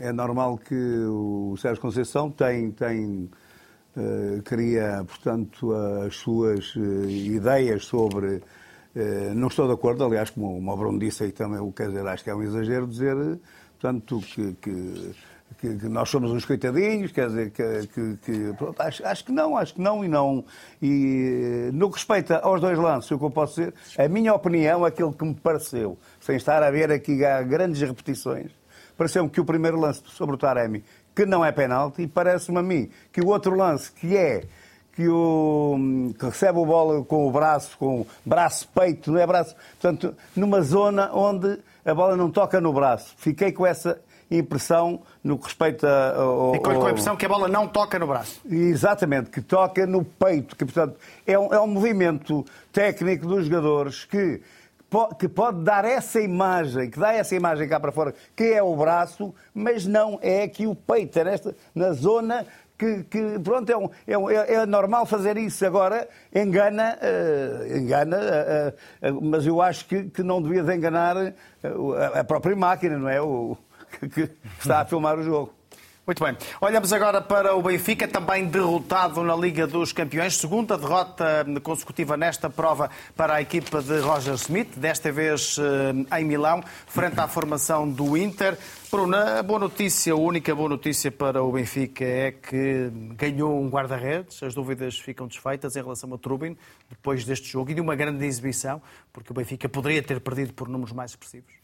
é 0.00 0.12
normal 0.12 0.58
que 0.58 0.74
o 0.74 1.54
Sérgio 1.58 1.80
Conceição 1.80 2.30
tem, 2.30 2.70
tem 2.70 3.30
eh, 3.96 4.40
cria, 4.44 5.04
portanto, 5.06 5.72
as 6.06 6.16
suas 6.16 6.74
eh, 6.76 7.10
ideias 7.10 7.84
sobre. 7.86 8.42
eh, 8.94 9.32
não 9.34 9.48
estou 9.48 9.66
de 9.66 9.72
acordo, 9.74 10.04
aliás, 10.04 10.30
como, 10.30 10.58
o 10.72 10.76
Bruno 10.76 10.98
disse 10.98 11.24
aí 11.24 11.32
também, 11.32 11.70
quer 11.72 11.88
dizer, 11.88 12.06
acho 12.06 12.24
que 12.24 12.30
é 12.30 12.34
um 12.34 12.42
exagero 12.42 12.86
dizer, 12.86 13.16
portanto, 13.80 14.20
que, 14.20 14.52
que, 14.60 15.14
que- 15.58 15.88
nós 15.88 16.08
somos 16.08 16.30
uns 16.30 16.44
coitadinhos, 16.44 17.12
quer 17.12 17.28
dizer, 17.28 17.50
que, 17.50 18.16
que- 18.24 18.52
pronto, 18.58 18.80
acho, 18.80 19.04
acho 19.06 19.24
que 19.24 19.32
não, 19.32 19.56
acho 19.56 19.74
que 19.74 19.80
não 19.80 20.04
e 20.04 20.08
não. 20.08 20.44
E 20.80 21.70
no 21.72 21.88
que 21.90 21.96
respeita 21.96 22.38
aos 22.38 22.60
dois 22.60 22.78
lances, 22.78 23.10
o 23.10 23.18
que 23.18 23.24
eu 23.24 23.30
posso 23.30 23.60
dizer, 23.60 23.74
a 23.98 24.08
minha 24.08 24.32
opinião, 24.34 24.84
aquilo 24.84 25.12
que 25.12 25.24
me 25.24 25.34
pareceu, 25.34 25.96
sem 26.20 26.36
estar 26.36 26.62
a 26.62 26.70
ver 26.70 26.90
aqui 26.90 27.16
grandes 27.46 27.80
repetições, 27.80 28.50
pareceu-me 28.96 29.28
que 29.30 29.40
o 29.40 29.44
primeiro 29.44 29.78
lance 29.80 30.02
sobre 30.06 30.34
o 30.34 30.38
Taremi, 30.38 30.84
que 31.14 31.26
não 31.26 31.44
é 31.44 31.52
penalti, 31.52 32.02
e 32.02 32.06
parece-me 32.06 32.58
a 32.58 32.62
mim 32.62 32.90
que 33.12 33.20
o 33.20 33.28
outro 33.28 33.54
lance, 33.54 33.90
que 33.90 34.16
é 34.16 34.44
que, 34.94 35.08
o, 35.08 35.76
que 36.18 36.26
recebe 36.26 36.58
o 36.58 36.66
bola 36.66 37.02
com 37.04 37.26
o 37.26 37.30
braço, 37.30 37.76
com 37.78 38.02
o 38.02 38.06
braço-peito, 38.24 39.10
não 39.10 39.18
é 39.18 39.26
braço, 39.26 39.54
portanto, 39.80 40.14
numa 40.36 40.60
zona 40.60 41.10
onde 41.12 41.58
a 41.84 41.94
bola 41.94 42.16
não 42.16 42.30
toca 42.30 42.60
no 42.60 42.72
braço. 42.72 43.14
Fiquei 43.16 43.52
com 43.52 43.66
essa 43.66 43.98
impressão 44.30 45.00
no 45.22 45.38
que 45.38 45.44
respeita 45.44 46.14
ao... 46.14 46.52
Ficou-lhe 46.52 46.78
com 46.78 46.86
a 46.86 46.90
impressão 46.90 47.16
que 47.16 47.26
a 47.26 47.28
bola 47.28 47.48
não 47.48 47.66
toca 47.66 47.98
no 47.98 48.06
braço. 48.06 48.40
Exatamente, 48.48 49.30
que 49.30 49.40
toca 49.40 49.86
no 49.86 50.04
peito, 50.04 50.56
que 50.56 50.64
portanto 50.64 50.96
é 51.26 51.38
um, 51.38 51.52
é 51.52 51.60
um 51.60 51.66
movimento 51.66 52.44
técnico 52.72 53.26
dos 53.26 53.46
jogadores 53.46 54.04
que, 54.04 54.40
que 55.18 55.28
pode 55.28 55.62
dar 55.64 55.84
essa 55.84 56.20
imagem, 56.20 56.90
que 56.90 56.98
dá 56.98 57.12
essa 57.12 57.34
imagem 57.34 57.68
cá 57.68 57.78
para 57.80 57.92
fora, 57.92 58.14
que 58.36 58.44
é 58.52 58.62
o 58.62 58.74
braço, 58.76 59.34
mas 59.54 59.86
não 59.86 60.18
é 60.22 60.42
aqui 60.42 60.66
o 60.66 60.74
peito, 60.74 61.18
é 61.18 61.24
nesta, 61.24 61.54
na 61.74 61.92
zona 61.92 62.46
que, 62.78 63.04
que, 63.04 63.38
pronto, 63.38 63.70
é, 63.70 63.76
um- 64.18 64.30
é 64.30 64.34
é- 64.34 64.54
é 64.54 64.66
normal 64.66 65.06
fazer 65.06 65.36
isso. 65.36 65.64
Agora 65.64 66.08
engana, 66.34 66.98
eh, 67.00 67.78
engana, 67.78 68.16
eh, 68.20 68.74
eh, 69.02 69.10
mas 69.12 69.46
eu 69.46 69.62
acho 69.62 69.86
que, 69.86 70.04
que 70.04 70.22
não 70.22 70.42
devia 70.42 70.62
de 70.64 70.74
enganar 70.74 71.16
a, 71.16 72.20
a 72.20 72.24
própria 72.24 72.56
máquina, 72.56 72.98
não 72.98 73.08
é? 73.08 73.20
O, 73.20 73.56
que, 74.00 74.08
que 74.08 74.30
está 74.58 74.80
a 74.80 74.84
filmar 74.84 75.16
o 75.18 75.22
jogo. 75.22 75.52
Muito 76.04 76.24
bem. 76.24 76.36
Olhamos 76.60 76.92
agora 76.92 77.20
para 77.20 77.54
o 77.54 77.62
Benfica, 77.62 78.08
também 78.08 78.44
derrotado 78.44 79.22
na 79.22 79.36
Liga 79.36 79.68
dos 79.68 79.92
Campeões. 79.92 80.36
Segunda 80.36 80.76
derrota 80.76 81.46
consecutiva 81.62 82.16
nesta 82.16 82.50
prova 82.50 82.90
para 83.14 83.34
a 83.34 83.40
equipa 83.40 83.80
de 83.80 84.00
Roger 84.00 84.34
Smith, 84.34 84.76
desta 84.76 85.12
vez 85.12 85.56
eh, 85.60 86.18
em 86.18 86.24
Milão, 86.24 86.60
frente 86.88 87.20
à 87.20 87.28
formação 87.28 87.88
do 87.88 88.16
Inter. 88.16 88.58
Bruna, 88.90 89.38
a 89.38 89.42
boa 89.44 89.60
notícia, 89.60 90.12
a 90.12 90.16
única 90.16 90.52
boa 90.56 90.70
notícia 90.70 91.12
para 91.12 91.40
o 91.40 91.52
Benfica 91.52 92.04
é 92.04 92.32
que 92.32 92.90
ganhou 93.14 93.62
um 93.62 93.68
guarda-redes. 93.68 94.42
As 94.42 94.54
dúvidas 94.54 94.98
ficam 94.98 95.28
desfeitas 95.28 95.76
em 95.76 95.82
relação 95.82 96.12
a 96.12 96.18
Trubin, 96.18 96.56
depois 96.90 97.24
deste 97.24 97.48
jogo, 97.48 97.70
e 97.70 97.74
de 97.74 97.80
uma 97.80 97.94
grande 97.94 98.26
exibição, 98.26 98.82
porque 99.12 99.30
o 99.30 99.34
Benfica 99.34 99.68
poderia 99.68 100.02
ter 100.02 100.20
perdido 100.20 100.52
por 100.52 100.68
números 100.68 100.92
mais 100.92 101.12
expressivos. 101.12 101.61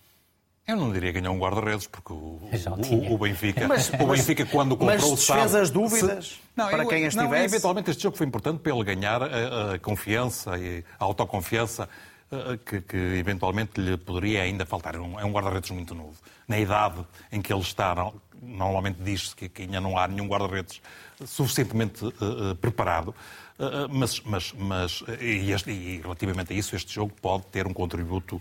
Eu 0.68 0.76
não 0.76 0.92
diria 0.92 1.10
ganhar 1.12 1.30
um 1.30 1.38
guarda-redes, 1.38 1.86
porque 1.86 2.12
o, 2.12 2.38
o- 2.92 3.14
o 3.14 3.18
Benfica, 3.18 3.66
Mas- 3.66 3.90
o 3.98 4.06
Benfica 4.06 4.44
quando 4.44 4.76
comprou 4.76 5.10
mas 5.10 5.20
sabe- 5.20 5.40
desfez 5.40 5.54
as 5.54 5.70
dúvidas 5.70 6.26
se- 6.26 6.38
para 6.54 6.82
eu- 6.84 6.88
quem 6.88 7.06
as 7.06 7.14
não, 7.14 7.24
tivesse? 7.24 7.44
eventualmente 7.46 7.90
este 7.90 8.02
jogo 8.02 8.16
foi 8.18 8.26
importante 8.26 8.58
para 8.60 8.72
ele 8.74 8.84
ganhar 8.84 9.22
a, 9.22 9.74
a 9.74 9.78
confiança 9.78 10.58
e 10.58 10.84
a 11.00 11.04
autoconfiança 11.04 11.88
eh, 12.30 12.58
que, 12.66 12.80
que 12.82 12.96
eventualmente 12.96 13.80
lhe 13.80 13.96
poderia 13.96 14.42
ainda 14.42 14.66
faltar. 14.66 14.94
É 14.94 14.98
um, 15.00 15.18
é 15.18 15.24
um 15.24 15.32
guarda-redes 15.32 15.70
muito 15.70 15.94
novo. 15.94 16.14
Na 16.46 16.58
idade 16.58 17.02
em 17.32 17.40
que 17.40 17.50
ele 17.50 17.62
está, 17.62 17.94
no- 17.94 18.20
normalmente 18.42 18.98
diz-se 19.02 19.34
que, 19.34 19.48
que 19.48 19.62
ainda 19.62 19.80
não 19.80 19.96
há 19.96 20.06
nenhum 20.06 20.28
guarda-redes 20.28 20.82
suficientemente 21.24 22.04
eh, 22.06 22.54
preparado. 22.60 23.14
Eh, 23.58 23.64
mas, 23.90 24.20
mas, 24.20 24.52
mas 24.52 25.02
e, 25.18 25.50
este- 25.50 25.70
e 25.70 26.00
relativamente 26.02 26.52
a 26.52 26.56
isso, 26.56 26.76
este 26.76 26.94
jogo 26.94 27.12
pode 27.22 27.44
ter 27.46 27.66
um 27.66 27.72
contributo 27.72 28.40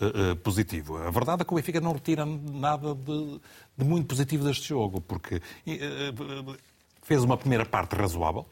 eh, 0.00 0.30
eh, 0.30 0.34
positivo. 0.36 0.96
A 0.98 1.10
verdade 1.10 1.42
é 1.42 1.44
que 1.44 1.52
o 1.52 1.56
Benfica 1.56 1.80
não 1.80 1.92
retira 1.92 2.24
nada 2.26 2.94
de, 2.94 3.40
de 3.76 3.84
muito 3.84 4.06
positivo 4.06 4.44
deste 4.44 4.68
jogo, 4.68 5.00
porque 5.00 5.40
eh, 5.66 6.12
fez 7.02 7.22
uma 7.24 7.36
primeira 7.36 7.64
parte 7.64 7.94
razoável, 7.96 8.46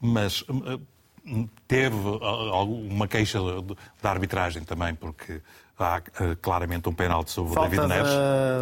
mas 0.00 0.44
teve 1.66 1.96
alguma 2.22 3.06
queixa 3.06 3.38
da 4.02 4.10
arbitragem 4.10 4.62
também, 4.64 4.94
porque 4.94 5.40
há 5.78 6.00
claramente 6.40 6.88
um 6.88 6.92
penalti 6.94 7.30
sobre 7.30 7.52
o 7.52 7.54
Falta 7.54 7.70
David 7.70 7.88
Neres. 7.88 8.10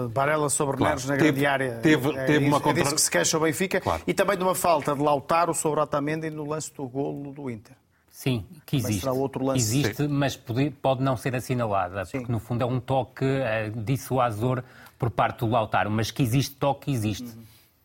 de 0.09 0.13
Barella 0.13 0.51
sobre 0.51 0.77
Claro. 0.77 0.95
Neres 0.97 1.07
na 1.07 1.17
Teve- 1.17 1.25
grande 1.33 1.47
área. 1.47 1.75
teve- 1.81 2.11
é, 2.11 2.25
teve 2.25 2.39
isso, 2.41 2.49
uma 2.49 2.57
é 2.57 2.61
contra- 2.61 2.83
disso 2.83 2.95
que 2.95 3.01
se 3.01 3.11
queixa 3.11 3.37
o 3.39 3.41
Benfica. 3.41 3.81
Claro. 3.81 4.03
E 4.07 4.13
também 4.13 4.37
de 4.37 4.43
uma 4.43 4.55
falta 4.55 4.95
de 4.95 5.03
Lautaro 5.03 5.55
sobre 5.55 5.81
Otamendi 5.81 6.29
no 6.31 6.45
lance 6.47 6.73
do 6.75 6.87
golo 6.89 7.33
do 7.33 7.49
Inter. 7.51 7.75
Sim, 8.17 8.47
que 8.65 8.77
existe. 8.77 9.01
será 9.01 9.13
outro 9.13 9.45
lance. 9.45 9.59
Existe, 9.59 10.09
mas 10.09 10.35
pode, 10.35 10.71
pode 10.71 11.03
não 11.03 11.19
ser 11.19 11.37
assinalada, 11.37 12.03
Sim. 12.07 12.21
porque 12.21 12.33
no 12.33 12.39
fundo 12.39 12.63
é 12.63 12.65
um 12.65 12.81
toque 12.81 13.27
eh, 13.27 13.71
dissuasor 13.77 14.65
por 14.99 15.11
parte 15.11 15.41
do 15.41 15.49
Lautaro, 15.49 15.91
mas 15.91 16.11
que 16.11 16.23
existe 16.23 16.57
toque, 16.57 16.91
existe. 16.91 17.29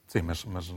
Sim, 0.07 0.21
mas, 0.21 0.45
mas 0.45 0.73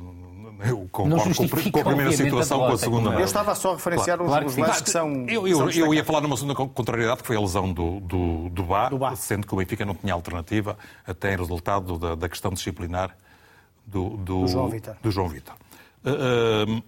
eu 0.66 0.88
concordo 0.90 1.70
com, 1.70 1.80
a 1.80 1.84
primeira 1.84 2.10
situação, 2.10 2.58
com 2.58 2.72
a 2.72 2.76
segunda 2.76 3.14
é. 3.14 3.20
Eu 3.20 3.24
estava 3.24 3.54
só 3.54 3.70
a 3.70 3.74
referenciar 3.76 4.20
os, 4.20 4.26
claro 4.26 4.44
que 4.44 4.48
os 4.48 4.54
sim. 4.54 4.60
lances 4.60 4.80
que 4.80 4.90
são. 4.90 5.08
Eu, 5.28 5.44
que 5.44 5.50
eu, 5.50 5.56
são 5.56 5.70
eu 5.70 5.94
ia 5.94 6.02
falar 6.04 6.20
numa 6.20 6.36
segunda 6.36 6.56
contrariedade, 6.56 7.20
que 7.20 7.26
foi 7.28 7.36
a 7.36 7.40
lesão 7.40 7.72
do, 7.72 8.00
do, 8.00 8.48
do, 8.48 8.64
Bá, 8.64 8.88
Do 8.88 8.98
Bá. 8.98 9.14
sendo 9.14 9.46
que 9.46 9.54
o 9.54 9.56
Benfica 9.56 9.84
não 9.84 9.94
tinha 9.94 10.14
alternativa, 10.14 10.76
até 11.06 11.32
em 11.32 11.36
resultado 11.36 11.96
da, 11.96 12.16
da 12.16 12.28
questão 12.28 12.50
disciplinar 12.50 13.16
do, 13.86 14.16
do, 14.16 14.40
Do 14.40 14.48
João 14.48 14.68
Vítor. 14.68 14.96
do 15.00 15.10
João 15.12 15.28
Vítor. 15.28 15.54
Uh, 16.04 16.78
uh, 16.78 16.82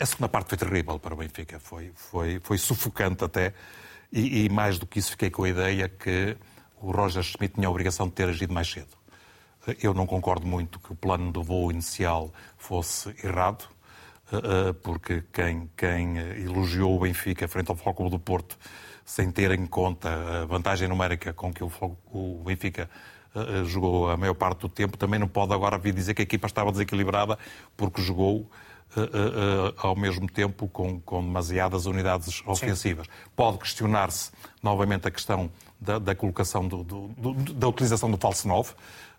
a 0.00 0.06
segunda 0.06 0.28
parte 0.28 0.50
foi 0.50 0.58
terrível 0.58 0.98
para 0.98 1.12
o 1.12 1.16
Benfica, 1.16 1.58
foi, 1.58 1.90
foi, 1.94 2.38
foi 2.40 2.56
sufocante 2.56 3.24
até, 3.24 3.52
e, 4.12 4.44
e 4.44 4.48
mais 4.48 4.78
do 4.78 4.86
que 4.86 4.98
isso 4.98 5.10
fiquei 5.10 5.28
com 5.28 5.42
a 5.42 5.48
ideia 5.48 5.88
que 5.88 6.36
o 6.80 6.92
Roger 6.92 7.22
Schmidt 7.22 7.54
tinha 7.54 7.66
a 7.66 7.70
obrigação 7.70 8.06
de 8.06 8.12
ter 8.12 8.28
agido 8.28 8.52
mais 8.52 8.70
cedo. 8.70 8.96
Eu 9.82 9.92
não 9.92 10.06
concordo 10.06 10.46
muito 10.46 10.78
que 10.78 10.92
o 10.92 10.94
plano 10.94 11.32
do 11.32 11.42
voo 11.42 11.70
inicial 11.70 12.32
fosse 12.56 13.14
errado, 13.24 13.68
eh, 14.32 14.36
eh, 14.36 14.72
porque 14.82 15.24
quem, 15.32 15.68
quem 15.76 16.18
eh, 16.18 16.40
elogiou 16.40 16.96
o 16.96 17.00
Benfica 17.00 17.48
frente 17.48 17.68
ao 17.68 17.76
Futebol 17.76 18.08
do 18.08 18.18
Porto, 18.20 18.56
sem 19.04 19.30
ter 19.32 19.50
em 19.50 19.66
conta 19.66 20.42
a 20.42 20.44
vantagem 20.46 20.86
numérica 20.86 21.32
com 21.32 21.52
que 21.52 21.64
o, 21.64 21.70
o 22.12 22.42
Benfica 22.44 22.88
jogou 23.66 24.10
a 24.10 24.16
maior 24.16 24.34
parte 24.34 24.60
do 24.60 24.68
tempo, 24.68 24.96
também 24.96 25.20
não 25.20 25.28
pode 25.28 25.52
agora 25.52 25.78
vir 25.78 25.94
dizer 25.94 26.14
que 26.14 26.22
a 26.22 26.24
equipa 26.24 26.46
estava 26.46 26.72
desequilibrada 26.72 27.38
porque 27.76 28.02
jogou 28.02 28.50
ao 29.76 29.94
mesmo 29.94 30.26
tempo 30.28 30.68
com, 30.68 31.00
com 31.00 31.22
demasiadas 31.22 31.86
unidades 31.86 32.42
ofensivas. 32.46 33.06
Pode 33.36 33.58
questionar-se 33.58 34.30
novamente 34.62 35.06
a 35.06 35.10
questão 35.10 35.50
da, 35.80 35.98
da 35.98 36.14
colocação 36.14 36.66
do- 36.66 36.82
do- 36.82 37.08
do- 37.08 37.52
da 37.54 37.68
utilização 37.68 38.10
do 38.10 38.16
falso 38.16 38.46
9, 38.48 38.72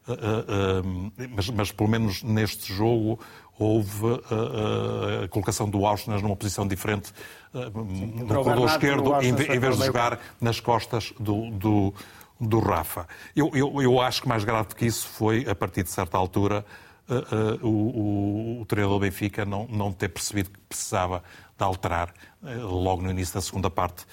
Uh, 0.08 0.12
uh, 0.14 0.82
uh, 0.82 1.30
mas, 1.36 1.50
mas 1.52 1.72
pelo 1.72 1.88
menos 1.88 2.24
neste 2.24 2.74
jogo 2.74 3.20
houve 3.60 4.08
a 5.24 5.28
colocação 5.28 5.70
do 5.70 5.86
Auschwitz 5.86 6.24
numa 6.24 6.36
posição 6.36 6.66
diferente 6.68 7.12
uh, 7.54 7.60
no 7.70 8.26
corredor 8.44 8.68
esquerdo, 8.70 9.22
em, 9.22 9.28
em 9.30 9.60
vez 9.60 9.78
de 9.78 9.86
jogar 9.86 10.20
nas 10.42 10.60
costas 10.60 11.14
do, 11.20 11.52
do, 11.52 11.94
do 12.40 12.60
Rafa. 12.60 13.08
Eu, 13.36 13.52
eu, 13.54 13.82
eu 13.84 14.02
acho 14.02 14.24
que 14.24 14.28
mais 14.28 14.44
grave 14.44 14.70
do 14.70 14.76
que 14.76 14.86
isso 14.88 15.08
foi, 15.08 15.46
a 15.48 15.54
partir 15.54 15.84
de 15.84 15.92
certa 15.92 16.18
altura, 16.18 16.66
uh, 17.10 17.63
uh, 17.63 17.67
o, 17.67 18.58
o, 18.60 18.62
o 18.62 18.65
treinador 18.65 19.00
do 19.00 19.02
Benfica 19.02 19.45
não, 19.45 19.67
não 19.67 19.91
ter 19.91 20.10
percebido 20.10 20.50
que 20.52 20.60
precisava 20.67 21.24
de 21.58 21.63
alterar 21.63 22.13
uh, 22.41 22.65
logo 22.67 23.02
no 23.02 23.10
início 23.12 23.34
da 23.34 23.42
segunda 23.42 23.69
parte. 23.69 24.06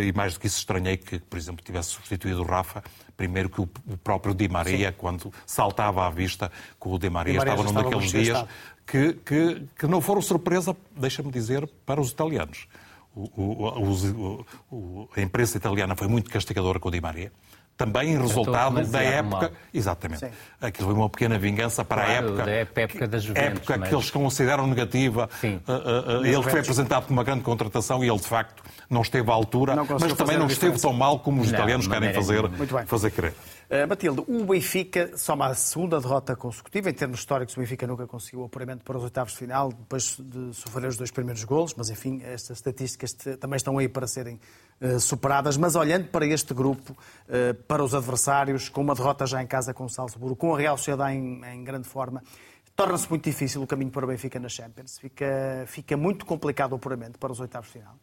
E 0.00 0.12
mais 0.14 0.32
do 0.32 0.40
que 0.40 0.46
isso, 0.46 0.56
estranhei 0.60 0.96
que, 0.96 1.18
por 1.18 1.36
exemplo, 1.36 1.62
tivesse 1.62 1.90
substituído 1.90 2.40
o 2.40 2.42
Rafa, 2.42 2.82
primeiro 3.18 3.50
que 3.50 3.60
o, 3.60 3.68
o 3.86 3.98
próprio 3.98 4.32
Di 4.34 4.48
Maria, 4.48 4.92
quando 4.92 5.30
saltava 5.44 6.06
à 6.06 6.10
vista, 6.10 6.50
que 6.80 6.88
o 6.88 6.98
Di 6.98 7.10
Maria, 7.10 7.34
Di 7.34 7.38
Maria 7.38 7.52
estava 7.52 7.68
num 7.70 7.74
daqueles 7.90 8.10
dias 8.10 8.46
que, 8.86 9.12
que, 9.26 9.66
que 9.78 9.86
não 9.86 10.00
foram 10.00 10.22
surpresa, 10.22 10.74
deixa-me 10.96 11.30
dizer, 11.30 11.66
para 11.84 12.00
os 12.00 12.08
italianos. 12.12 12.66
O- 13.14 13.28
o- 13.36 14.46
o- 14.70 15.08
a 15.14 15.20
imprensa 15.20 15.58
italiana 15.58 15.94
foi 15.94 16.08
muito 16.08 16.30
castigadora 16.30 16.80
com 16.80 16.88
o 16.88 16.90
Di 16.90 17.02
Maria, 17.02 17.30
também 17.78 18.18
resultado 18.18 18.84
da 18.90 19.02
época. 19.02 19.40
mal. 19.48 19.50
Exatamente. 19.72 20.20
Sim. 20.20 20.30
Aquilo 20.60 20.88
foi 20.88 20.96
uma 20.96 21.08
pequena 21.08 21.38
vingança 21.38 21.84
para 21.84 22.02
a 22.02 22.04
Claro, 22.06 22.26
época. 22.26 22.44
da 22.44 22.50
época- 22.50 22.80
época 22.82 23.08
da 23.08 23.18
Juventus, 23.18 23.52
época 23.58 23.78
mas- 23.78 23.88
que 23.88 23.94
eles 23.94 24.10
consideram 24.10 24.66
negativa. 24.66 25.30
Sim. 25.40 25.60
Uh, 25.66 25.72
uh, 25.72 26.20
uh, 26.20 26.26
ele 26.26 26.42
foi 26.42 26.60
apresentado 26.60 27.06
como 27.06 27.18
uma 27.18 27.24
grande 27.24 27.42
contratação 27.42 28.04
e 28.04 28.08
ele, 28.10 28.18
de 28.18 28.26
facto, 28.26 28.62
não 28.90 29.00
esteve 29.02 29.30
à 29.30 29.32
altura, 29.34 29.76
Não 29.76 29.86
mas 29.88 30.12
também 30.14 30.36
não 30.36 30.46
a 30.46 30.48
esteve 30.48 30.72
diferença. 30.74 30.82
tão 30.82 30.92
mal 30.92 31.20
como 31.20 31.40
os 31.40 31.46
Não, 31.52 31.54
italianos 31.58 31.86
querem 31.86 32.12
fazer, 32.12 32.32
nenhuma. 32.42 32.56
Muito 32.58 32.74
bem. 32.74 32.84
fazer 32.86 33.10
crer. 33.12 33.32
Uh, 33.70 33.86
Matilde, 33.86 34.24
o 34.26 34.44
Benfica 34.44 35.12
soma 35.16 35.46
a 35.46 35.54
segunda 35.54 36.00
derrota 36.00 36.34
consecutiva. 36.34 36.90
Em 36.90 36.94
termos 36.94 37.20
históricos, 37.20 37.54
o 37.56 37.60
Benfica 37.60 37.86
nunca 37.86 38.06
conseguiu 38.06 38.40
o 38.40 38.44
apuramento 38.46 38.82
para 38.82 38.96
os 38.96 39.04
oitavos 39.04 39.34
de 39.34 39.38
final, 39.38 39.68
depois 39.68 40.16
de 40.18 40.52
sofrer 40.54 40.88
os 40.88 40.96
dois 40.96 41.10
primeiros 41.12 41.44
golos. 41.44 41.74
Mas, 41.76 41.90
enfim, 41.90 42.22
estas 42.24 42.56
estatísticas 42.58 43.12
também 43.38 43.56
estão 43.58 43.76
aí 43.78 43.86
para 43.88 44.06
serem 44.08 44.40
superadas. 45.00 45.56
Mas, 45.56 45.74
olhando 45.74 46.08
para 46.08 46.26
este 46.26 46.54
grupo, 46.54 46.92
uh, 46.92 47.54
para 47.64 47.82
os 47.82 47.94
adversários, 47.94 48.68
com 48.68 48.80
uma 48.80 48.94
derrota 48.94 49.26
já 49.26 49.42
em 49.42 49.46
casa 49.46 49.74
com 49.74 49.84
o 49.84 49.88
Salzburgo, 49.88 50.36
com 50.36 50.54
a 50.54 50.58
Real 50.58 50.76
Sociedade 50.76 51.16
em, 51.16 51.44
em 51.44 51.64
grande 51.64 51.88
forma, 51.88 52.22
torna-se 52.76 53.08
muito 53.10 53.24
difícil 53.24 53.62
o 53.62 53.66
caminho 53.66 53.90
para 53.90 54.04
o 54.04 54.08
Benfica 54.08 54.38
na 54.38 54.48
Champions. 54.48 54.98
Fica, 54.98 55.64
fica 55.66 55.96
muito 55.96 56.24
complicado 56.24 56.72
o 56.72 56.74
apuramento 56.76 57.18
para 57.18 57.32
os 57.32 57.40
oitavos 57.40 57.68
de 57.68 57.80
final. 57.80 57.94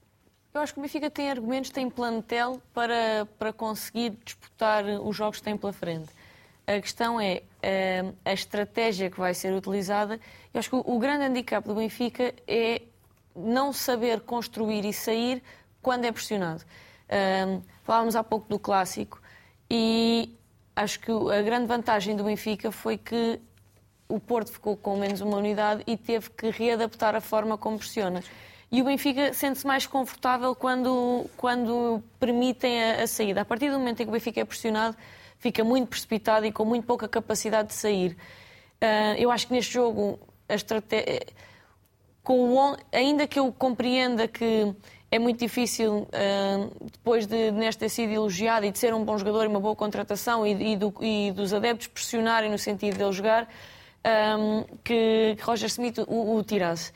Eu 0.53 0.61
acho 0.61 0.73
que 0.73 0.79
o 0.79 0.81
Benfica 0.81 1.09
tem 1.09 1.29
argumentos, 1.29 1.69
tem 1.69 1.89
plantel 1.89 2.61
para, 2.73 3.27
para 3.37 3.51
conseguir 3.51 4.17
disputar 4.23 4.85
os 4.85 5.15
jogos 5.15 5.39
que 5.39 5.43
tem 5.43 5.57
pela 5.57 5.73
frente. 5.73 6.09
A 6.67 6.79
questão 6.81 7.19
é 7.19 7.43
eh, 7.61 8.13
a 8.23 8.33
estratégia 8.33 9.09
que 9.09 9.19
vai 9.19 9.33
ser 9.33 9.53
utilizada. 9.53 10.19
Eu 10.53 10.59
acho 10.59 10.69
que 10.69 10.75
o 10.75 10.97
grande 10.97 11.25
handicap 11.25 11.67
do 11.67 11.75
Benfica 11.75 12.33
é 12.47 12.81
não 13.35 13.71
saber 13.71 14.21
construir 14.21 14.85
e 14.85 14.93
sair 14.93 15.43
quando 15.85 16.03
é 16.05 16.11
pressionado. 16.11 16.63
Eh, 17.07 17.59
falávamos 17.83 18.15
há 18.15 18.23
pouco 18.23 18.49
do 18.49 18.57
clássico 18.57 19.21
e 19.69 20.35
acho 20.75 20.99
que 20.99 21.11
a 21.11 21.43
grande 21.43 21.67
vantagem 21.67 22.15
do 22.15 22.23
Benfica 22.23 22.71
foi 22.71 22.97
que 22.97 23.39
o 24.09 24.19
Porto 24.19 24.51
ficou 24.51 24.75
com 24.75 24.97
menos 24.97 25.21
uma 25.21 25.37
unidade 25.37 25.83
e 25.85 25.95
teve 25.95 26.31
que 26.31 26.49
readaptar 26.49 27.13
a 27.13 27.21
forma 27.21 27.55
como 27.55 27.77
pressiona. 27.77 28.23
E 28.71 28.81
o 28.81 28.85
Benfica 28.85 29.31
sente-se 29.31 29.67
mais 29.67 29.85
confortável 29.85 30.55
quando, 30.55 31.29
quando 31.37 32.01
permitem 32.19 32.83
a, 32.83 33.03
a 33.03 33.07
saída. 33.07 33.41
A 33.41 33.45
partir 33.45 33.69
do 33.69 33.77
momento 33.77 33.99
em 33.99 34.05
que 34.05 34.09
o 34.09 34.13
Benfica 34.13 34.41
é 34.41 34.45
pressionado, 34.45 34.97
fica 35.37 35.63
muito 35.63 35.89
precipitado 35.89 36.47
e 36.47 36.51
com 36.51 36.65
muito 36.65 36.87
pouca 36.87 37.07
capacidade 37.07 37.67
de 37.67 37.75
sair. 37.75 38.17
Ah, 38.81 39.13
eu 39.19 39.29
acho 39.29 39.45
que 39.45 39.53
neste 39.53 39.73
jogo 39.73 40.19
a 40.49 40.55
estratégia 40.55 41.21
com 42.25 42.55
o 42.55 42.77
ainda 42.91 43.27
que 43.27 43.39
eu 43.39 43.53
compreenda 43.53 44.27
que 44.27 44.73
é 45.11 45.19
muito 45.19 45.39
difícil, 45.39 46.07
ah, 46.11 46.67
depois 46.91 47.25
de 47.27 47.51
Neste 47.51 47.79
ter 47.79 47.89
sido 47.89 48.11
elogiado 48.11 48.65
e 48.65 48.71
de 48.71 48.77
ser 48.79 48.93
um 48.93 49.03
bom 49.05 49.17
jogador 49.17 49.43
e 49.45 49.47
uma 49.47 49.59
boa 49.59 49.75
contratação 49.75 50.45
e, 50.45 50.73
e 50.73 50.75
do- 50.75 50.93
e 51.01 51.31
dos 51.31 51.53
adeptos 51.53 51.87
pressionarem 51.87 52.49
no 52.51 52.57
sentido 52.57 52.97
de 52.97 53.03
ele 53.03 53.11
jogar, 53.13 53.47
ah, 54.03 54.35
que, 54.83 55.35
que 55.37 55.43
Roger 55.43 55.67
Smith 55.67 55.99
o, 56.07 56.35
o 56.35 56.43
tirasse. 56.43 56.91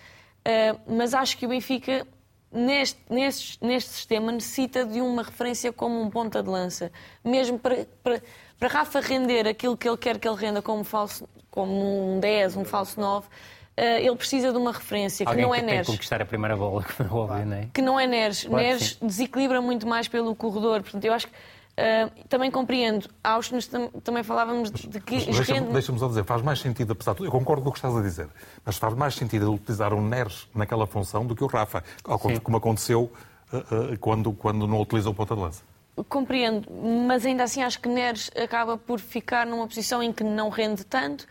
Ah, 0.45 0.75
mas 0.87 1.13
acho 1.13 1.37
que 1.37 1.45
o 1.45 1.49
Benfica, 1.49 2.05
neste, 2.51 2.99
neste, 3.09 3.57
neste 3.63 3.89
sistema, 3.91 4.31
necessita 4.31 4.85
de 4.85 4.99
uma 5.01 5.23
referência 5.23 5.71
como 5.71 6.01
um 6.01 6.09
ponta 6.09 6.41
de 6.43 6.49
lança. 6.49 6.91
Mesmo 7.23 7.57
para, 7.59 7.85
para, 8.03 8.21
para 8.57 8.67
Rafa 8.67 8.99
render 8.99 9.47
aquilo 9.47 9.77
que 9.77 9.87
ele 9.87 9.97
quer 9.97 10.17
que 10.19 10.27
ele 10.27 10.35
renda 10.37 10.61
como, 10.61 10.83
falso, 10.83 11.27
como 11.51 12.15
um 12.15 12.19
10, 12.19 12.57
um 12.57 12.65
falso 12.65 12.99
9, 12.99 13.27
ah, 13.27 13.58
ele 13.81 14.15
precisa 14.15 14.51
de 14.51 14.57
uma 14.57 14.71
referência 14.71 15.25
que 15.25 15.29
Alguém 15.31 15.45
não 15.45 15.53
é 15.53 15.57
que 15.59 15.61
tem 15.61 15.69
que 15.69 15.75
Neres 15.75 15.87
conquistar 15.89 16.21
a 16.21 16.25
primeira 16.25 16.55
bola, 16.57 16.83
que 16.97 17.03
óbvio, 17.03 17.45
não 17.45 17.57
é? 17.57 17.67
que 17.73 17.81
não 17.81 17.99
é 17.99 18.07
Neres. 18.07 18.43
Claro 18.43 18.57
que 18.57 18.63
Neres 18.69 18.97
sim. 18.99 19.07
desequilibra 19.07 19.61
muito 19.61 19.87
mais 19.87 20.07
pelo 20.07 20.35
corredor. 20.35 20.81
Portanto, 20.81 21.05
eu 21.05 21.13
acho 21.13 21.27
que 21.27 21.33
ah, 21.79 22.09
também 22.27 22.51
compreendo. 22.51 23.09
Austin 23.23 23.59
tam- 23.59 23.87
também 24.03 24.21
falávamos 24.21 24.69
de 24.69 24.99
que 24.99 25.15
Deixa-me 25.17 25.59
rende- 25.59 25.71
deixa 25.71 25.97
só 25.97 26.07
dizer, 26.09 26.25
faz 26.25 26.41
mais 26.41 26.59
sentido, 26.59 26.91
apesar 26.91 27.11
de 27.13 27.17
tudo, 27.19 27.27
eu 27.27 27.31
concordo 27.31 27.63
com 27.63 27.69
o 27.69 27.71
que 27.71 27.77
estás 27.77 27.95
a 27.95 28.01
dizer, 28.01 28.27
mas 28.65 28.77
faz 28.77 28.93
mais 28.95 29.15
sentido 29.15 29.45
ele 29.45 29.55
utilizar 29.55 29.93
o 29.93 30.01
Neres 30.01 30.47
naquela 30.53 30.85
função 30.85 31.25
do 31.25 31.33
que 31.33 31.43
o 31.43 31.47
Rafa, 31.47 31.81
Sim. 32.21 32.39
como 32.41 32.57
aconteceu 32.57 33.09
uh, 33.53 33.93
uh, 33.93 33.99
quando, 33.99 34.33
quando 34.33 34.67
não 34.67 34.81
utiliza 34.81 35.09
o 35.09 35.13
ponta 35.13 35.33
de 35.35 35.41
lança. 35.41 35.63
Compreendo, 36.09 36.67
mas 37.07 37.25
ainda 37.25 37.43
assim 37.43 37.61
acho 37.63 37.79
que 37.79 37.87
Neres 37.87 38.29
acaba 38.35 38.77
por 38.77 38.99
ficar 38.99 39.45
numa 39.45 39.65
posição 39.65 40.03
em 40.03 40.11
que 40.11 40.23
não 40.23 40.49
rende 40.49 40.85
tanto. 40.85 41.25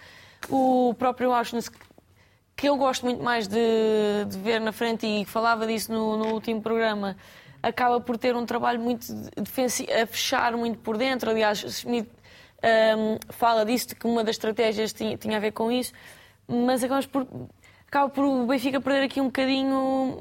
O 0.49 0.95
próprio 0.99 1.33
Auschwitz, 1.33 1.71
que 2.59 2.69
eu 2.69 2.77
gosto 2.77 3.05
muito 3.05 3.23
mais 3.23 3.47
de, 3.47 3.57
de 4.29 4.37
ver 4.37 4.61
na 4.61 4.73
frente 4.73 5.07
e 5.07 5.25
falava 5.25 5.65
disso 5.65 5.93
no, 5.93 6.17
no 6.17 6.35
último 6.35 6.61
programa, 6.61 7.17
acaba 7.63 8.01
por 8.01 8.19
ter 8.19 8.35
um 8.35 8.45
trabalho 8.45 8.81
muito 8.81 9.07
defensivo, 9.37 9.89
a 9.93 10.05
fechar 10.05 10.57
muito 10.57 10.77
por 10.81 10.97
dentro. 10.99 11.31
Aliás, 11.31 11.61
Schmidt 11.61 12.11
hum, 12.99 13.17
fala 13.29 13.65
disso, 13.65 13.87
de 13.91 13.95
que 13.95 14.09
uma 14.09 14.25
das 14.25 14.35
estratégias 14.35 14.93
tinha, 14.93 15.17
tinha 15.17 15.37
a 15.37 15.41
ver 15.41 15.53
com 15.53 15.71
isso, 15.71 15.93
mas 16.49 16.83
acabamos 16.83 17.07
por, 17.07 17.29
acaba 17.87 18.09
por 18.09 18.25
o 18.25 18.45
Benfica 18.45 18.81
perder 18.81 19.05
aqui 19.05 19.21
um 19.21 19.27
bocadinho 19.27 20.21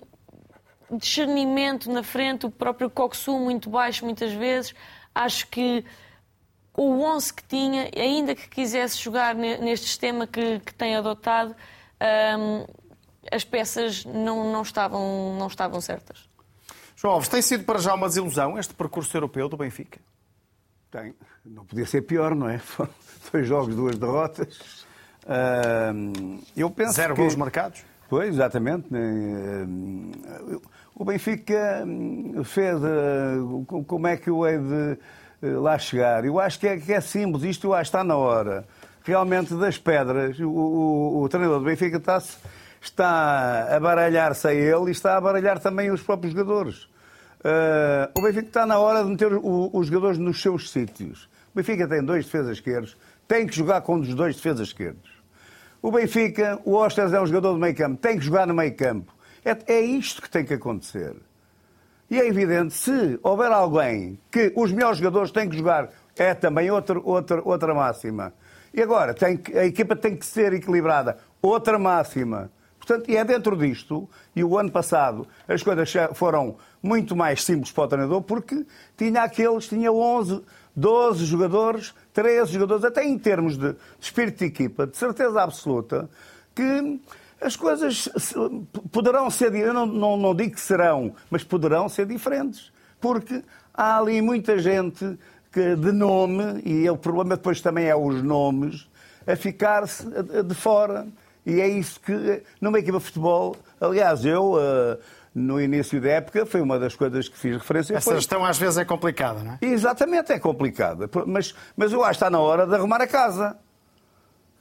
discernimento 0.92 1.92
na 1.92 2.04
frente, 2.04 2.46
o 2.46 2.52
próprio 2.52 2.88
Coxu 2.88 3.40
muito 3.40 3.68
baixo 3.68 4.06
muitas 4.06 4.32
vezes. 4.32 4.76
Acho 5.16 5.48
que 5.48 5.84
o 6.76 7.02
11 7.02 7.34
que 7.34 7.44
tinha, 7.46 7.90
ainda 7.98 8.36
que 8.36 8.48
quisesse 8.48 9.00
jogar 9.00 9.34
ne- 9.34 9.58
neste 9.58 9.88
sistema 9.88 10.28
que, 10.28 10.60
que 10.60 10.72
tem 10.76 10.96
adotado, 10.96 11.56
hum, 12.02 12.66
as 13.32 13.44
peças 13.44 14.06
não, 14.06 14.52
não, 14.52 14.62
estavam, 14.62 15.36
não 15.38 15.48
estavam 15.48 15.80
certas. 15.82 16.30
João 16.96 17.16
Alves, 17.16 17.30
tem 17.30 17.42
sido 17.42 17.64
para 17.64 17.80
já 17.80 17.94
uma 17.94 18.08
desilusão 18.08 18.58
este 18.58 18.74
percurso 18.74 19.16
europeu 19.16 19.48
do 19.48 19.58
Benfica? 19.58 20.00
Tem. 20.90 21.14
Não 21.46 21.66
podia 21.66 21.86
ser 21.86 22.02
pior, 22.02 22.34
não 22.34 22.50
é? 22.50 22.58
Foram 22.60 22.90
Dois 23.32 23.48
jogos, 23.48 23.76
duas 23.76 23.98
derrotas. 23.98 24.86
Ahm, 25.28 26.40
eu 26.56 26.70
penso 26.70 26.94
Zero 26.94 27.14
que... 27.14 27.22
gols 27.22 27.36
marcados? 27.36 27.84
Pois, 28.10 28.30
exatamente. 28.30 28.88
Ahm, 28.94 30.12
O 30.96 31.04
Benfica 31.06 31.84
hum, 31.86 32.42
fez. 32.44 32.78
ah, 32.84 33.84
Como 33.86 34.08
é 34.08 34.18
que 34.18 34.30
eu 34.30 34.48
hei 34.48 34.58
de 34.58 34.98
ah, 35.44 35.60
lá 35.60 35.78
chegar? 35.78 36.26
Eu 36.26 36.40
acho 36.40 36.58
que 36.60 36.68
é, 36.68 36.78
que 36.78 36.94
é 36.94 37.02
simples. 37.02 37.44
Isto 37.44 37.68
eu 37.68 37.74
acho 37.74 37.92
que 37.92 37.98
está 37.98 38.04
na 38.04 38.16
hora. 38.16 38.66
Realmente, 39.12 39.54
das 39.56 39.78
pedras, 39.78 40.38
o, 40.38 40.50
o- 40.50 41.22
o 41.24 41.30
treinador 41.30 41.60
do 41.60 41.66
Benfica 41.66 41.96
está, 41.96 42.22
está 42.82 43.74
a 43.74 43.80
baralhar-se 43.80 44.46
a 44.50 44.54
ele 44.54 44.90
e 44.90 44.92
está 44.92 45.16
a 45.16 45.22
baralhar 45.22 45.60
também 45.60 45.90
os 45.90 46.02
próprios 46.02 46.34
jogadores. 46.34 46.90
Ah, 47.42 48.10
o 48.18 48.22
Benfica 48.22 48.48
está 48.48 48.66
na 48.66 48.78
hora 48.78 49.06
de 49.06 49.10
meter 49.10 49.32
o- 49.34 49.70
os 49.72 49.88
jogadores 49.88 50.18
nos 50.18 50.42
seus 50.42 50.70
sítios. 50.72 51.30
O 51.54 51.56
Benfica 51.58 51.88
tem 51.88 52.04
dois 52.04 52.26
defesas 52.26 52.58
esquerdos, 52.58 52.98
tem 53.26 53.48
que 53.48 53.56
jogar 53.56 53.80
com 53.80 53.96
um 53.96 54.02
dos 54.02 54.14
dois 54.14 54.36
defesas 54.36 54.68
esquerdos. 54.68 55.10
O 55.82 55.90
Benfica, 55.90 56.60
o 56.66 56.74
Osters 56.76 57.14
é 57.14 57.22
um 57.22 57.26
jogador 57.26 57.54
do 57.54 57.60
meio 57.60 57.76
campo, 57.76 57.96
tem 58.02 58.20
que 58.20 58.26
jogar 58.26 58.46
no 58.46 58.54
meio 58.54 58.76
campo. 58.76 59.14
É, 59.46 59.56
é 59.76 59.80
isto 59.80 60.22
que 60.22 60.30
tem 60.30 60.44
que 60.44 60.54
acontecer. 60.54 61.16
E 62.12 62.20
é 62.20 62.28
evidente, 62.28 62.74
se 62.74 63.18
houver 63.24 63.54
alguém 63.54 64.20
que 64.30 64.52
os 64.54 64.70
melhores 64.74 64.98
jogadores 64.98 65.32
têm 65.32 65.48
que 65.48 65.56
jogar, 65.58 65.88
é 66.18 66.34
também 66.34 66.70
outra, 66.70 67.00
outra, 67.00 67.42
outra 67.46 67.74
máxima. 67.74 68.34
E 68.78 68.82
agora, 68.84 69.12
tem 69.12 69.42
a 69.56 69.66
equipa 69.66 69.96
tem 69.96 70.16
que 70.16 70.24
ser 70.24 70.54
equilibrada, 70.54 71.18
outra 71.42 71.80
máxima. 71.80 72.52
Portanto, 72.78 73.10
e 73.10 73.18
é 73.18 73.26
dentro 73.26 73.58
disto, 73.58 74.08
e 74.36 74.44
o 74.44 74.56
ano 74.56 74.72
passado 74.72 75.28
as 75.48 75.64
coisas 75.64 75.92
foram 76.14 76.58
muito 76.82 77.16
mais 77.16 77.44
simples 77.44 77.72
para 77.72 77.86
o 77.86 77.88
treinador, 77.88 78.22
porque 78.22 78.68
tinha 78.96 79.24
aqueles, 79.24 79.68
tinha 79.68 79.92
11, 79.92 80.44
12 80.76 81.26
jogadores, 81.26 81.92
13 82.14 82.54
jogadores, 82.54 82.84
até 82.84 83.04
em 83.04 83.18
termos 83.18 83.58
de, 83.58 83.76
espírito 84.00 84.38
de 84.38 84.46
equipa, 84.46 84.86
de 84.86 84.96
certeza 84.96 85.42
absoluta, 85.42 86.08
que 86.54 87.02
as 87.42 87.56
coisas 87.56 88.08
poderão 88.92 89.28
ser, 89.32 89.56
eu 89.56 89.74
não, 89.74 89.88
não, 89.88 90.18
não 90.18 90.36
digo 90.36 90.54
que 90.54 90.62
serão, 90.62 91.16
mas 91.32 91.44
poderão 91.44 91.90
ser 91.90 92.06
diferentes. 92.06 92.72
Porque 93.02 93.44
há 93.74 93.98
ali 93.98 94.22
muita 94.22 94.60
gente 94.60 95.18
que, 95.58 95.76
de 95.76 95.92
nome, 95.92 96.62
e 96.64 96.88
o 96.88 96.96
problema 96.96 97.36
depois 97.36 97.60
também 97.62 97.86
é 97.88 97.96
os 97.96 98.22
nomes, 98.22 98.88
a 99.26 99.36
ficar-se 99.36 100.06
de- 100.06 100.44
de 100.44 100.54
fora. 100.54 101.08
E 101.44 101.60
é 101.60 101.68
isso 101.68 102.00
que, 102.00 102.44
numa 102.62 102.78
equipa 102.78 103.00
de 103.00 103.06
futebol, 103.06 103.56
aliás, 103.82 104.24
eu, 104.24 104.56
eh, 104.60 104.98
no 105.34 105.60
início 105.60 106.00
da 106.00 106.10
época, 106.10 106.46
foi 106.46 106.62
uma 106.62 106.78
das 106.78 106.96
coisas 106.96 107.28
que 107.28 107.36
fiz 107.36 107.58
referência. 107.58 107.96
Essa 107.96 108.04
foi- 108.12 108.16
gestão 108.18 108.46
às 108.46 108.60
vezes 108.60 108.78
é 108.78 108.86
complicada, 108.86 109.42
não 109.44 109.54
é? 109.54 109.58
Exatamente, 109.62 110.32
é 110.32 110.38
complicada. 110.38 111.10
Mas, 111.26 111.56
mas 111.76 111.92
eu 111.92 112.02
acho 112.04 112.12
que 112.12 112.16
está 112.18 112.30
na 112.30 112.40
hora 112.40 112.68
de 112.68 112.76
arrumar 112.76 113.02
a 113.02 113.08
casa. 113.08 113.58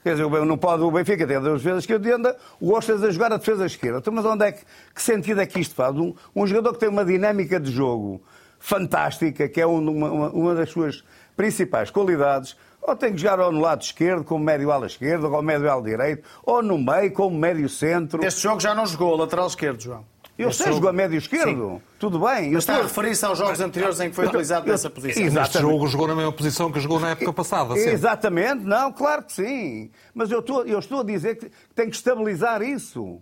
Quer 0.03 0.15
dizer, 0.15 0.47
não 0.47 0.57
pode 0.57 0.83
o 0.83 0.91
Benfica 0.91 1.27
ter 1.27 1.41
duas 1.41 1.61
defesas 1.63 1.83
esquerda, 1.87 2.37
o 2.61 2.73
Ostras 2.73 3.03
a 3.03 3.11
jogar 3.11 3.33
a 3.33 3.37
defesa 3.37 3.67
esquerda. 3.67 3.99
Então, 3.99 4.15
mas 4.15 4.25
onde 4.25 4.45
é 4.47 4.53
que, 4.53 4.65
que 4.95 5.03
sentido 5.03 5.41
é 5.43 5.47
que 5.47 5.59
isto 5.61 5.75
faz? 5.75 5.95
Um, 5.97 6.15
um 6.35 6.47
jogador 6.47 6.73
que 6.75 6.79
tem 6.81 6.89
uma 6.89 7.05
dinâmica 7.05 7.59
de 7.61 7.71
jogo 7.71 8.23
fantástica, 8.59 9.49
que 9.49 9.61
é 9.61 9.67
um- 9.67 9.79
uma, 9.91 10.11
uma- 10.11 10.31
uma 10.31 10.55
das 10.55 10.71
suas 10.71 11.05
principais 11.37 11.91
qualidades, 11.91 12.57
ou 12.81 12.95
tem 12.97 13.13
que 13.13 13.19
jogar 13.19 13.41
ou 13.41 13.51
no 13.53 13.61
lado 13.61 13.83
esquerdo, 13.83 14.25
como 14.25 14.45
médio 14.45 14.71
ala 14.71 14.87
esquerdo, 14.87 15.25
ou 15.33 15.43
médio 15.43 15.71
ala 15.71 15.83
direito, 15.83 16.23
ou 16.45 16.63
no 16.63 16.79
meio, 16.79 17.13
como 17.13 17.37
médio 17.37 17.69
centro. 17.69 18.25
Este 18.25 18.41
jogo 18.43 18.61
já 18.61 18.75
não 18.75 18.87
jogou 18.87 19.17
lateral 19.17 19.47
esquerdo, 19.47 19.81
João. 19.81 20.05
Eu 20.39 20.53
sei 20.53 20.67
jogo... 20.67 20.79
jogar 20.81 20.93
médio 20.93 21.17
esquerdo, 21.17 21.77
Sim. 21.77 21.83
tudo 21.99 22.19
bem. 22.19 22.51
Mas 22.53 22.65
está 22.65 22.75
estou... 22.75 22.81
a 22.81 22.83
referir-se 22.83 23.25
aos 23.25 23.39
jogos 23.39 23.59
anteriores 23.59 23.99
em 24.01 24.11
que 24.11 24.15
foi 24.17 24.27
utilizado 24.27 24.67
nessa 24.69 24.91
posição. 24.91 25.23
Exatamente. 25.23 25.57
Este 25.57 25.61
jogo 25.63 25.87
jogou 25.87 26.09
na 26.09 26.15
mesma 26.15 26.33
posição 26.33 26.71
que 26.71 26.79
jogou 26.79 27.01
na 27.01 27.11
época 27.13 27.33
passada. 27.33 27.75
Sempre. 27.75 27.93
Exatamente, 27.93 28.63
não, 28.65 28.93
claro 28.93 29.23
que 29.23 29.33
sim. 29.33 29.91
Mas 30.15 30.31
eu 30.31 30.41
estou, 30.41 30.63
eu 30.67 30.79
estou 30.79 31.01
a 31.01 31.05
dizer 31.05 31.37
que 31.39 31.51
tem 31.75 31.89
que 31.89 31.97
estabilizar 31.97 32.61
isso. 32.61 33.19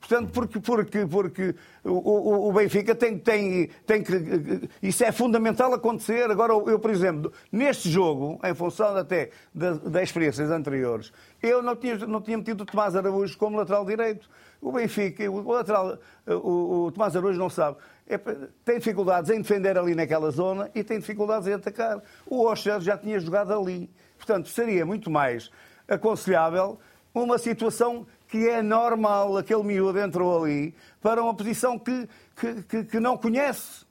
Portanto, 0.00 0.30
porque, 0.32 0.58
porque, 0.58 1.06
porque 1.06 1.54
o, 1.84 2.48
o, 2.48 2.52
Benfica 2.52 2.94
tem, 2.94 3.18
tem, 3.18 3.68
tem 3.86 4.02
que. 4.02 4.68
Isso 4.82 5.04
é 5.04 5.12
fundamental 5.12 5.72
acontecer. 5.74 6.30
Agora, 6.30 6.54
eu, 6.54 6.78
por 6.78 6.90
exemplo, 6.90 7.30
neste 7.52 7.90
jogo, 7.90 8.40
em 8.42 8.54
função 8.54 8.96
até 8.96 9.30
das, 9.54 9.78
das 9.78 10.04
experiências 10.04 10.50
anteriores, 10.50 11.12
eu 11.42 11.62
não 11.62 11.76
tinha, 11.76 11.96
não 12.06 12.20
tinha 12.22 12.38
metido 12.38 12.62
o 12.62 12.64
Tomás 12.64 12.96
Araújo 12.96 13.36
como 13.36 13.58
lateral 13.58 13.84
direito. 13.84 14.28
O 14.60 14.72
Benfica, 14.72 15.30
o, 15.30 15.52
lateral, 15.52 15.98
o, 16.26 16.86
o 16.86 16.92
Tomás 16.92 17.14
Araújo 17.14 17.38
não 17.38 17.50
sabe. 17.50 17.76
É, 18.08 18.18
tem 18.64 18.78
dificuldades 18.78 19.30
em 19.30 19.40
defender 19.42 19.78
ali 19.78 19.94
naquela 19.94 20.30
zona 20.30 20.70
e 20.74 20.82
tem 20.82 20.98
dificuldades 20.98 21.46
em 21.46 21.52
atacar. 21.52 22.02
O 22.26 22.46
Osher 22.46 22.80
já 22.80 22.96
tinha 22.96 23.20
jogado 23.20 23.52
ali. 23.52 23.88
Portanto, 24.16 24.48
seria 24.48 24.84
muito 24.84 25.10
mais 25.10 25.50
aconselhável 25.86 26.78
uma 27.14 27.38
situação 27.38 28.06
que 28.30 28.48
é 28.48 28.62
normal, 28.62 29.36
aquele 29.36 29.62
miúdo 29.64 29.98
entrou 29.98 30.42
ali 30.42 30.74
para 31.02 31.22
uma 31.22 31.34
posição 31.34 31.78
que, 31.78 32.08
que, 32.36 32.62
que, 32.62 32.84
que 32.84 33.00
não 33.00 33.16
conhece. 33.16 33.84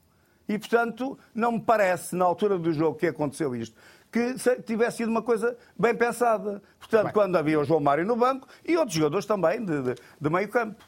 E, 0.47 0.57
portanto, 0.57 1.19
não 1.35 1.51
me 1.53 1.59
parece, 1.59 2.15
na 2.15 2.25
altura 2.25 2.57
do 2.57 2.73
jogo 2.73 2.97
que 2.97 3.05
aconteceu 3.05 3.55
isto, 3.55 3.75
que 4.11 4.35
tivesse 4.65 4.97
sido 4.97 5.09
uma 5.09 5.21
coisa 5.21 5.55
bem 5.77 5.93
pensada. 5.93 6.61
Portanto, 6.79 7.03
bem. 7.05 7.13
quando 7.13 7.35
havia 7.35 7.59
o 7.59 7.63
João 7.63 7.79
Mário 7.79 8.05
no 8.05 8.15
banco 8.15 8.47
e 8.65 8.75
outros 8.75 8.95
jogadores 8.95 9.25
também 9.25 9.63
de, 9.63 9.81
de, 9.83 9.95
de 10.19 10.29
meio 10.29 10.47
campo. 10.47 10.83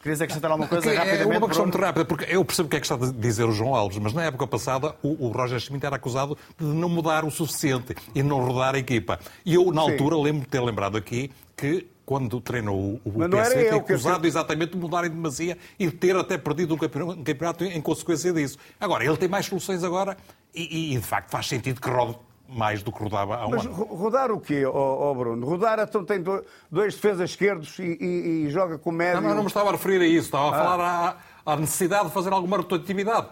Querias 0.00 0.20
acrescentar 0.20 0.50
alguma 0.50 0.68
coisa 0.68 0.90
é 0.90 0.96
rapidamente? 0.96 1.34
É 1.34 1.38
uma 1.38 1.48
questão 1.48 1.64
muito 1.66 1.78
rápida, 1.78 2.04
porque 2.04 2.24
eu 2.28 2.44
percebo 2.44 2.68
o 2.68 2.70
que 2.70 2.76
é 2.76 2.80
que 2.80 2.86
está 2.86 2.94
a 2.94 3.12
dizer 3.12 3.44
o 3.44 3.52
João 3.52 3.74
Alves, 3.74 3.98
mas 3.98 4.12
na 4.12 4.24
época 4.24 4.46
passada 4.46 4.94
o, 5.02 5.26
o 5.26 5.30
Roger 5.30 5.58
Schmidt 5.58 5.84
era 5.84 5.96
acusado 5.96 6.38
de 6.56 6.64
não 6.64 6.88
mudar 6.88 7.24
o 7.24 7.30
suficiente 7.30 7.94
e 8.14 8.22
não 8.22 8.38
rodar 8.38 8.76
a 8.76 8.78
equipa. 8.78 9.18
E 9.44 9.54
eu, 9.54 9.72
na 9.72 9.80
altura, 9.80 10.16
lembro 10.16 10.42
de 10.42 10.48
ter 10.48 10.60
lembrado 10.60 10.96
aqui 10.96 11.32
que 11.56 11.86
quando 12.06 12.40
treinou 12.40 13.00
o 13.04 13.12
Mas 13.16 13.30
PC, 13.30 13.68
foi 13.68 13.78
acusado 13.78 14.20
que... 14.20 14.28
exatamente 14.28 14.72
de 14.72 14.78
mudar 14.78 15.04
em 15.04 15.10
demasia 15.10 15.58
e 15.76 15.86
de 15.86 15.92
ter 15.92 16.14
até 16.14 16.38
perdido 16.38 16.74
um 16.74 16.78
campeonato, 16.78 17.64
em 17.64 17.80
consequência 17.82 18.32
disso. 18.32 18.56
Agora, 18.80 19.04
ele 19.04 19.16
tem 19.16 19.28
mais 19.28 19.46
soluções 19.46 19.82
agora 19.82 20.16
e, 20.54 20.94
e, 20.94 20.98
de 20.98 21.04
facto 21.04 21.30
faz 21.30 21.48
sentido 21.48 21.80
que 21.80 21.90
rode 21.90 22.16
mais 22.48 22.80
do 22.80 22.92
que 22.92 23.02
rodava 23.02 23.36
há 23.36 23.46
um 23.48 23.50
Mas 23.50 23.66
ano. 23.66 23.74
rodar 23.74 24.30
o 24.30 24.40
quê, 24.40 24.64
oh, 24.64 25.10
oh 25.10 25.14
Bruno? 25.16 25.44
Rodar 25.44 25.80
então 25.80 26.04
tem 26.04 26.22
dois 26.70 26.94
defesas 26.94 27.30
esquerdos 27.30 27.76
e, 27.80 27.98
e, 28.00 28.46
e 28.46 28.50
joga 28.50 28.78
com 28.78 28.92
médio... 28.92 29.20
Não, 29.20 29.30
não, 29.30 29.34
não 29.34 29.42
me 29.42 29.48
estava 29.48 29.70
a 29.70 29.72
referir 29.72 30.00
a 30.00 30.06
isso. 30.06 30.26
Estava 30.26 30.44
a 30.44 30.48
ah. 30.48 30.62
falar 30.62 31.18
à, 31.44 31.52
à 31.52 31.56
necessidade 31.56 32.06
de 32.06 32.12
fazer 32.12 32.32
alguma 32.32 32.56
rotatividade. 32.58 33.26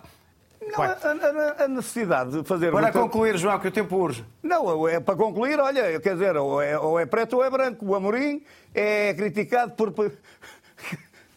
Não, 0.72 0.82
a, 0.82 1.60
a, 1.60 1.64
a, 1.64 1.68
necessidade 1.68 2.30
de 2.30 2.44
fazer. 2.44 2.70
Para 2.70 2.92
concluir, 2.92 3.36
João, 3.36 3.58
que 3.58 3.68
o 3.68 3.70
tempo 3.70 3.96
urge. 3.96 4.24
Não, 4.42 4.88
é 4.88 5.00
para 5.00 5.16
concluir, 5.16 5.58
olha, 5.60 6.00
quer 6.00 6.14
dizer, 6.14 6.36
ou 6.36 6.60
é, 6.60 6.78
ou 6.78 6.98
é 6.98 7.06
preto 7.06 7.36
ou 7.36 7.44
é 7.44 7.50
branco. 7.50 7.86
O 7.86 7.94
Amorim 7.94 8.42
é 8.74 9.14
criticado 9.14 9.72
por 9.72 9.92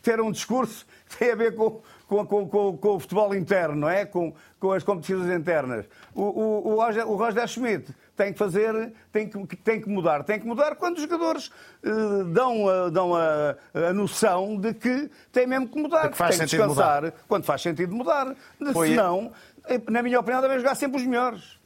ter 0.02 0.22
um 0.22 0.32
discurso 0.32 0.86
que 1.10 1.18
tem 1.18 1.32
a 1.32 1.36
ver 1.36 1.56
com, 1.56 1.82
com, 2.08 2.26
com, 2.26 2.78
com 2.78 2.96
o 2.96 3.00
futebol 3.00 3.36
interno, 3.36 3.76
não 3.76 3.90
é? 3.90 4.06
Com, 4.06 4.34
com 4.60 4.72
as 4.72 4.84
competições 4.84 5.30
internas. 5.30 5.86
O, 6.14 6.24
o, 6.24 6.68
o, 6.70 6.76
Roger, 6.76 7.08
o 7.10 7.16
Roger 7.16 7.48
Schmidt 7.48 7.94
tem 8.18 8.34
que 8.34 8.40
fazer, 8.40 8.92
tem 9.12 9.30
que, 9.30 9.56
tem 9.56 9.80
que 9.80 9.88
mudar. 9.88 10.24
Tem 10.24 10.40
que 10.40 10.46
mudar 10.46 10.76
quando 10.76 10.98
os 10.98 11.04
jogadores 11.04 11.52
uh, 11.86 12.24
dão, 12.26 12.68
a, 12.68 12.90
dão 12.90 13.16
a, 13.16 13.56
a, 13.74 13.94
noção 13.94 14.58
de 14.58 14.74
que 14.74 15.10
tem 15.32 15.46
mesmo 15.46 15.70
que 15.70 15.80
mudar, 15.80 16.10
que, 16.10 16.18
faz 16.18 16.36
tem 16.36 16.48
que 16.48 16.58
descansar 16.58 17.04
mudar. 17.04 17.14
quando 17.28 17.46
faz 17.46 17.62
sentido 17.62 17.96
mudar. 17.96 18.36
Foi... 18.74 18.90
Senão, 18.90 19.32
na 19.88 20.02
minha 20.02 20.20
opinião, 20.20 20.42
devem 20.42 20.58
jogar 20.58 20.74
sempre 20.74 20.98
os 20.98 21.06
melhores. 21.06 21.58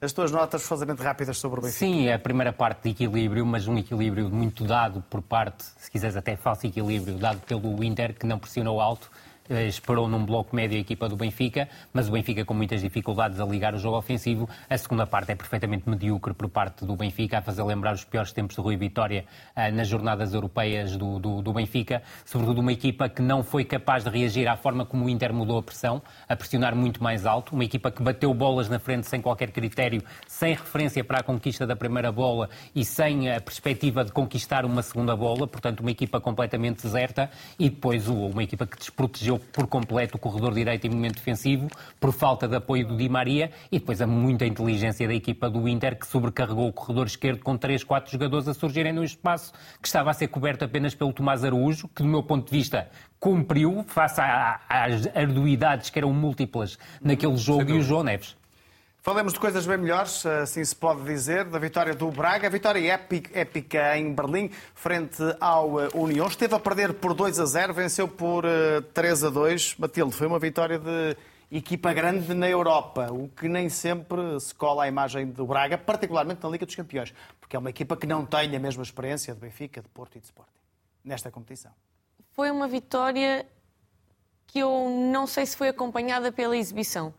As 0.00 0.12
tuas 0.12 0.30
notas 0.30 0.62
forçosamente 0.62 1.02
rápidas 1.02 1.38
sobre 1.38 1.58
o 1.58 1.62
Benfica. 1.62 1.78
Sim, 1.78 2.06
é 2.06 2.14
a 2.14 2.18
primeira 2.18 2.52
parte 2.52 2.82
de 2.82 2.90
equilíbrio, 2.90 3.44
mas 3.44 3.66
um 3.66 3.76
equilíbrio 3.76 4.28
muito 4.28 4.62
dado 4.64 5.02
por 5.10 5.20
parte, 5.22 5.64
se 5.78 5.90
quiseres 5.90 6.16
até 6.16 6.36
falso 6.36 6.66
equilíbrio, 6.66 7.16
dado 7.16 7.40
pelo 7.40 7.82
Inter, 7.82 8.14
que 8.14 8.26
não 8.26 8.38
pressionou 8.38 8.80
alto 8.80 9.10
eh, 9.10 9.35
esperou 9.48 10.08
num 10.08 10.24
bloco 10.24 10.54
médio 10.54 10.76
a 10.76 10.80
equipa 10.80 11.08
do 11.08 11.16
Benfica, 11.16 11.68
mas 11.92 12.08
o 12.08 12.12
Benfica 12.12 12.44
com 12.44 12.54
muitas 12.54 12.80
dificuldades 12.80 13.40
a 13.40 13.44
ligar 13.44 13.74
o 13.74 13.78
jogo 13.78 13.96
ofensivo. 13.96 14.48
A 14.68 14.76
segunda 14.76 15.06
parte 15.06 15.32
é 15.32 15.34
perfeitamente 15.34 15.88
medíocre 15.88 16.34
por 16.34 16.48
parte 16.48 16.84
do 16.84 16.96
Benfica, 16.96 17.38
a 17.38 17.42
fazer 17.42 17.62
lembrar 17.62 17.94
os 17.94 18.04
piores 18.04 18.32
tempos 18.32 18.56
de 18.56 18.62
Rui 18.62 18.76
Vitória 18.76 19.24
uh, 19.56 19.74
nas 19.74 19.88
jornadas 19.88 20.34
europeias 20.34 20.96
do, 20.96 21.18
do, 21.18 21.42
do, 21.42 21.52
Benfica, 21.52 22.02
sobretudo 22.24 22.60
uma 22.60 22.72
equipa 22.72 23.08
que 23.08 23.22
não 23.22 23.42
foi 23.42 23.64
capaz 23.64 24.04
de 24.04 24.10
reagir 24.10 24.48
à 24.48 24.56
forma 24.56 24.84
como 24.84 25.04
o 25.04 25.08
Inter 25.08 25.32
mudou 25.32 25.58
a 25.58 25.62
pressão, 25.62 26.02
a 26.28 26.36
pressionar 26.36 26.74
muito 26.74 27.02
mais 27.02 27.26
alto, 27.26 27.54
uma 27.54 27.64
equipa 27.64 27.90
que 27.90 28.02
bateu 28.02 28.32
bolas 28.34 28.68
na 28.68 28.78
frente 28.78 29.06
sem 29.06 29.20
qualquer 29.20 29.50
critério, 29.50 30.02
sem 30.26 30.54
referência 30.54 31.02
para 31.04 31.18
a 31.18 31.22
conquista 31.22 31.66
da 31.66 31.76
primeira 31.76 32.10
bola 32.10 32.48
e 32.74 32.84
sem 32.84 33.30
a 33.30 33.40
perspectiva 33.40 34.04
de 34.04 34.12
conquistar 34.12 34.64
uma 34.64 34.82
segunda 34.82 35.14
bola, 35.16 35.46
portanto 35.46 35.80
uma 35.80 35.90
equipa 35.90 36.20
completamente 36.20 36.82
deserta. 36.82 37.30
E 37.58 37.70
depois 37.70 38.08
uma 38.08 38.42
equipa 38.42 38.66
que 38.66 38.78
desprotegeu 38.78 39.35
por 39.38 39.66
completo 39.66 40.16
o 40.16 40.18
corredor 40.18 40.54
direito 40.54 40.86
em 40.86 40.90
momento 40.90 41.16
defensivo, 41.16 41.68
por 42.00 42.12
falta 42.12 42.46
de 42.48 42.56
apoio 42.56 42.86
do 42.86 42.96
Di 42.96 43.08
Maria 43.08 43.50
e 43.70 43.78
depois 43.78 44.00
a 44.00 44.06
muita 44.06 44.46
inteligência 44.46 45.06
da 45.06 45.14
equipa 45.14 45.48
do 45.48 45.68
Inter 45.68 45.98
que 45.98 46.06
sobrecarregou 46.06 46.68
o 46.68 46.72
corredor 46.72 47.06
esquerdo 47.06 47.42
com 47.42 47.56
3, 47.56 47.84
4 47.84 48.12
jogadores 48.12 48.48
a 48.48 48.54
surgirem 48.54 48.92
no 48.92 49.04
espaço 49.04 49.52
que 49.80 49.86
estava 49.86 50.10
a 50.10 50.14
ser 50.14 50.28
coberto 50.28 50.64
apenas 50.64 50.94
pelo 50.94 51.12
Tomás 51.12 51.44
Araújo, 51.44 51.88
que 51.88 52.02
do 52.02 52.08
meu 52.08 52.22
ponto 52.22 52.50
de 52.50 52.56
vista 52.56 52.88
cumpriu 53.18 53.84
face 53.88 54.20
às 54.20 55.06
arduidades 55.16 55.90
que 55.90 55.98
eram 55.98 56.12
múltiplas 56.12 56.78
naquele 57.00 57.36
jogo 57.36 57.70
e 57.70 57.78
o 57.78 57.82
João 57.82 58.02
Neves. 58.04 58.36
Falemos 59.06 59.34
de 59.34 59.38
coisas 59.38 59.64
bem 59.64 59.76
melhores, 59.76 60.26
assim 60.26 60.64
se 60.64 60.74
pode 60.74 61.04
dizer, 61.04 61.44
da 61.44 61.60
vitória 61.60 61.94
do 61.94 62.10
Braga, 62.10 62.50
vitória 62.50 63.00
épica 63.32 63.96
em 63.96 64.12
Berlim, 64.12 64.50
frente 64.74 65.22
ao 65.38 65.80
eh, 65.80 65.88
União. 65.94 66.26
Esteve 66.26 66.56
a 66.56 66.58
perder 66.58 66.94
por 66.94 67.14
2 67.14 67.38
a 67.38 67.46
0, 67.46 67.72
venceu 67.72 68.08
por 68.08 68.42
3 68.92 69.22
eh, 69.22 69.26
a 69.28 69.30
2. 69.30 69.76
Matilde, 69.78 70.12
foi 70.12 70.26
uma 70.26 70.40
vitória 70.40 70.76
de 70.80 71.16
equipa 71.52 71.92
grande 71.92 72.34
na 72.34 72.48
Europa, 72.48 73.12
o 73.12 73.28
que 73.28 73.48
nem 73.48 73.68
sempre 73.68 74.40
se 74.40 74.52
cola 74.52 74.82
à 74.82 74.88
imagem 74.88 75.26
do 75.26 75.46
Braga, 75.46 75.78
particularmente 75.78 76.42
na 76.42 76.48
Liga 76.48 76.66
dos 76.66 76.74
Campeões, 76.74 77.14
porque 77.40 77.54
é 77.54 77.60
uma 77.60 77.70
equipa 77.70 77.96
que 77.96 78.08
não 78.08 78.26
tem 78.26 78.56
a 78.56 78.58
mesma 78.58 78.82
experiência 78.82 79.32
de 79.32 79.38
Benfica, 79.38 79.80
de 79.80 79.88
Porto 79.88 80.16
e 80.16 80.18
de 80.18 80.26
Sporting, 80.26 80.50
nesta 81.04 81.30
competição. 81.30 81.70
Foi 82.32 82.50
uma 82.50 82.66
vitória 82.66 83.46
que 84.48 84.58
eu 84.58 84.90
não 85.12 85.28
sei 85.28 85.46
se 85.46 85.56
foi 85.56 85.68
acompanhada 85.68 86.32
pela 86.32 86.56
exibição. 86.56 87.14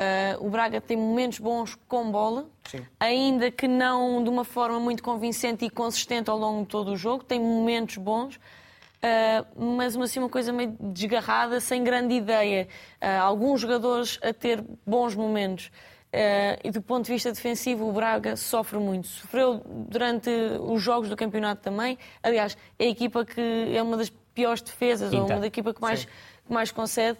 Uh, 0.00 0.46
o 0.46 0.48
Braga 0.48 0.80
tem 0.80 0.96
momentos 0.96 1.38
bons 1.38 1.78
com 1.86 2.10
bola, 2.10 2.46
Sim. 2.64 2.86
ainda 2.98 3.50
que 3.50 3.68
não 3.68 4.24
de 4.24 4.30
uma 4.30 4.44
forma 4.44 4.80
muito 4.80 5.02
convincente 5.02 5.66
e 5.66 5.68
consistente 5.68 6.30
ao 6.30 6.38
longo 6.38 6.62
de 6.62 6.68
todo 6.68 6.92
o 6.92 6.96
jogo. 6.96 7.22
Tem 7.22 7.38
momentos 7.38 7.98
bons, 7.98 8.36
uh, 8.36 9.76
mas 9.76 9.94
assim, 9.98 10.18
uma 10.18 10.30
coisa 10.30 10.54
meio 10.54 10.74
desgarrada, 10.80 11.60
sem 11.60 11.84
grande 11.84 12.14
ideia. 12.14 12.66
Uh, 12.94 13.20
alguns 13.20 13.60
jogadores 13.60 14.18
a 14.22 14.32
ter 14.32 14.64
bons 14.86 15.14
momentos. 15.14 15.70
e 16.64 16.70
do 16.70 16.80
ponto 16.80 17.04
de 17.04 17.12
vista 17.12 17.30
defensivo, 17.30 17.86
o 17.86 17.92
Braga 17.92 18.36
sofre 18.36 18.78
muito. 18.78 19.06
Sofreu 19.06 19.60
durante 19.66 20.30
os 20.62 20.80
jogos 20.80 21.10
do 21.10 21.16
campeonato 21.16 21.60
também. 21.60 21.98
Aliás, 22.22 22.56
é 22.78 22.86
a 22.86 22.88
equipa 22.88 23.22
que 23.22 23.76
é 23.76 23.82
uma 23.82 23.98
das 23.98 24.08
piores 24.32 24.62
defesas, 24.62 25.10
Quinta. 25.10 25.22
ou 25.24 25.28
uma 25.28 25.40
da 25.40 25.46
equipa 25.46 25.74
que 25.74 25.80
mais, 25.82 26.06
que 26.06 26.52
mais 26.52 26.72
concede. 26.72 27.18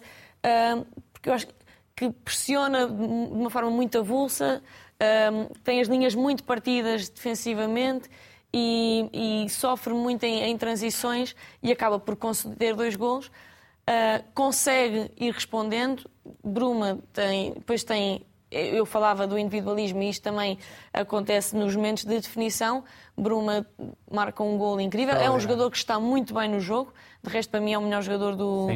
porque 1.13 1.29
eu 1.29 1.33
acho 1.33 1.45
que 1.45 1.60
que 1.95 2.09
pressiona 2.09 2.87
de 2.87 3.03
uma 3.03 3.49
forma 3.49 3.69
muito 3.69 3.99
avulsa, 3.99 4.61
um, 5.01 5.45
tem 5.63 5.81
as 5.81 5.87
linhas 5.87 6.13
muito 6.13 6.43
partidas 6.43 7.09
defensivamente 7.09 8.09
e, 8.53 9.09
e 9.45 9.49
sofre 9.49 9.93
muito 9.93 10.23
em, 10.23 10.43
em, 10.43 10.57
transições 10.57 11.35
e 11.63 11.71
acaba 11.71 11.99
por 11.99 12.15
conceder 12.15 12.75
dois 12.75 12.95
gols. 12.95 13.27
Uh, 13.27 14.23
consegue 14.33 15.11
ir 15.17 15.33
respondendo. 15.33 16.09
Bruma 16.43 16.99
tem, 17.13 17.53
depois 17.53 17.83
tem. 17.83 18.25
Eu 18.51 18.85
falava 18.85 19.25
do 19.25 19.39
individualismo 19.39 20.03
e 20.03 20.09
isto 20.09 20.21
também 20.21 20.59
acontece 20.93 21.55
nos 21.55 21.75
momentos 21.75 22.03
de 22.03 22.19
definição. 22.19 22.83
Bruma 23.17 23.65
marca 24.11 24.43
um 24.43 24.57
gol 24.57 24.79
incrível. 24.79 25.15
é 25.15 25.31
um 25.31 25.39
jogador 25.39 25.71
que 25.71 25.77
está 25.77 25.99
muito 25.99 26.33
bem 26.33 26.49
no 26.49 26.59
jogo. 26.59 26.93
De 27.23 27.29
resto, 27.29 27.49
para 27.49 27.61
mim, 27.61 27.73
é 27.73 27.77
o 27.77 27.81
melhor 27.81 28.01
jogador 28.01 28.35
do, 28.35 28.67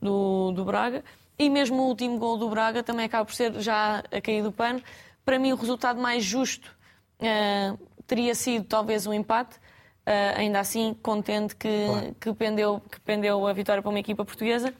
do, 0.00 0.52
do 0.52 0.64
Braga. 0.64 1.04
E 1.38 1.48
mesmo 1.48 1.82
o 1.82 1.86
último 1.86 2.18
gol 2.18 2.36
do 2.36 2.48
Braga 2.48 2.82
também 2.82 3.06
acaba 3.06 3.24
por 3.24 3.34
ser 3.34 3.52
já 3.60 4.02
a 4.10 4.20
cair 4.20 4.42
do 4.42 4.50
pano. 4.50 4.82
Para 5.24 5.38
mim, 5.38 5.52
o 5.52 5.56
resultado 5.56 6.00
mais 6.00 6.24
justo 6.24 6.74
uh, 7.20 7.78
teria 8.06 8.34
sido 8.34 8.64
talvez 8.64 9.06
um 9.06 9.12
empate. 9.12 9.56
Uh, 9.56 10.34
ainda 10.36 10.58
assim, 10.58 10.96
contente 11.02 11.54
que, 11.54 11.86
claro. 11.86 12.16
que, 12.18 12.32
pendeu, 12.32 12.82
que 12.90 12.98
pendeu 13.00 13.46
a 13.46 13.52
vitória 13.52 13.82
para 13.82 13.90
uma 13.90 13.98
equipa 14.00 14.24
portuguesa, 14.24 14.72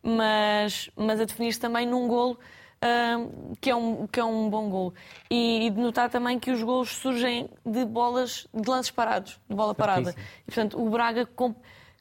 mas, 0.00 0.88
mas 0.96 1.20
a 1.20 1.24
definir-se 1.24 1.58
também 1.58 1.84
num 1.84 2.06
golo 2.06 2.38
uh, 2.76 3.56
que, 3.60 3.68
é 3.68 3.74
um, 3.74 4.06
que 4.06 4.20
é 4.20 4.24
um 4.24 4.48
bom 4.48 4.70
golo. 4.70 4.94
E, 5.28 5.66
e, 5.66 5.70
de 5.70 5.80
notar 5.80 6.08
também 6.08 6.38
que 6.38 6.50
os 6.50 6.62
golos 6.62 6.90
surgem 6.90 7.50
de 7.64 7.84
bolas, 7.84 8.46
de 8.54 8.70
lances 8.70 8.90
parados, 8.90 9.40
de 9.50 9.56
bola 9.56 9.74
parada. 9.74 10.14
E, 10.42 10.44
portanto, 10.46 10.80
o 10.80 10.88
Braga 10.88 11.26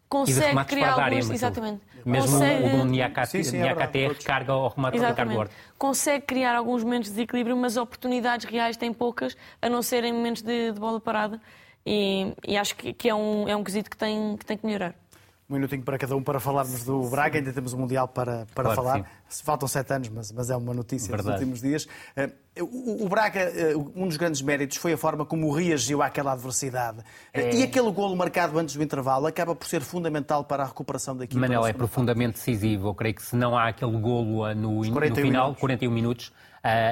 consegue 0.10 0.66
criar 0.66 0.93
alguns... 0.93 1.30
Exatamente. 1.30 1.82
Mesmo 2.06 2.32
consegue... 2.34 2.64
o 2.64 2.86
Niakate 2.86 3.38
é 3.97 4.08
recarga 4.08 4.51
ao 4.51 4.70
remate 4.70 4.99
do 4.99 5.06
Ricardo 5.06 5.36
Horta. 5.36 5.53
Consegue 5.78 6.26
criar 6.26 6.56
alguns 6.56 6.84
momentos 6.84 7.10
de 7.10 7.16
desequilíbrio, 7.16 7.58
mas 7.58 7.78
oportunidades 7.78 8.45
reais 8.45 8.78
tem 8.78 8.93
poucas, 8.93 9.36
a 9.60 9.68
não 9.68 9.82
serem 9.82 10.14
momentos 10.14 10.43
de, 10.43 10.72
de 10.72 10.80
bola 10.80 10.99
parada. 10.99 11.41
E, 11.86 12.34
e 12.47 12.58
acho 12.58 12.76
que, 12.76 12.93
que, 12.93 13.10
é, 13.10 13.16
um, 13.16 13.47
é 13.47 13.56
um 13.56 13.64
quesito 13.64 13.89
que 13.89 13.97
tem, 13.97 14.36
que 14.38 14.45
tem 14.45 14.58
que 14.58 14.66
melhorar. 14.66 14.95
Um 15.47 15.53
minutinho 15.53 15.83
para 15.83 15.95
cada 15.97 16.15
um 16.15 16.23
para 16.23 16.39
falarmos 16.39 16.83
do 16.83 17.07
Braga. 17.07 17.37
Ainda 17.37 17.53
temos 17.53 17.71
o 17.73 17.77
Mundial 17.77 18.07
para, 18.07 18.47
para 18.55 18.63
claro 18.63 18.75
falar. 18.75 19.11
Faltam 19.29 19.67
sete 19.67 19.93
anos, 19.93 20.09
mas, 20.09 20.31
mas 20.31 20.49
é 20.49 20.55
uma 20.55 20.73
notícia 20.73 21.09
Verdade. 21.09 21.29
dos 21.29 21.39
últimos 21.39 21.61
dias. 21.61 21.87
Eh, 22.15 22.31
o, 22.59 23.05
o, 23.05 23.09
Braga, 23.09 23.41
eh, 23.41 23.75
um 23.95 24.07
dos 24.07 24.17
grandes 24.17 24.41
méritos 24.41 24.77
foi 24.77 24.93
a 24.93 24.97
forma 24.97 25.23
como 25.23 25.51
reagiu 25.51 26.01
àquela 26.01 26.31
adversidade. 26.31 27.03
É... 27.31 27.53
E 27.53 27.63
aquele 27.63 27.91
golo 27.91 28.15
marcado 28.15 28.57
antes 28.57 28.75
do 28.75 28.81
intervalo 28.81 29.27
acaba 29.27 29.55
por 29.55 29.67
ser 29.67 29.81
fundamental 29.81 30.43
para 30.43 30.63
a 30.63 30.65
recuperação 30.65 31.15
da 31.15 31.25
equipa. 31.25 31.39
Manel, 31.39 31.67
é 31.67 31.73
profundamente 31.73 32.37
decisivo. 32.37 32.87
Eu 32.87 32.95
creio 32.95 33.13
que 33.13 33.21
se 33.21 33.35
não 33.35 33.55
há 33.55 33.67
aquele 33.67 33.99
golo 33.99 34.51
no, 34.55 34.83
no 34.83 34.83
final, 34.83 35.13
minutos. 35.13 35.59
41 35.59 35.91
minutos, 35.91 36.33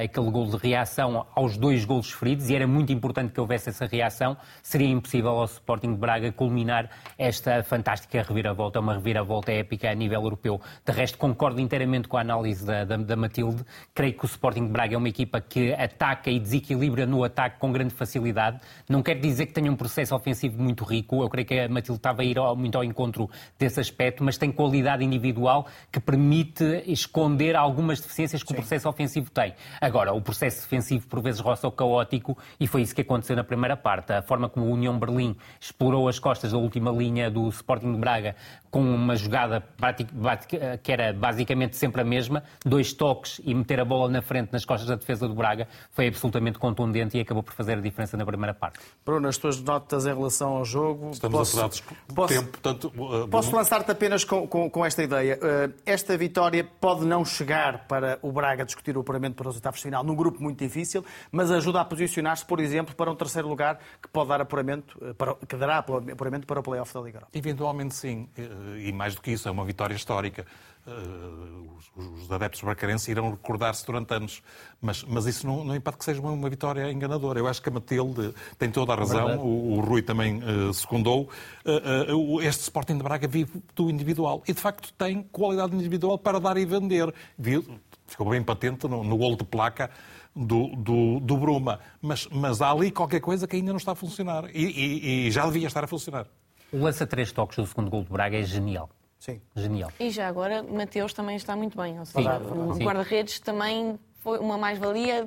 aquele 0.03 0.29
gol 0.29 0.45
de 0.45 0.57
reação 0.57 1.25
aos 1.33 1.57
dois 1.57 1.83
golos 1.83 2.11
feridos, 2.11 2.49
e 2.49 2.55
era 2.55 2.67
muito 2.67 2.93
importante 2.93 3.33
que 3.33 3.41
houvesse 3.41 3.69
essa 3.69 3.85
reação, 3.85 4.37
seria 4.61 4.87
impossível 4.87 5.31
ao 5.31 5.45
Sporting 5.45 5.93
de 5.93 5.97
Braga 5.97 6.31
culminar 6.31 6.89
esta 7.17 7.63
fantástica 7.63 8.21
reviravolta, 8.21 8.79
uma 8.79 8.93
reviravolta 8.93 9.51
épica 9.51 9.89
a 9.89 9.95
nível 9.95 10.21
europeu. 10.21 10.61
De 10.85 10.91
resto, 10.91 11.17
concordo 11.17 11.59
inteiramente 11.59 12.07
com 12.07 12.17
a 12.17 12.21
análise 12.21 12.63
da, 12.65 12.85
da, 12.85 12.97
da 12.97 13.15
Matilde. 13.15 13.63
Creio 13.95 14.13
que 14.13 14.25
o 14.25 14.27
Sporting 14.27 14.67
de 14.67 14.71
Braga 14.71 14.93
é 14.93 14.97
uma 14.97 15.09
equipa 15.09 15.41
que 15.41 15.73
ataca 15.73 16.29
e 16.29 16.39
desequilibra 16.39 17.05
no 17.07 17.23
ataque 17.23 17.57
com 17.59 17.71
grande 17.71 17.93
facilidade. 17.93 18.59
Não 18.87 19.01
quer 19.01 19.15
dizer 19.19 19.47
que 19.47 19.53
tenha 19.53 19.71
um 19.71 19.75
processo 19.75 20.15
ofensivo 20.15 20.61
muito 20.61 20.83
rico, 20.83 21.23
eu 21.23 21.29
creio 21.29 21.47
que 21.47 21.59
a 21.59 21.67
Matilde 21.67 21.97
estava 21.97 22.21
a 22.21 22.25
ir 22.25 22.37
ao, 22.37 22.55
muito 22.55 22.77
ao 22.77 22.83
encontro 22.83 23.29
desse 23.57 23.79
aspecto, 23.79 24.23
mas 24.23 24.37
tem 24.37 24.51
qualidade 24.51 25.03
individual 25.03 25.67
que 25.91 25.99
permite 25.99 26.83
esconder 26.85 27.55
algumas 27.55 27.99
deficiências 27.99 28.43
que 28.43 28.49
Sim. 28.49 28.53
o 28.53 28.57
processo 28.57 28.87
ofensivo 28.87 29.31
tem. 29.31 29.55
Agora, 29.79 30.13
o 30.13 30.21
processo 30.21 30.61
defensivo 30.61 31.07
por 31.07 31.21
vezes 31.21 31.39
roça 31.39 31.67
o 31.67 31.71
caótico 31.71 32.37
e 32.59 32.67
foi 32.67 32.81
isso 32.81 32.95
que 32.95 33.01
aconteceu 33.01 33.35
na 33.35 33.43
primeira 33.43 33.75
parte. 33.75 34.13
A 34.13 34.21
forma 34.21 34.49
como 34.49 34.65
o 34.65 34.71
União 34.71 34.97
Berlim 34.97 35.35
explorou 35.59 36.07
as 36.07 36.19
costas 36.19 36.51
da 36.51 36.57
última 36.57 36.91
linha 36.91 37.29
do 37.29 37.47
Sporting 37.49 37.93
de 37.93 37.99
Braga 37.99 38.35
com 38.73 38.81
uma 38.81 39.15
jogada 39.15 39.63
que 40.81 40.91
era 40.91 41.13
basicamente 41.13 41.77
sempre 41.77 42.01
a 42.01 42.03
mesma, 42.03 42.43
dois 42.65 42.91
toques 42.91 43.39
e 43.45 43.53
meter 43.53 43.79
a 43.79 43.85
bola 43.85 44.09
na 44.09 44.19
frente 44.19 44.51
nas 44.51 44.65
costas 44.65 44.89
da 44.89 44.95
defesa 44.95 45.27
do 45.27 45.35
Braga, 45.35 45.67
foi 45.91 46.07
absolutamente 46.07 46.57
contundente 46.57 47.15
e 47.15 47.21
acabou 47.21 47.43
por 47.43 47.53
fazer 47.53 47.77
a 47.77 47.81
diferença 47.81 48.17
na 48.17 48.25
primeira 48.25 48.51
parte. 48.51 48.79
Bruno, 49.05 49.27
as 49.27 49.37
tuas 49.37 49.61
notas 49.61 50.07
em 50.07 50.13
relação 50.15 50.57
ao 50.57 50.65
jogo... 50.65 51.11
Estamos 51.11 51.37
posso, 51.37 51.51
apurados 51.51 51.83
por 52.15 52.27
tempo, 52.27 52.49
portanto... 52.49 52.91
Uh, 52.97 53.27
posso 53.27 53.55
lançar-te 53.55 53.91
apenas 53.91 54.23
com, 54.23 54.47
com, 54.47 54.67
com, 54.67 54.83
esta 54.83 55.03
ideia. 55.03 55.37
Uh, 55.37 55.71
esta 55.85 56.17
vitória 56.17 56.63
pode 56.63 57.05
não 57.05 57.23
chegar 57.23 57.85
para 57.87 58.17
o 58.23 58.31
Braga 58.31 58.65
discutir 58.65 58.97
o 58.97 59.01
apuramento 59.01 59.35
para 59.35 59.49
os 59.49 59.55
oitavos 59.55 59.81
de 59.81 59.83
final 59.83 60.03
num 60.03 60.15
grupo 60.15 60.41
muito 60.41 60.57
difícil, 60.57 61.05
mas 61.31 61.51
ajuda 61.51 61.79
a 61.79 61.85
posicionar-se, 61.85 62.43
por 62.43 62.59
exemplo, 62.59 62.95
para 62.95 63.11
um 63.11 63.15
terceiro 63.15 63.47
lugar 63.47 63.77
que 64.01 64.09
pode 64.09 64.29
dar 64.29 64.41
apuramento, 64.41 64.97
uh, 64.97 65.13
para, 65.13 65.35
que 65.35 65.55
dará 65.55 65.77
apuramento 65.77 66.47
para 66.47 66.59
o 66.59 66.63
play-off 66.63 66.91
da 66.91 67.01
Liga 67.01 67.17
Europa. 67.19 67.37
Eventualmente 67.37 67.93
sim 67.93 68.27
e 68.79 68.91
mais 68.91 69.15
do 69.15 69.21
que 69.21 69.31
isso, 69.31 69.47
é 69.47 69.51
uma 69.51 69.65
vitória 69.65 69.95
histórica. 69.95 70.45
Uh, 70.85 71.69
os, 71.95 72.23
os, 72.23 72.31
adeptos 72.31 72.61
bracarenses 72.61 73.07
irão 73.07 73.31
recordar-se 73.31 73.85
durante 73.85 74.13
anos, 74.13 74.43
mas, 74.81 75.01
mas 75.03 75.25
isso 75.25 75.47
não, 75.47 75.63
não 75.63 75.73
impede 75.73 75.95
que 75.95 76.03
seja 76.03 76.19
uma, 76.19 76.31
uma, 76.31 76.49
vitória 76.49 76.91
enganadora. 76.91 77.39
Eu 77.39 77.47
acho 77.47 77.61
que 77.61 77.69
a 77.69 77.71
Matilde 77.71 78.33
tem 78.59 78.69
toda 78.69 78.91
a 78.91 78.95
razão, 78.97 79.29
é 79.29 79.37
o, 79.37 79.77
o, 79.77 79.79
Rui 79.79 80.01
também 80.01 80.41
uh, 80.43 80.73
secundou. 80.73 81.29
Uh, 81.65 82.41
este 82.41 82.63
Sporting 82.63 82.97
de 82.97 83.03
Braga 83.03 83.29
vive 83.29 83.63
do 83.73 83.89
individual 83.89 84.43
e, 84.45 84.53
de 84.53 84.59
facto, 84.59 84.91
tem 84.97 85.23
qualidade 85.23 85.73
individual 85.73 86.17
para 86.17 86.37
dar 86.37 86.57
e 86.57 86.65
vender. 86.65 87.13
Ficou 88.05 88.29
bem 88.29 88.43
patente 88.43 88.85
no, 88.85 89.05
no 89.05 89.15
golo 89.15 89.37
de 89.37 89.45
placa 89.45 89.89
do, 90.35 90.75
do, 90.75 91.19
do 91.21 91.37
Bruma, 91.37 91.79
mas, 92.01 92.27
mas 92.27 92.61
há 92.61 92.71
ali 92.71 92.91
qualquer 92.91 93.21
coisa 93.21 93.47
que 93.47 93.55
ainda 93.55 93.71
não 93.71 93.77
está 93.77 93.93
a 93.93 93.95
funcionar 93.95 94.49
e, 94.53 94.65
e, 94.65 95.27
e 95.27 95.31
já 95.31 95.45
devia 95.45 95.67
estar 95.67 95.83
a 95.83 95.87
funcionar. 95.87 96.27
O 96.73 96.77
lança-três 96.79 97.31
toques 97.31 97.57
do 97.57 97.67
segundo 97.67 97.89
gol 97.89 98.03
do 98.03 98.11
Braga 98.11 98.37
é 98.37 98.43
genial. 98.43 98.89
Sim. 99.19 99.39
Genial. 99.55 99.91
E 99.99 100.09
já 100.09 100.27
agora, 100.27 100.63
Mateus 100.63 101.13
também 101.13 101.37
está 101.37 101.55
muito 101.55 101.77
bem. 101.77 101.99
Ou 101.99 102.05
seja, 102.05 102.39
o 102.39 102.75
guarda-redes 102.77 103.39
também 103.39 103.97
foi 104.23 104.39
uma 104.39 104.57
mais-valia. 104.57 105.25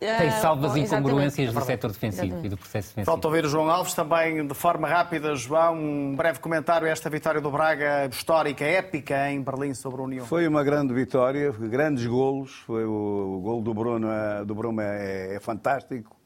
Tem 0.00 0.30
salvas 0.40 0.72
uh, 0.72 0.78
incongruências 0.78 1.52
do 1.52 1.60
setor 1.60 1.92
defensivo 1.92 2.24
exatamente. 2.24 2.46
e 2.46 2.48
do 2.48 2.56
processo 2.56 2.88
defensivo. 2.88 3.04
Falta 3.04 3.28
ouvir 3.28 3.44
o 3.44 3.48
João 3.48 3.68
Alves 3.68 3.92
também, 3.92 4.46
de 4.46 4.54
forma 4.54 4.88
rápida, 4.88 5.34
João, 5.34 5.76
um 5.76 6.16
breve 6.16 6.40
comentário 6.40 6.88
a 6.88 6.90
esta 6.90 7.10
vitória 7.10 7.40
do 7.40 7.50
Braga, 7.50 8.06
histórica, 8.06 8.64
épica, 8.64 9.30
em 9.30 9.42
Berlim 9.42 9.74
sobre 9.74 10.00
a 10.00 10.04
União. 10.04 10.24
Foi 10.24 10.48
uma 10.48 10.64
grande 10.64 10.94
vitória, 10.94 11.52
grandes 11.52 12.06
golos, 12.06 12.52
foi 12.66 12.86
o, 12.86 13.36
o 13.36 13.40
golo 13.40 13.62
do 13.62 13.74
Bruno, 13.74 14.08
do 14.46 14.54
Bruno 14.54 14.80
é, 14.80 15.34
é 15.34 15.40
fantástico. 15.40 16.16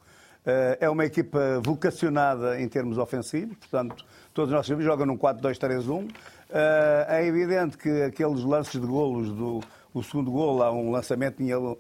Uh, 0.47 0.77
é 0.81 0.91
uma 0.91 1.05
equipa 1.05 1.61
vocacionada 1.63 2.61
em 2.61 2.69
termos 2.69 2.99
ofensivos, 2.99 3.57
portanto, 3.57 4.05
todos 4.33 4.51
os 4.51 4.57
nossos 4.57 4.67
times 4.67 4.85
jogam 4.85 5.07
num 5.07 5.17
4-2-3-1. 5.17 6.09
Eh, 6.51 7.07
é 7.09 7.27
evidente 7.27 7.79
que 7.79 8.03
aqueles 8.03 8.43
lances 8.43 8.81
de 8.81 8.87
golos 8.87 9.31
do 9.31 9.61
o 9.95 10.03
segundo 10.03 10.31
golo, 10.31 10.63
há 10.63 10.73
um 10.73 10.91
lançamento, 10.91 11.37
tinha, 11.37 11.59
uh, 11.59 11.77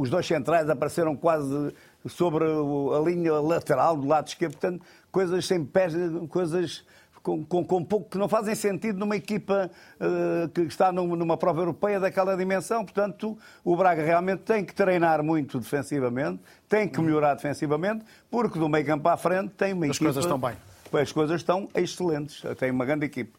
os 0.00 0.10
dois 0.10 0.26
centrais 0.26 0.68
apareceram 0.68 1.14
quase 1.14 1.72
sobre 2.06 2.44
a 2.44 2.98
linha 3.00 3.34
lateral 3.34 3.96
do 3.96 4.06
lado 4.06 4.26
esquerdo, 4.26 4.52
portanto, 4.52 4.84
coisas 5.10 5.46
sem 5.46 5.64
pés, 5.64 5.94
coisas 6.28 6.84
com, 7.22 7.44
com, 7.44 7.64
com, 7.64 7.84
pouco 7.84 8.10
que 8.10 8.18
não 8.18 8.28
fazem 8.28 8.54
sentido 8.54 8.98
numa 8.98 9.16
equipa 9.16 9.70
uh, 10.00 10.48
que 10.48 10.62
está 10.62 10.92
numa 10.92 11.36
prova 11.36 11.60
europeia 11.60 11.98
daquela 11.98 12.36
dimensão. 12.36 12.84
Portanto, 12.84 13.38
o 13.64 13.76
Braga 13.76 14.02
realmente 14.02 14.40
tem 14.40 14.64
que 14.64 14.74
treinar 14.74 15.22
muito 15.22 15.58
defensivamente, 15.58 16.40
tem 16.68 16.88
que 16.88 17.00
melhorar 17.00 17.34
defensivamente, 17.34 18.04
porque 18.30 18.58
do 18.58 18.68
meio 18.68 18.84
campo 18.84 19.08
à 19.08 19.16
frente 19.16 19.50
tem 19.50 19.72
uma 19.72 19.86
As 19.86 19.96
equipa... 19.96 20.10
As 20.10 20.14
coisas 20.14 20.24
estão 20.24 20.38
bem 20.38 20.73
as 21.02 21.12
coisas 21.12 21.40
estão 21.40 21.68
excelentes. 21.74 22.42
Tem 22.58 22.70
uma 22.70 22.84
grande 22.84 23.06
equipe. 23.06 23.32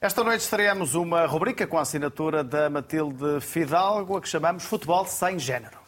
Esta 0.00 0.22
noite 0.22 0.40
estaremos 0.40 0.94
uma 0.94 1.24
rubrica 1.24 1.66
com 1.66 1.78
a 1.78 1.80
assinatura 1.80 2.44
da 2.44 2.68
Matilde 2.68 3.40
Fidalgo, 3.40 4.18
a 4.18 4.20
que 4.20 4.28
chamamos 4.28 4.64
Futebol 4.64 5.06
Sem 5.06 5.38
Género. 5.38 5.78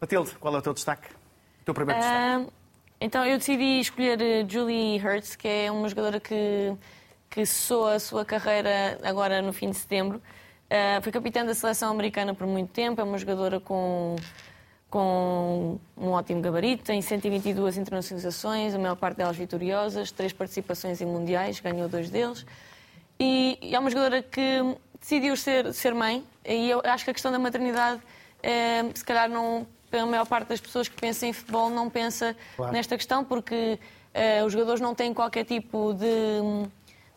Matilde, 0.00 0.30
qual 0.38 0.54
é 0.54 0.58
o 0.58 0.62
teu 0.62 0.72
destaque? 0.72 1.08
O 1.62 1.64
teu 1.64 1.74
primeiro 1.74 2.00
destaque? 2.00 2.44
Uh, 2.44 2.52
então, 3.00 3.24
eu 3.26 3.38
decidi 3.38 3.80
escolher 3.80 4.20
eh, 4.22 4.46
Julie 4.48 4.98
Hertz, 4.98 5.34
que 5.34 5.48
é 5.48 5.70
uma 5.72 5.88
jogadora 5.88 6.20
que, 6.20 6.76
que 7.28 7.44
cessou 7.44 7.88
a 7.88 7.98
sua 7.98 8.24
carreira 8.24 8.98
agora 9.02 9.42
no 9.42 9.52
fim 9.52 9.70
de 9.70 9.76
setembro. 9.76 10.22
Uh, 10.66 11.00
foi 11.00 11.12
capitã 11.12 11.44
da 11.44 11.54
seleção 11.54 11.92
americana 11.92 12.34
por 12.34 12.46
muito 12.46 12.70
tempo, 12.70 13.00
é 13.00 13.04
uma 13.04 13.16
jogadora 13.18 13.60
com, 13.60 14.16
com 14.90 15.78
um 15.96 16.08
ótimo 16.10 16.40
gabarito, 16.40 16.82
tem 16.82 17.00
122 17.00 17.78
internacionalizações, 17.78 18.74
a 18.74 18.78
maior 18.78 18.96
parte 18.96 19.18
delas 19.18 19.36
vitoriosas, 19.36 20.10
três 20.10 20.32
participações 20.32 21.00
em 21.00 21.06
mundiais, 21.06 21.60
ganhou 21.60 21.88
dois 21.88 22.10
deles. 22.10 22.44
E, 23.18 23.56
e 23.62 23.76
é 23.76 23.78
uma 23.78 23.88
jogadora 23.88 24.20
que 24.22 24.76
decidiu 25.00 25.36
ser, 25.36 25.72
ser 25.72 25.94
mãe, 25.94 26.24
e 26.44 26.68
eu 26.68 26.82
acho 26.84 27.04
que 27.04 27.10
a 27.12 27.14
questão 27.14 27.30
da 27.30 27.38
maternidade, 27.38 28.00
uh, 28.00 28.90
se 28.92 29.04
calhar 29.04 29.28
não, 29.28 29.64
pela 29.88 30.04
maior 30.04 30.26
parte 30.26 30.48
das 30.48 30.60
pessoas 30.60 30.88
que 30.88 31.00
pensam 31.00 31.28
em 31.28 31.32
futebol, 31.32 31.70
não 31.70 31.88
pensa 31.88 32.36
claro. 32.56 32.72
nesta 32.72 32.96
questão, 32.96 33.24
porque 33.24 33.78
uh, 34.12 34.44
os 34.44 34.52
jogadores 34.52 34.80
não 34.80 34.96
têm 34.96 35.14
qualquer 35.14 35.44
tipo 35.44 35.94
de 35.94 36.66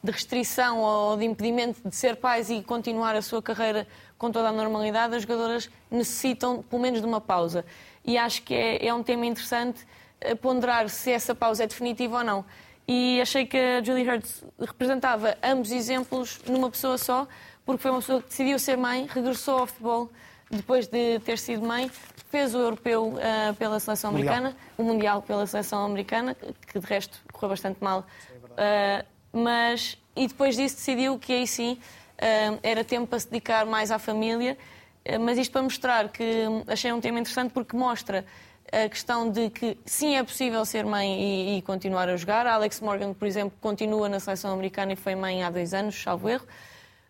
de 0.02 0.12
restrição 0.12 0.80
ou 0.80 1.18
de 1.18 1.26
impedimento 1.26 1.88
de 1.88 1.96
ser 1.96 2.16
pais 2.16 2.50
e 2.50 2.62
continuar 2.62 3.16
a 3.16 3.22
sua 3.22 3.42
carreira 3.42 3.88
com 4.18 4.32
toda 4.32 4.50
a 4.50 4.52
normalidade, 4.52 5.16
as 5.16 5.24
jogadoras 5.24 5.70
necessitam 5.90 6.62
pelo 6.64 6.82
menos 6.82 7.02
de 7.02 7.06
uma 7.06 7.22
pausa. 7.22 7.66
E 8.06 8.18
acho 8.18 8.42
que 8.44 8.54
é, 8.54 8.88
é 8.88 8.94
um 8.94 9.04
tema 9.04 9.26
interessante 9.26 9.86
eh, 10.22 10.36
ponderar 10.36 10.90
se 10.90 11.12
essa 11.12 11.36
pausa 11.36 11.64
é 11.64 11.68
definitiva 11.68 12.18
ou 12.20 12.24
não. 12.24 12.46
E 12.88 13.22
achei 13.22 13.46
que 13.46 13.58
a 13.58 13.84
Julie 13.84 14.10
Hurts 14.10 14.44
representava 14.60 15.38
ambos 15.44 15.72
exemplos 15.72 16.40
numa 16.48 16.70
pessoa 16.70 16.98
só, 16.98 17.28
porque 17.66 17.82
foi 17.82 17.92
uma 17.92 18.00
pessoa 18.00 18.22
que 18.22 18.30
decidiu 18.30 18.58
ser 18.58 18.78
mãe, 18.78 19.08
regressou 19.08 19.60
ao 19.60 19.68
futebol 19.68 20.10
depois 20.50 20.88
de 20.88 21.20
ter 21.20 21.38
sido 21.38 21.66
mãe, 21.66 21.92
fez 22.32 22.56
o 22.56 22.58
europeu 22.58 23.10
uh, 23.10 23.54
pela 23.58 23.80
seleção 23.80 24.12
mundial. 24.12 24.34
americana, 24.36 24.58
o 24.78 24.84
mundial 24.84 25.22
pela 25.22 25.46
seleção 25.46 25.86
americana, 25.86 26.36
que 26.36 26.80
de 26.80 26.86
resto 26.86 27.20
correu 27.32 27.50
bastante 27.50 27.78
mal. 27.84 28.06
Uh, 28.54 29.06
mas 29.32 29.98
e 30.16 30.28
depois 30.28 30.56
disso 30.56 30.76
decidiu 30.76 31.18
que 31.18 31.34
aí 31.34 31.48
sim 31.48 31.74
uh, 31.74 32.60
era 32.62 32.84
tempo 32.84 33.08
para 33.08 33.20
se 33.20 33.28
dedicar 33.30 33.66
mais 33.66 33.92
à 33.92 34.00
família, 34.00 34.58
uh, 35.06 35.20
mas 35.20 35.38
isto 35.38 35.52
para 35.52 35.62
mostrar 35.62 36.10
que 36.10 36.24
um, 36.24 36.64
achei 36.68 36.92
um 36.92 37.00
tema 37.00 37.20
interessante 37.20 37.52
porque 37.52 37.76
mostra 37.76 38.26
a 38.72 38.88
questão 38.88 39.30
de 39.30 39.50
que 39.50 39.78
sim 39.86 40.16
é 40.16 40.24
possível 40.24 40.64
ser 40.64 40.86
mãe 40.86 41.22
e, 41.22 41.58
e, 41.58 41.62
continuar 41.64 42.08
a 42.08 42.16
jogar. 42.16 42.46
A 42.46 42.54
Alex 42.54 42.80
Morgan, 42.82 43.14
por 43.14 43.28
exemplo, 43.28 43.58
continua 43.60 44.08
na 44.08 44.20
seleção 44.20 44.54
americana 44.54 44.94
e 44.94 44.96
foi 44.96 45.16
mãe 45.16 45.44
há 45.44 45.50
dois 45.50 45.74
anos, 45.74 46.00
salvo 46.00 46.30
erro. 46.30 46.46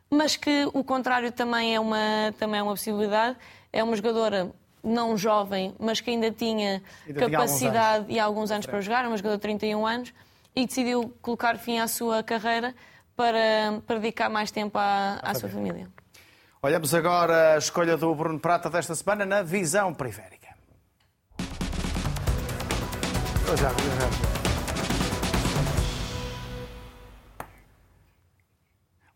mas 0.09 0.37
que 0.37 0.65
o 0.73 0.83
contrário 0.83 1.31
também 1.31 1.75
é 1.75 1.79
uma, 1.79 2.33
também 2.39 2.61
é 2.61 2.63
uma 2.63 2.71
possibilidade. 2.71 3.35
É 3.71 3.83
uma 3.83 3.95
jogadora 3.95 4.51
não 4.83 5.17
jovem, 5.17 5.75
mas 5.79 5.99
que 5.99 6.09
ainda 6.09 6.31
tinha 6.31 6.81
Ainda 7.05 7.19
tinha 7.19 7.29
capacidade 7.29 7.97
alguns 7.97 8.15
e 8.15 8.19
alguns 8.19 8.51
anos 8.51 8.65
para 8.65 8.81
jogar, 8.81 9.05
é 9.05 9.07
uma 9.07 9.17
jogadora 9.17 9.37
de 9.37 9.41
31 9.41 9.85
anos, 9.85 10.13
e 10.55 10.65
decidiu 10.65 11.13
colocar 11.21 11.57
fim 11.57 11.79
à 11.79 11.87
sua 11.87 12.23
carreira 12.23 12.75
para, 13.15 13.81
para 13.85 13.99
dedicar 13.99 14.29
mais 14.29 14.51
tempo 14.51 14.77
à, 14.77 15.19
à 15.21 15.33
sua 15.35 15.49
família. 15.49 15.87
Olhamos 16.61 16.93
agora 16.93 17.53
a 17.53 17.57
escolha 17.57 17.95
do 17.95 18.13
Bruno 18.13 18.39
Prata 18.39 18.69
desta 18.69 18.93
semana 18.93 19.25
na 19.25 19.41
visão 19.41 19.93
periférica. 19.93 20.49
Eu 23.47 23.57
já, 23.57 23.69
eu 23.69 23.75
já. 23.75 24.38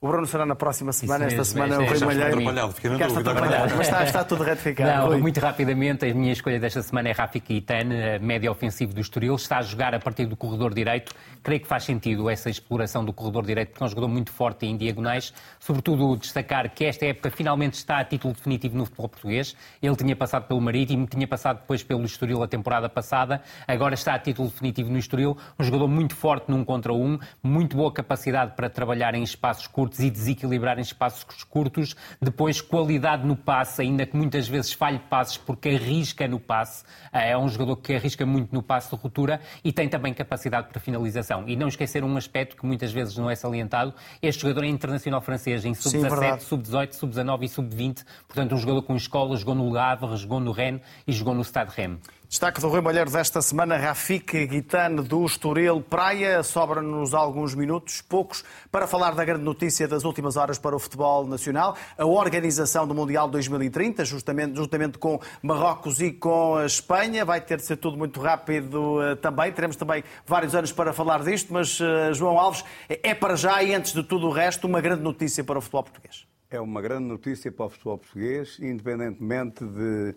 O 0.03 0.07
Bruno 0.09 0.27
será 0.27 0.45
na 0.45 0.53
próxima 0.53 0.91
semana. 0.91 1.27
Isso 1.27 1.35
Esta 1.35 1.37
mesmo, 1.37 1.53
semana 1.53 1.75
é 1.75 1.77
o 1.77 1.81
esta- 1.93 2.05
Rui 2.05 2.13
Malheiro. 2.13 2.33
atrapalhado, 2.39 2.73
fiquei 2.73 2.89
na 2.91 2.97
Cá 2.99 3.07
está 3.07 3.19
dúvida. 3.21 3.31
atrapalhado, 3.39 3.73
mas 3.77 3.87
está, 3.87 4.03
está 4.03 4.23
tudo 4.25 4.43
retificado. 4.43 4.91
Não, 4.99 5.07
Rui. 5.07 5.21
muito 5.21 5.39
rapidamente, 5.39 6.05
a 6.05 6.13
minha 6.13 6.33
escolha 6.33 6.59
desta 6.59 6.81
semana 6.81 7.07
é 7.07 7.13
Rafi 7.13 7.39
Caetano, 7.39 7.93
eh, 7.93 8.19
médio 8.19 8.51
ofensivo 8.51 8.93
do 8.93 8.99
Estoril. 8.99 9.33
Está 9.35 9.59
a 9.59 9.61
jogar 9.61 9.95
a 9.95 9.99
partir 9.99 10.25
do 10.25 10.35
corredor 10.35 10.73
direito. 10.73 11.13
Creio 11.41 11.61
que 11.61 11.67
faz 11.67 11.85
sentido 11.85 12.29
essa 12.29 12.49
exploração 12.49 13.05
do 13.05 13.13
corredor 13.13 13.45
direito, 13.45 13.69
porque 13.69 13.81
é 13.81 13.85
um 13.85 13.89
jogador 13.89 14.09
muito 14.09 14.29
forte 14.29 14.65
em 14.65 14.75
diagonais. 14.75 15.33
Sobretudo 15.57 16.17
destacar 16.17 16.69
que 16.71 16.83
esta 16.83 17.05
época 17.05 17.31
finalmente 17.31 17.75
está 17.75 17.99
a 17.99 18.03
título 18.03 18.33
definitivo 18.33 18.75
no 18.77 18.83
futebol 18.83 19.07
português. 19.07 19.55
Ele 19.81 19.95
tinha 19.95 20.17
passado 20.17 20.47
pelo 20.49 20.59
Marítimo, 20.59 21.07
tinha 21.07 21.25
passado 21.29 21.59
depois 21.61 21.81
pelo 21.81 22.03
Estoril 22.03 22.43
a 22.43 22.47
temporada 22.49 22.89
passada. 22.89 23.41
Agora 23.65 23.93
está 23.93 24.15
a 24.15 24.19
título 24.19 24.49
definitivo 24.49 24.89
no 24.91 24.97
Estoril. 24.97 25.37
Um 25.57 25.63
jogador 25.63 25.87
muito 25.87 26.13
forte 26.13 26.51
num 26.51 26.65
contra 26.65 26.91
um, 26.93 27.17
muito 27.41 27.77
boa 27.77 27.89
capacidade 27.93 28.51
para 28.57 28.69
trabalhar 28.69 29.15
em 29.15 29.23
espaços 29.23 29.65
curtos 29.65 29.92
e 29.99 30.09
desequilibrar 30.09 30.77
em 30.77 30.81
espaços 30.81 31.43
curtos. 31.43 31.95
Depois, 32.21 32.61
qualidade 32.61 33.25
no 33.25 33.35
passe, 33.35 33.81
ainda 33.81 34.05
que 34.05 34.15
muitas 34.15 34.47
vezes 34.47 34.73
falhe 34.73 34.99
passes 34.99 35.37
porque 35.37 35.69
arrisca 35.69 36.27
no 36.27 36.39
passe. 36.39 36.83
É 37.11 37.37
um 37.37 37.47
jogador 37.47 37.77
que 37.77 37.93
arrisca 37.93 38.25
muito 38.25 38.53
no 38.53 38.63
passe 38.63 38.89
de 38.89 38.95
ruptura 38.95 39.41
e 39.63 39.71
tem 39.71 39.87
também 39.89 40.13
capacidade 40.13 40.67
para 40.67 40.79
finalização. 40.79 41.43
E 41.47 41.55
não 41.55 41.67
esquecer 41.67 42.03
um 42.03 42.17
aspecto 42.17 42.55
que 42.55 42.65
muitas 42.65 42.91
vezes 42.91 43.17
não 43.17 43.29
é 43.29 43.35
salientado: 43.35 43.93
este 44.21 44.41
jogador 44.41 44.63
é 44.63 44.67
internacional 44.67 45.21
francês 45.21 45.65
em 45.65 45.73
Sim, 45.73 46.01
verdade. 46.01 46.43
sub-17, 46.43 46.93
sub-18, 46.93 46.93
sub-19 46.93 47.43
e 47.43 47.49
sub-20. 47.49 48.05
Portanto, 48.27 48.55
um 48.55 48.57
jogador 48.57 48.81
com 48.83 48.95
escola, 48.95 49.35
jogou 49.35 49.55
no 49.55 49.71
Le 49.71 49.77
Havre, 49.77 50.15
jogou 50.17 50.39
no 50.39 50.51
Rennes 50.51 50.81
e 51.07 51.11
jogou 51.11 51.33
no 51.33 51.43
Stade 51.43 51.71
Rennes. 51.75 51.99
Destaque 52.33 52.59
do 52.59 52.67
Rui 52.67 52.81
Malheiro 52.81 53.11
desta 53.11 53.43
semana, 53.43 53.77
Rafik 53.77 54.47
Guitane 54.47 55.03
do 55.03 55.23
Estoril 55.23 55.81
Praia. 55.81 56.41
Sobra-nos 56.41 57.13
alguns 57.13 57.53
minutos, 57.53 58.01
poucos, 58.01 58.43
para 58.71 58.87
falar 58.87 59.11
da 59.11 59.23
grande 59.23 59.43
notícia 59.43 59.82
das 59.87 60.03
últimas 60.05 60.37
horas 60.37 60.57
para 60.57 60.75
o 60.75 60.79
futebol 60.79 61.25
nacional, 61.27 61.75
a 61.97 62.05
organização 62.05 62.87
do 62.87 62.93
Mundial 62.93 63.27
2030, 63.29 64.05
justamente, 64.05 64.55
juntamente 64.55 64.97
com 64.97 65.19
Marrocos 65.41 65.99
e 66.01 66.11
com 66.11 66.55
a 66.55 66.65
Espanha. 66.65 67.25
Vai 67.25 67.41
ter 67.41 67.57
de 67.57 67.63
ser 67.65 67.77
tudo 67.77 67.97
muito 67.97 68.19
rápido 68.19 69.01
eh, 69.01 69.15
também. 69.15 69.51
Teremos 69.51 69.75
também 69.75 70.03
vários 70.25 70.53
anos 70.55 70.71
para 70.71 70.93
falar 70.93 71.23
disto, 71.23 71.53
mas 71.53 71.79
eh, 71.81 72.13
João 72.13 72.37
Alves, 72.39 72.63
é 72.89 73.13
para 73.13 73.35
já 73.35 73.61
e 73.63 73.73
antes 73.73 73.93
de 73.93 74.03
tudo 74.03 74.27
o 74.27 74.31
resto, 74.31 74.67
uma 74.67 74.81
grande 74.81 75.01
notícia 75.03 75.43
para 75.43 75.57
o 75.57 75.61
futebol 75.61 75.83
português. 75.83 76.25
É 76.49 76.59
uma 76.61 76.81
grande 76.81 77.05
notícia 77.05 77.51
para 77.51 77.65
o 77.65 77.69
futebol 77.69 77.97
português, 77.97 78.57
independentemente 78.59 79.65
de 79.65 80.15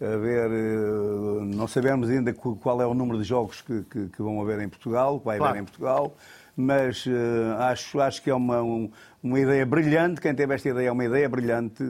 haver. 0.00 0.50
eh, 0.50 1.44
Não 1.54 1.68
sabemos 1.68 2.08
ainda 2.10 2.32
qu- 2.32 2.56
qual 2.56 2.80
é 2.80 2.86
o 2.86 2.94
número 2.94 3.18
de 3.18 3.24
jogos 3.24 3.60
que, 3.60 3.82
que- 3.82 4.06
que 4.08 4.22
vão 4.22 4.40
haver 4.40 4.60
em 4.60 4.68
Portugal, 4.68 5.18
que 5.20 5.26
vai 5.26 5.36
Claro. 5.38 5.50
haver 5.52 5.62
em 5.62 5.64
Portugal, 5.64 6.16
mas 6.56 7.04
eh, 7.06 7.56
acho, 7.64 8.00
acho 8.00 8.22
que 8.22 8.30
é 8.30 8.34
uma, 8.34 8.62
um- 8.62 8.90
uma 9.22 9.40
ideia 9.40 9.64
brilhante. 9.66 10.20
Quem 10.20 10.34
teve 10.34 10.54
esta 10.54 10.68
ideia 10.68 10.88
é 10.88 10.92
uma 10.92 11.04
ideia 11.04 11.28
brilhante. 11.28 11.82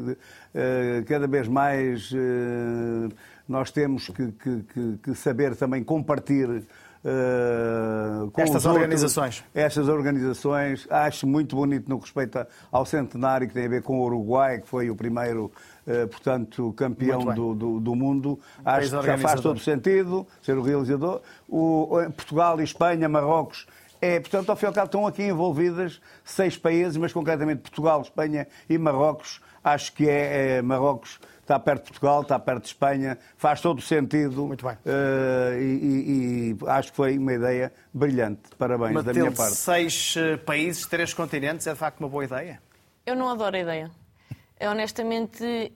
Eh, 0.54 1.02
Cada 1.06 1.26
vez 1.26 1.48
mais 1.48 2.10
eh, 2.14 3.08
nós 3.48 3.70
temos 3.70 4.08
que, 4.08 4.32
que- 4.32 4.98
que- 5.02 5.14
saber 5.14 5.54
também 5.56 5.82
compartilhar. 5.84 6.62
eh, 7.06 8.28
com 8.32 8.40
Estas 8.40 8.62
os 8.62 8.66
outros 8.66 8.82
organizações. 8.82 9.44
estas 9.54 9.88
organizações. 9.88 10.86
Acho 10.90 11.26
muito 11.26 11.54
bonito 11.56 11.88
no 11.88 11.98
que 11.98 12.04
respeita 12.04 12.48
ao 12.72 12.86
centenário, 12.86 13.46
que 13.46 13.52
tem 13.54 13.66
a 13.66 13.68
ver 13.68 13.82
com 13.82 13.98
o 14.00 14.04
Uruguai, 14.04 14.60
que 14.60 14.68
foi 14.68 14.88
o 14.90 14.96
primeiro, 14.96 15.52
portanto, 16.10 16.72
campeão 16.76 17.20
do, 17.34 17.54
do, 17.54 17.80
do 17.80 17.94
mundo. 17.94 18.38
Acho 18.64 19.00
que 19.00 19.06
já 19.06 19.18
faz 19.18 19.40
todo 19.40 19.58
sentido 19.60 20.26
ser 20.42 20.56
o 20.56 20.62
realizador. 20.62 21.20
O- 21.48 21.88
Portugal, 22.16 22.60
Espanha, 22.60 23.08
Marrocos. 23.08 23.66
É, 24.05 24.20
portanto, 24.20 24.50
ao 24.50 24.57
fim 24.57 24.66
e 24.66 24.68
ao 24.68 24.72
cabo, 24.74 24.86
estão 24.86 25.07
aqui 25.07 25.22
envolvidas 25.22 25.98
seis 26.22 26.59
países, 26.59 26.96
mas 26.98 27.11
concretamente 27.12 27.62
Portugal, 27.62 28.02
Espanha 28.02 28.46
e 28.68 28.76
Marrocos. 28.76 29.40
Acho 29.62 29.92
que 29.94 30.07
é, 30.09 30.57
é 30.59 30.62
Marrocos 30.62 31.18
está 31.40 31.59
perto 31.59 31.84
de 31.84 31.90
Portugal, 31.90 32.20
está 32.22 32.38
perto 32.38 32.62
de 32.62 32.68
Espanha, 32.68 33.18
faz 33.36 33.61
todo 33.62 33.78
o 33.78 33.82
sentido. 33.82 34.46
Muito 34.46 34.66
bem. 34.66 34.76
Eh, 34.84 35.59
e, 35.59 35.64
e- 35.64 36.50
e 36.52 36.68
acho 36.68 36.90
que 36.90 36.96
foi 36.96 37.16
uma 37.18 37.32
ideia 37.32 37.72
brilhante. 37.92 38.42
Parabéns 38.59 39.02
da 39.02 39.12
minha 39.12 39.30
parte. 39.32 39.55
seis 39.57 40.14
eh, 40.18 40.36
países, 40.36 40.86
três 40.86 41.14
continentes, 41.14 41.66
é 41.66 41.72
de 41.72 41.78
facto 41.78 42.00
uma 42.00 42.09
boa 42.09 42.24
ideia. 42.24 42.61
Eu 43.07 43.14
não 43.16 43.28
adoro 43.30 43.57
a 43.57 43.59
ideia. 43.61 43.90
Eu, 44.61 44.70
honestamente, 44.70 45.72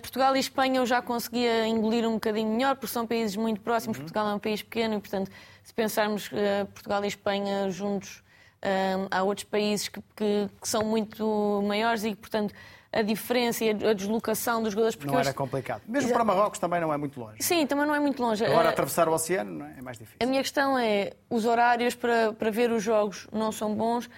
Portugal 0.00 0.36
e 0.36 0.40
Espanha 0.40 0.78
eu 0.80 0.86
já 0.86 1.00
conseguia 1.00 1.66
engolir 1.66 2.06
um 2.08 2.14
bocadinho 2.14 2.50
melhor, 2.52 2.74
porque 2.74 2.92
são 2.92 3.06
países 3.06 3.36
muito 3.36 3.60
próximos. 3.60 3.98
Portugal 3.98 4.28
é 4.28 4.34
um 4.34 4.38
país 4.38 4.62
pequeno 4.62 4.94
e, 4.94 5.00
portanto, 5.00 5.30
se 5.62 5.72
pensarmos 5.72 6.28
eh, 6.32 6.64
Portugal 6.72 7.04
e 7.04 7.08
Espanha 7.08 7.70
juntos, 7.70 8.22
eh, 8.62 8.96
há 9.10 9.22
outros 9.22 9.44
países 9.44 9.88
que, 9.88 10.00
que- 10.16 10.48
que 10.60 10.68
são 10.68 10.82
muito 10.84 11.62
maiores 11.66 12.02
e, 12.04 12.14
portanto, 12.16 12.52
a 12.92 13.02
diferença 13.02 13.64
e 13.64 13.70
a, 13.70 13.92
deslocação 13.92 14.60
dos 14.60 14.72
jogadores... 14.72 14.96
porque 14.96 15.12
Não 15.12 15.20
era 15.20 15.32
complicado. 15.32 15.82
Mesmo 15.86 16.08
Exato. 16.08 16.14
para 16.14 16.24
Marrocos 16.24 16.58
também 16.58 16.80
não 16.80 16.92
é 16.92 16.96
muito 16.96 17.20
longe. 17.20 17.40
Sim, 17.40 17.64
também 17.64 17.86
não 17.86 17.94
é 17.94 18.00
muito 18.00 18.20
longe. 18.20 18.44
Agora 18.44 18.66
Eh, 18.66 18.72
atravessar 18.72 19.08
o 19.08 19.12
oceano 19.12 19.64
é? 19.64 19.74
é 19.78 19.82
mais 19.82 19.96
difícil. 19.96 20.18
a 20.20 20.26
minha 20.26 20.42
questão 20.42 20.76
é, 20.76 21.12
os 21.30 21.44
horários 21.44 21.94
para, 21.94 22.32
para 22.32 22.50
ver 22.50 22.72
os 22.72 22.82
jogos 22.82 23.28
não 23.32 23.52
são 23.52 23.72
bons, 23.72 24.10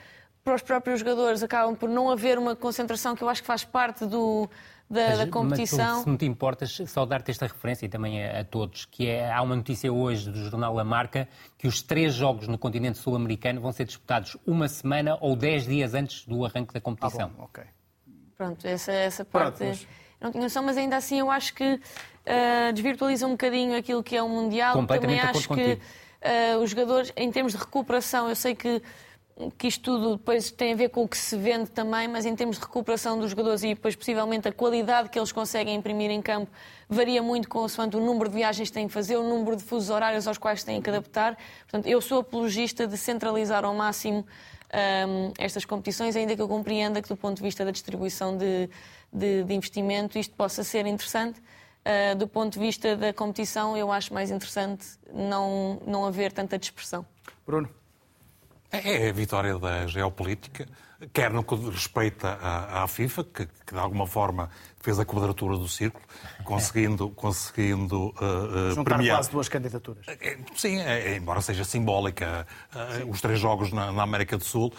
para 0.43 0.55
os 0.55 0.63
próprios 0.63 1.01
jogadores 1.01 1.43
acabam 1.43 1.77
por 1.77 1.91
não 1.91 2.11
haver 2.11 2.39
uma 2.39 2.57
concentração 2.57 3.15
que 3.15 3.23
eu 3.23 3.29
acho 3.29 3.43
que 3.43 3.47
faz 3.47 3.63
parte 3.65 4.07
do, 4.07 4.49
da, 4.93 5.07
da 5.11 5.17
Mas, 5.19 5.31
competição. 5.31 6.03
se 6.03 6.09
não 6.09 6.17
te 6.17 6.27
importas, 6.27 6.79
só 6.87 7.05
dar-te 7.07 7.31
esta 7.31 7.47
referência 7.47 7.87
e 7.87 7.89
também 7.89 8.25
a, 8.25 8.41
a 8.41 8.45
todos, 8.45 8.85
que 8.85 9.09
é, 9.09 9.33
há 9.33 9.41
uma 9.43 9.57
notícia 9.57 9.93
hoje 9.93 10.31
do 10.31 10.39
jornal 10.45 10.75
La 10.75 10.85
Marca 10.85 11.29
que 11.59 11.67
os 11.67 11.81
três 11.83 12.13
jogos 12.15 12.47
no 12.47 12.59
continente 12.59 12.99
sul-americano 12.99 13.61
vão 13.61 13.73
ser 13.73 13.85
disputados 13.87 14.37
uma 14.47 14.69
semana 14.69 15.17
ou 15.21 15.35
dez 15.35 15.65
dias 15.67 15.95
antes 15.95 16.27
do 16.27 16.45
arranque 16.45 16.73
da 16.75 16.79
Ah, 16.79 16.83
competição. 16.83 17.31
bom, 17.31 17.45
ok. 17.45 17.65
Pronto, 18.37 18.67
essa, 18.67 18.93
essa 18.93 19.25
Pronto, 19.25 19.45
parte 19.59 19.65
mas- 19.65 19.87
não 20.21 20.31
tinha 20.31 20.43
noção, 20.43 20.63
mas 20.63 20.77
ainda 20.77 20.97
assim 20.97 21.19
eu 21.19 21.31
acho 21.31 21.55
que 21.55 21.81
ah, 22.27 22.71
desvirtualiza 22.73 23.27
um 23.27 23.31
bocadinho 23.33 23.77
aquilo 23.77 24.03
que 24.03 24.17
é 24.17 24.23
o 24.23 24.29
Mundial. 24.29 24.75
Completamente 24.75 25.21
Também 25.21 25.31
acho 25.41 25.49
que 25.49 25.79
ah, 26.23 26.59
os 26.59 26.71
jogadores, 26.71 27.13
em 27.17 27.31
termos 27.33 27.53
de 27.53 27.59
recuperação, 27.59 28.29
eu 28.29 28.37
sei 28.37 28.55
que, 28.55 28.83
que 29.59 29.67
isto 29.67 29.83
tudo 29.83 30.17
depois 30.17 30.51
tem 30.51 30.73
a 30.73 30.77
ver 30.77 30.91
com 30.91 31.03
o 31.05 31.09
que 31.09 31.17
se 31.17 31.37
vende 31.37 31.71
também, 31.71 32.07
mas 32.07 32.27
em 32.27 32.37
termos 32.37 32.57
de 32.59 32.63
recuperação 32.63 33.19
dos 33.19 33.31
jogadores 33.31 33.63
e 33.63 33.75
depois 33.75 33.97
possivelmente 33.97 34.47
a 34.47 34.53
qualidade 34.53 35.09
que 35.09 35.19
eles 35.19 35.33
conseguem 35.33 35.75
imprimir 35.75 36.11
em 36.11 36.21
campo 36.21 36.51
varia 36.89 37.23
muito 37.23 37.49
consoante 37.49 37.97
o 37.97 38.01
número 38.01 38.29
de 38.29 38.37
viagens 38.37 38.69
que 38.69 38.75
têm 38.75 38.87
que 38.87 38.93
fazer, 38.93 39.17
o 39.17 39.23
número 39.23 39.57
de 39.57 39.63
fusos 39.65 39.89
horários 39.91 40.29
aos 40.29 40.37
quais 40.37 40.63
têm 40.63 40.81
que 40.83 40.91
adaptar. 40.91 41.37
Portanto, 41.63 41.87
eu 41.87 42.01
sou 42.01 42.21
apologista 42.21 42.87
de 42.87 42.97
centralizar 42.99 43.65
ao 43.65 43.75
máximo 43.75 44.19
hum, 45.09 45.33
estas 45.39 45.65
competições, 45.65 46.15
ainda 46.15 46.37
que 46.37 46.43
eu 46.43 46.49
compreenda 46.49 47.01
que 47.01 47.09
do 47.09 47.17
ponto 47.17 47.37
de 47.39 47.43
vista 47.43 47.65
da 47.65 47.71
distribuição 47.71 48.37
de, 48.37 48.69
de- 49.13 49.45
de 49.45 49.55
investimento 49.55 50.19
isto 50.19 50.35
possa 50.35 50.63
ser 50.63 50.87
interessante. 50.87 51.41
Uh, 51.85 52.15
do 52.15 52.29
ponto 52.29 52.53
de 52.53 52.61
vista 52.61 52.95
da 52.97 53.13
competição, 53.13 53.77
eu 53.77 53.91
acho 53.91 54.15
mais 54.15 54.31
interessante 54.31 54.87
não, 55.13 55.81
não 55.85 56.05
haver 56.07 56.31
tanta 56.31 56.57
dispersão. 56.57 57.05
Bruno. 57.45 57.69
É 58.73 59.11
a 59.11 59.13
vitória 59.13 59.59
da 59.59 59.87
geopolítica, 59.87 60.67
quer 61.13 61.31
no 61.31 61.45
que 61.45 61.55
respeita 61.55 62.39
à, 62.41 62.83
à 62.85 62.89
FIFA, 62.89 63.25
que, 63.25 63.47
que 63.67 63.73
de 63.73 63.79
alguma 63.79 64.07
forma 64.07 64.49
fez 64.81 64.99
a 64.99 65.05
quadratura 65.05 65.57
do 65.57 65.69
círculo, 65.69 66.05
conseguindo, 66.45 67.11
conseguindo 67.15 68.15
uh, 68.21 68.81
uh, 68.81 68.85
premiar. 68.85 69.17
quase 69.19 69.31
duas 69.31 69.49
candidaturas. 69.49 70.05
É, 70.09 70.39
Sim, 70.57 70.81
é- 70.81 71.17
embora 71.17 71.41
seja 71.41 71.65
simbólica, 71.65 72.47
eh, 72.75 73.05
os 73.07 73.21
três 73.21 73.39
jogos 73.39 73.73
na, 73.73 73.93
na 73.93 74.03
América 74.03 74.37
do 74.39 74.45
Sul, 74.45 74.73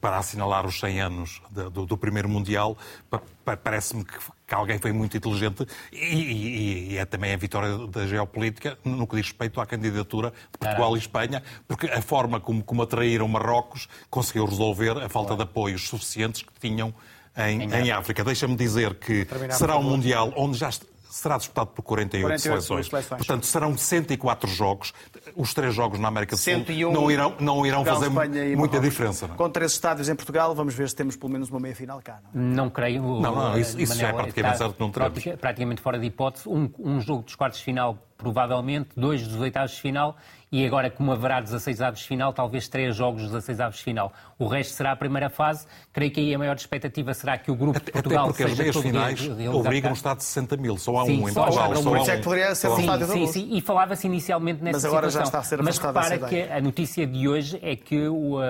para 0.00 0.18
assinalar 0.18 0.66
os 0.66 0.78
100 0.80 1.00
anos 1.00 1.42
do, 1.50 1.86
do 1.86 1.96
primeiro 1.96 2.28
Mundial, 2.28 2.76
pa- 3.10 3.20
pa- 3.44 3.56
parece-me 3.56 4.04
que, 4.04 4.14
que 4.46 4.54
alguém 4.54 4.78
foi 4.78 4.92
muito 4.92 5.16
inteligente 5.16 5.66
e, 5.92 5.96
e- 5.96 6.92
e 6.92 6.98
é 6.98 7.04
também 7.04 7.32
a 7.32 7.36
vitória 7.36 7.86
da 7.88 8.06
geopolítica 8.06 8.78
no 8.84 9.06
que 9.06 9.16
diz 9.16 9.26
respeito 9.26 9.60
à 9.60 9.66
candidatura 9.66 10.32
de 10.52 10.58
Portugal 10.58 10.96
e 10.96 10.98
Espanha, 10.98 11.42
porque 11.68 11.86
a 11.86 12.02
forma 12.02 12.40
como, 12.40 12.62
como 12.62 12.82
atraíram 12.82 13.28
Marrocos 13.28 13.88
conseguiu 14.10 14.44
resolver 14.44 14.98
a 15.02 15.08
falta 15.08 15.36
de 15.36 15.42
apoios 15.42 15.88
suficientes 15.88 16.42
que 16.42 16.52
tinham 16.60 16.92
em, 17.36 17.62
em 17.72 17.90
África. 17.90 18.22
Deixa-me 18.24 18.56
dizer 18.56 18.94
que 18.94 19.26
será 19.58 19.76
um. 19.76 19.82
Mundial 19.82 20.32
onde 20.36 20.56
já 20.58 20.70
será 21.16 21.36
disputado 21.38 21.68
por 21.68 21.82
48, 21.82 22.22
48 22.26 22.42
seleções. 22.42 22.86
seleções. 22.88 23.18
Portanto, 23.18 23.46
serão 23.46 23.76
104 23.78 24.50
jogos. 24.50 24.92
Os 25.36 25.54
três 25.54 25.72
jogos 25.74 25.98
na 26.00 26.08
América 26.08 26.34
do 26.34 26.38
Sul 26.38 26.52
101 26.54 26.92
não 26.92 27.10
irão, 27.10 27.34
não 27.38 27.64
irão 27.64 27.84
Portugal, 27.84 27.94
fazer 28.12 28.30
Espanha 28.34 28.56
muita 28.56 28.80
diferença. 28.80 29.26
Não 29.28 29.34
é? 29.34 29.36
Com 29.38 29.48
três 29.50 29.72
estádios 29.72 30.08
em 30.08 30.14
Portugal, 30.16 30.54
vamos 30.54 30.74
ver 30.74 30.88
se 30.88 30.96
temos 30.96 31.16
pelo 31.16 31.30
menos 31.32 31.48
uma 31.50 31.60
meia-final 31.60 32.00
cá. 32.02 32.18
Não 32.32 32.40
é? 32.42 32.54
Não 32.56 32.70
creio. 32.70 33.02
Não, 33.02 33.34
não, 33.34 33.58
isso- 33.58 33.80
isso 33.80 33.94
já 33.96 34.08
é 34.08 34.12
praticamente 34.12 34.58
certo 34.58 34.74
que 34.74 34.80
não 34.80 34.90
teremos. 34.90 35.12
pratica- 35.14 35.36
Praticamente 35.36 35.80
fora 35.80 35.98
de 35.98 36.06
hipótese. 36.06 36.48
Um, 36.48 36.68
um 36.78 37.00
jogo 37.00 37.22
dos 37.22 37.34
quartos 37.36 37.58
de 37.60 37.64
final, 37.64 37.96
provavelmente, 38.16 38.90
dois 38.96 39.26
dos 39.26 39.40
oitavos 39.40 39.72
de 39.72 39.80
final 39.80 40.16
e 40.52 40.64
agora, 40.66 40.90
como 40.90 41.10
haverá 41.12 41.40
16 41.40 41.80
avos 41.82 42.00
de 42.00 42.06
final, 42.06 42.32
talvez 42.32 42.68
três 42.68 42.94
jogos 42.94 43.22
dos 43.22 43.30
16 43.32 43.60
avos 43.60 43.78
de 43.78 43.82
final. 43.84 44.12
O 44.38 44.46
resto 44.46 44.72
será 44.74 44.92
a 44.92 44.96
primeira 44.96 45.28
fase. 45.28 45.66
Creio 45.92 46.10
que 46.10 46.20
aí 46.20 46.34
a 46.34 46.38
maior 46.38 46.54
expectativa 46.56 47.12
será 47.14 47.36
que 47.38 47.50
o 47.50 47.54
grupo 47.56 47.72
de 47.78 47.82
Até 47.84 47.92
Portugal 47.92 48.26
porque 48.28 48.42
as 48.44 48.50
seja 48.50 48.62
meias 48.62 48.74
todo 48.74 48.82
finais 48.84 49.28
obrigam 49.54 49.90
um 49.90 49.94
estado 49.94 50.18
de 50.18 50.24
60 50.24 50.56
mil. 50.56 50.76
Só 50.78 50.98
há 51.00 51.06
Sim, 51.06 51.22
um 51.22 51.28
em 51.28 51.32
só 51.32 51.42
Portugal. 51.44 51.66
há 51.66 51.78
um. 51.78 51.82
só 51.82 51.94
há 51.94 51.98
isso 51.98 52.10
é 52.10 52.14
um. 52.14 52.16
que 52.18 52.22
poderia 52.24 52.54
ser 52.54 52.68
um 52.68 52.74
um. 52.74 52.86
da 52.98 53.06
Sim, 53.06 53.20
Luz. 53.20 53.30
sim, 53.30 53.48
e 53.52 53.60
falava-se 53.60 54.06
inicialmente 54.06 54.62
nessa 54.62 54.76
Mas 54.78 54.84
agora 54.84 55.06
já 55.10 55.24
situação. 55.24 55.26
está 55.26 55.38
a 55.38 55.42
ser 55.42 55.62
Mas 55.62 55.78
repara 55.78 56.18
que 56.28 56.42
a 56.42 56.60
notícia 56.60 57.06
de 57.06 57.28
hoje 57.28 57.58
é 57.62 57.76
que 57.76 58.08
o- 58.08 58.38
a, 58.38 58.44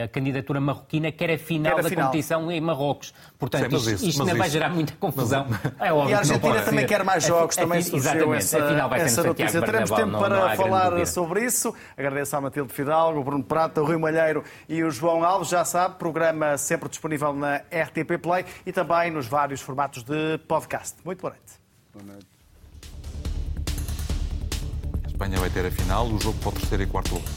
a- 0.00 0.04
a 0.04 0.08
candidatura 0.08 0.60
marroquina 0.60 1.10
quer 1.12 1.30
a 1.30 1.38
final 1.38 1.72
Quer 1.74 1.80
a 1.80 1.82
da 1.82 1.88
final. 1.88 2.06
competição 2.06 2.50
em 2.52 2.60
Marrocos. 2.60 3.14
Portanto, 3.50 3.70
Sim, 3.70 3.76
isto, 3.76 3.90
isso- 3.90 4.06
isto 4.06 4.22
ainda 4.22 4.34
vai 4.36 4.48
gerar 4.50 4.68
muita 4.70 4.94
confusão. 4.98 5.46
É 5.78 5.92
óbvio 5.92 6.10
E 6.10 6.14
a 6.14 6.18
que 6.20 6.28
não 6.28 6.34
Argentina 6.34 6.40
pode 6.54 6.64
também 6.64 6.80
ser. 6.80 6.86
quer 6.86 7.04
mais 7.04 7.24
jogos, 7.24 7.58
a- 7.58 7.60
também 7.62 7.78
a- 7.78 7.82
surgiu 7.82 7.98
exatamente. 8.34 8.36
essa, 8.36 8.88
vai 8.88 8.98
ser 9.00 9.04
essa 9.06 9.22
no 9.22 9.28
notícia. 9.28 9.62
Teremos 9.62 9.90
tempo 9.90 10.02
não- 10.06 10.12
não 10.12 10.18
para 10.20 10.38
grande 10.40 10.56
falar 10.56 11.06
sobre 11.06 11.44
isso. 11.44 11.74
Agradeço 11.96 12.36
à 12.36 12.40
Matilde 12.40 12.72
Fidalgo, 12.72 13.20
o 13.20 13.24
Bruno 13.24 13.44
Prata, 13.44 13.82
o 13.82 13.84
Rui 13.84 13.98
Malheiro 13.98 14.42
e 14.68 14.82
o 14.82 14.90
João 14.90 15.22
Alves. 15.24 15.48
Já 15.48 15.64
sabe, 15.64 15.96
programa 15.96 16.56
sempre 16.56 16.88
disponível 16.88 17.32
na 17.32 17.56
RTP 17.70 18.18
Play 18.18 18.44
e 18.64 18.72
também 18.72 19.10
nos 19.10 19.26
vários 19.26 19.60
formatos 19.60 20.02
de 20.02 20.38
podcast. 20.48 20.94
Muito 21.04 21.20
boa 21.20 21.34
noite. 21.34 22.24
A 25.04 25.06
Espanha 25.06 25.38
vai 25.38 25.50
ter 25.50 25.64
a 25.66 25.70
final, 25.70 26.06
o 26.06 26.20
jogo 26.20 26.38
para 26.40 26.48
o 26.48 26.52
terceiro 26.52 26.82
e 26.82 26.86
quarto 26.86 27.14
lugar. 27.14 27.28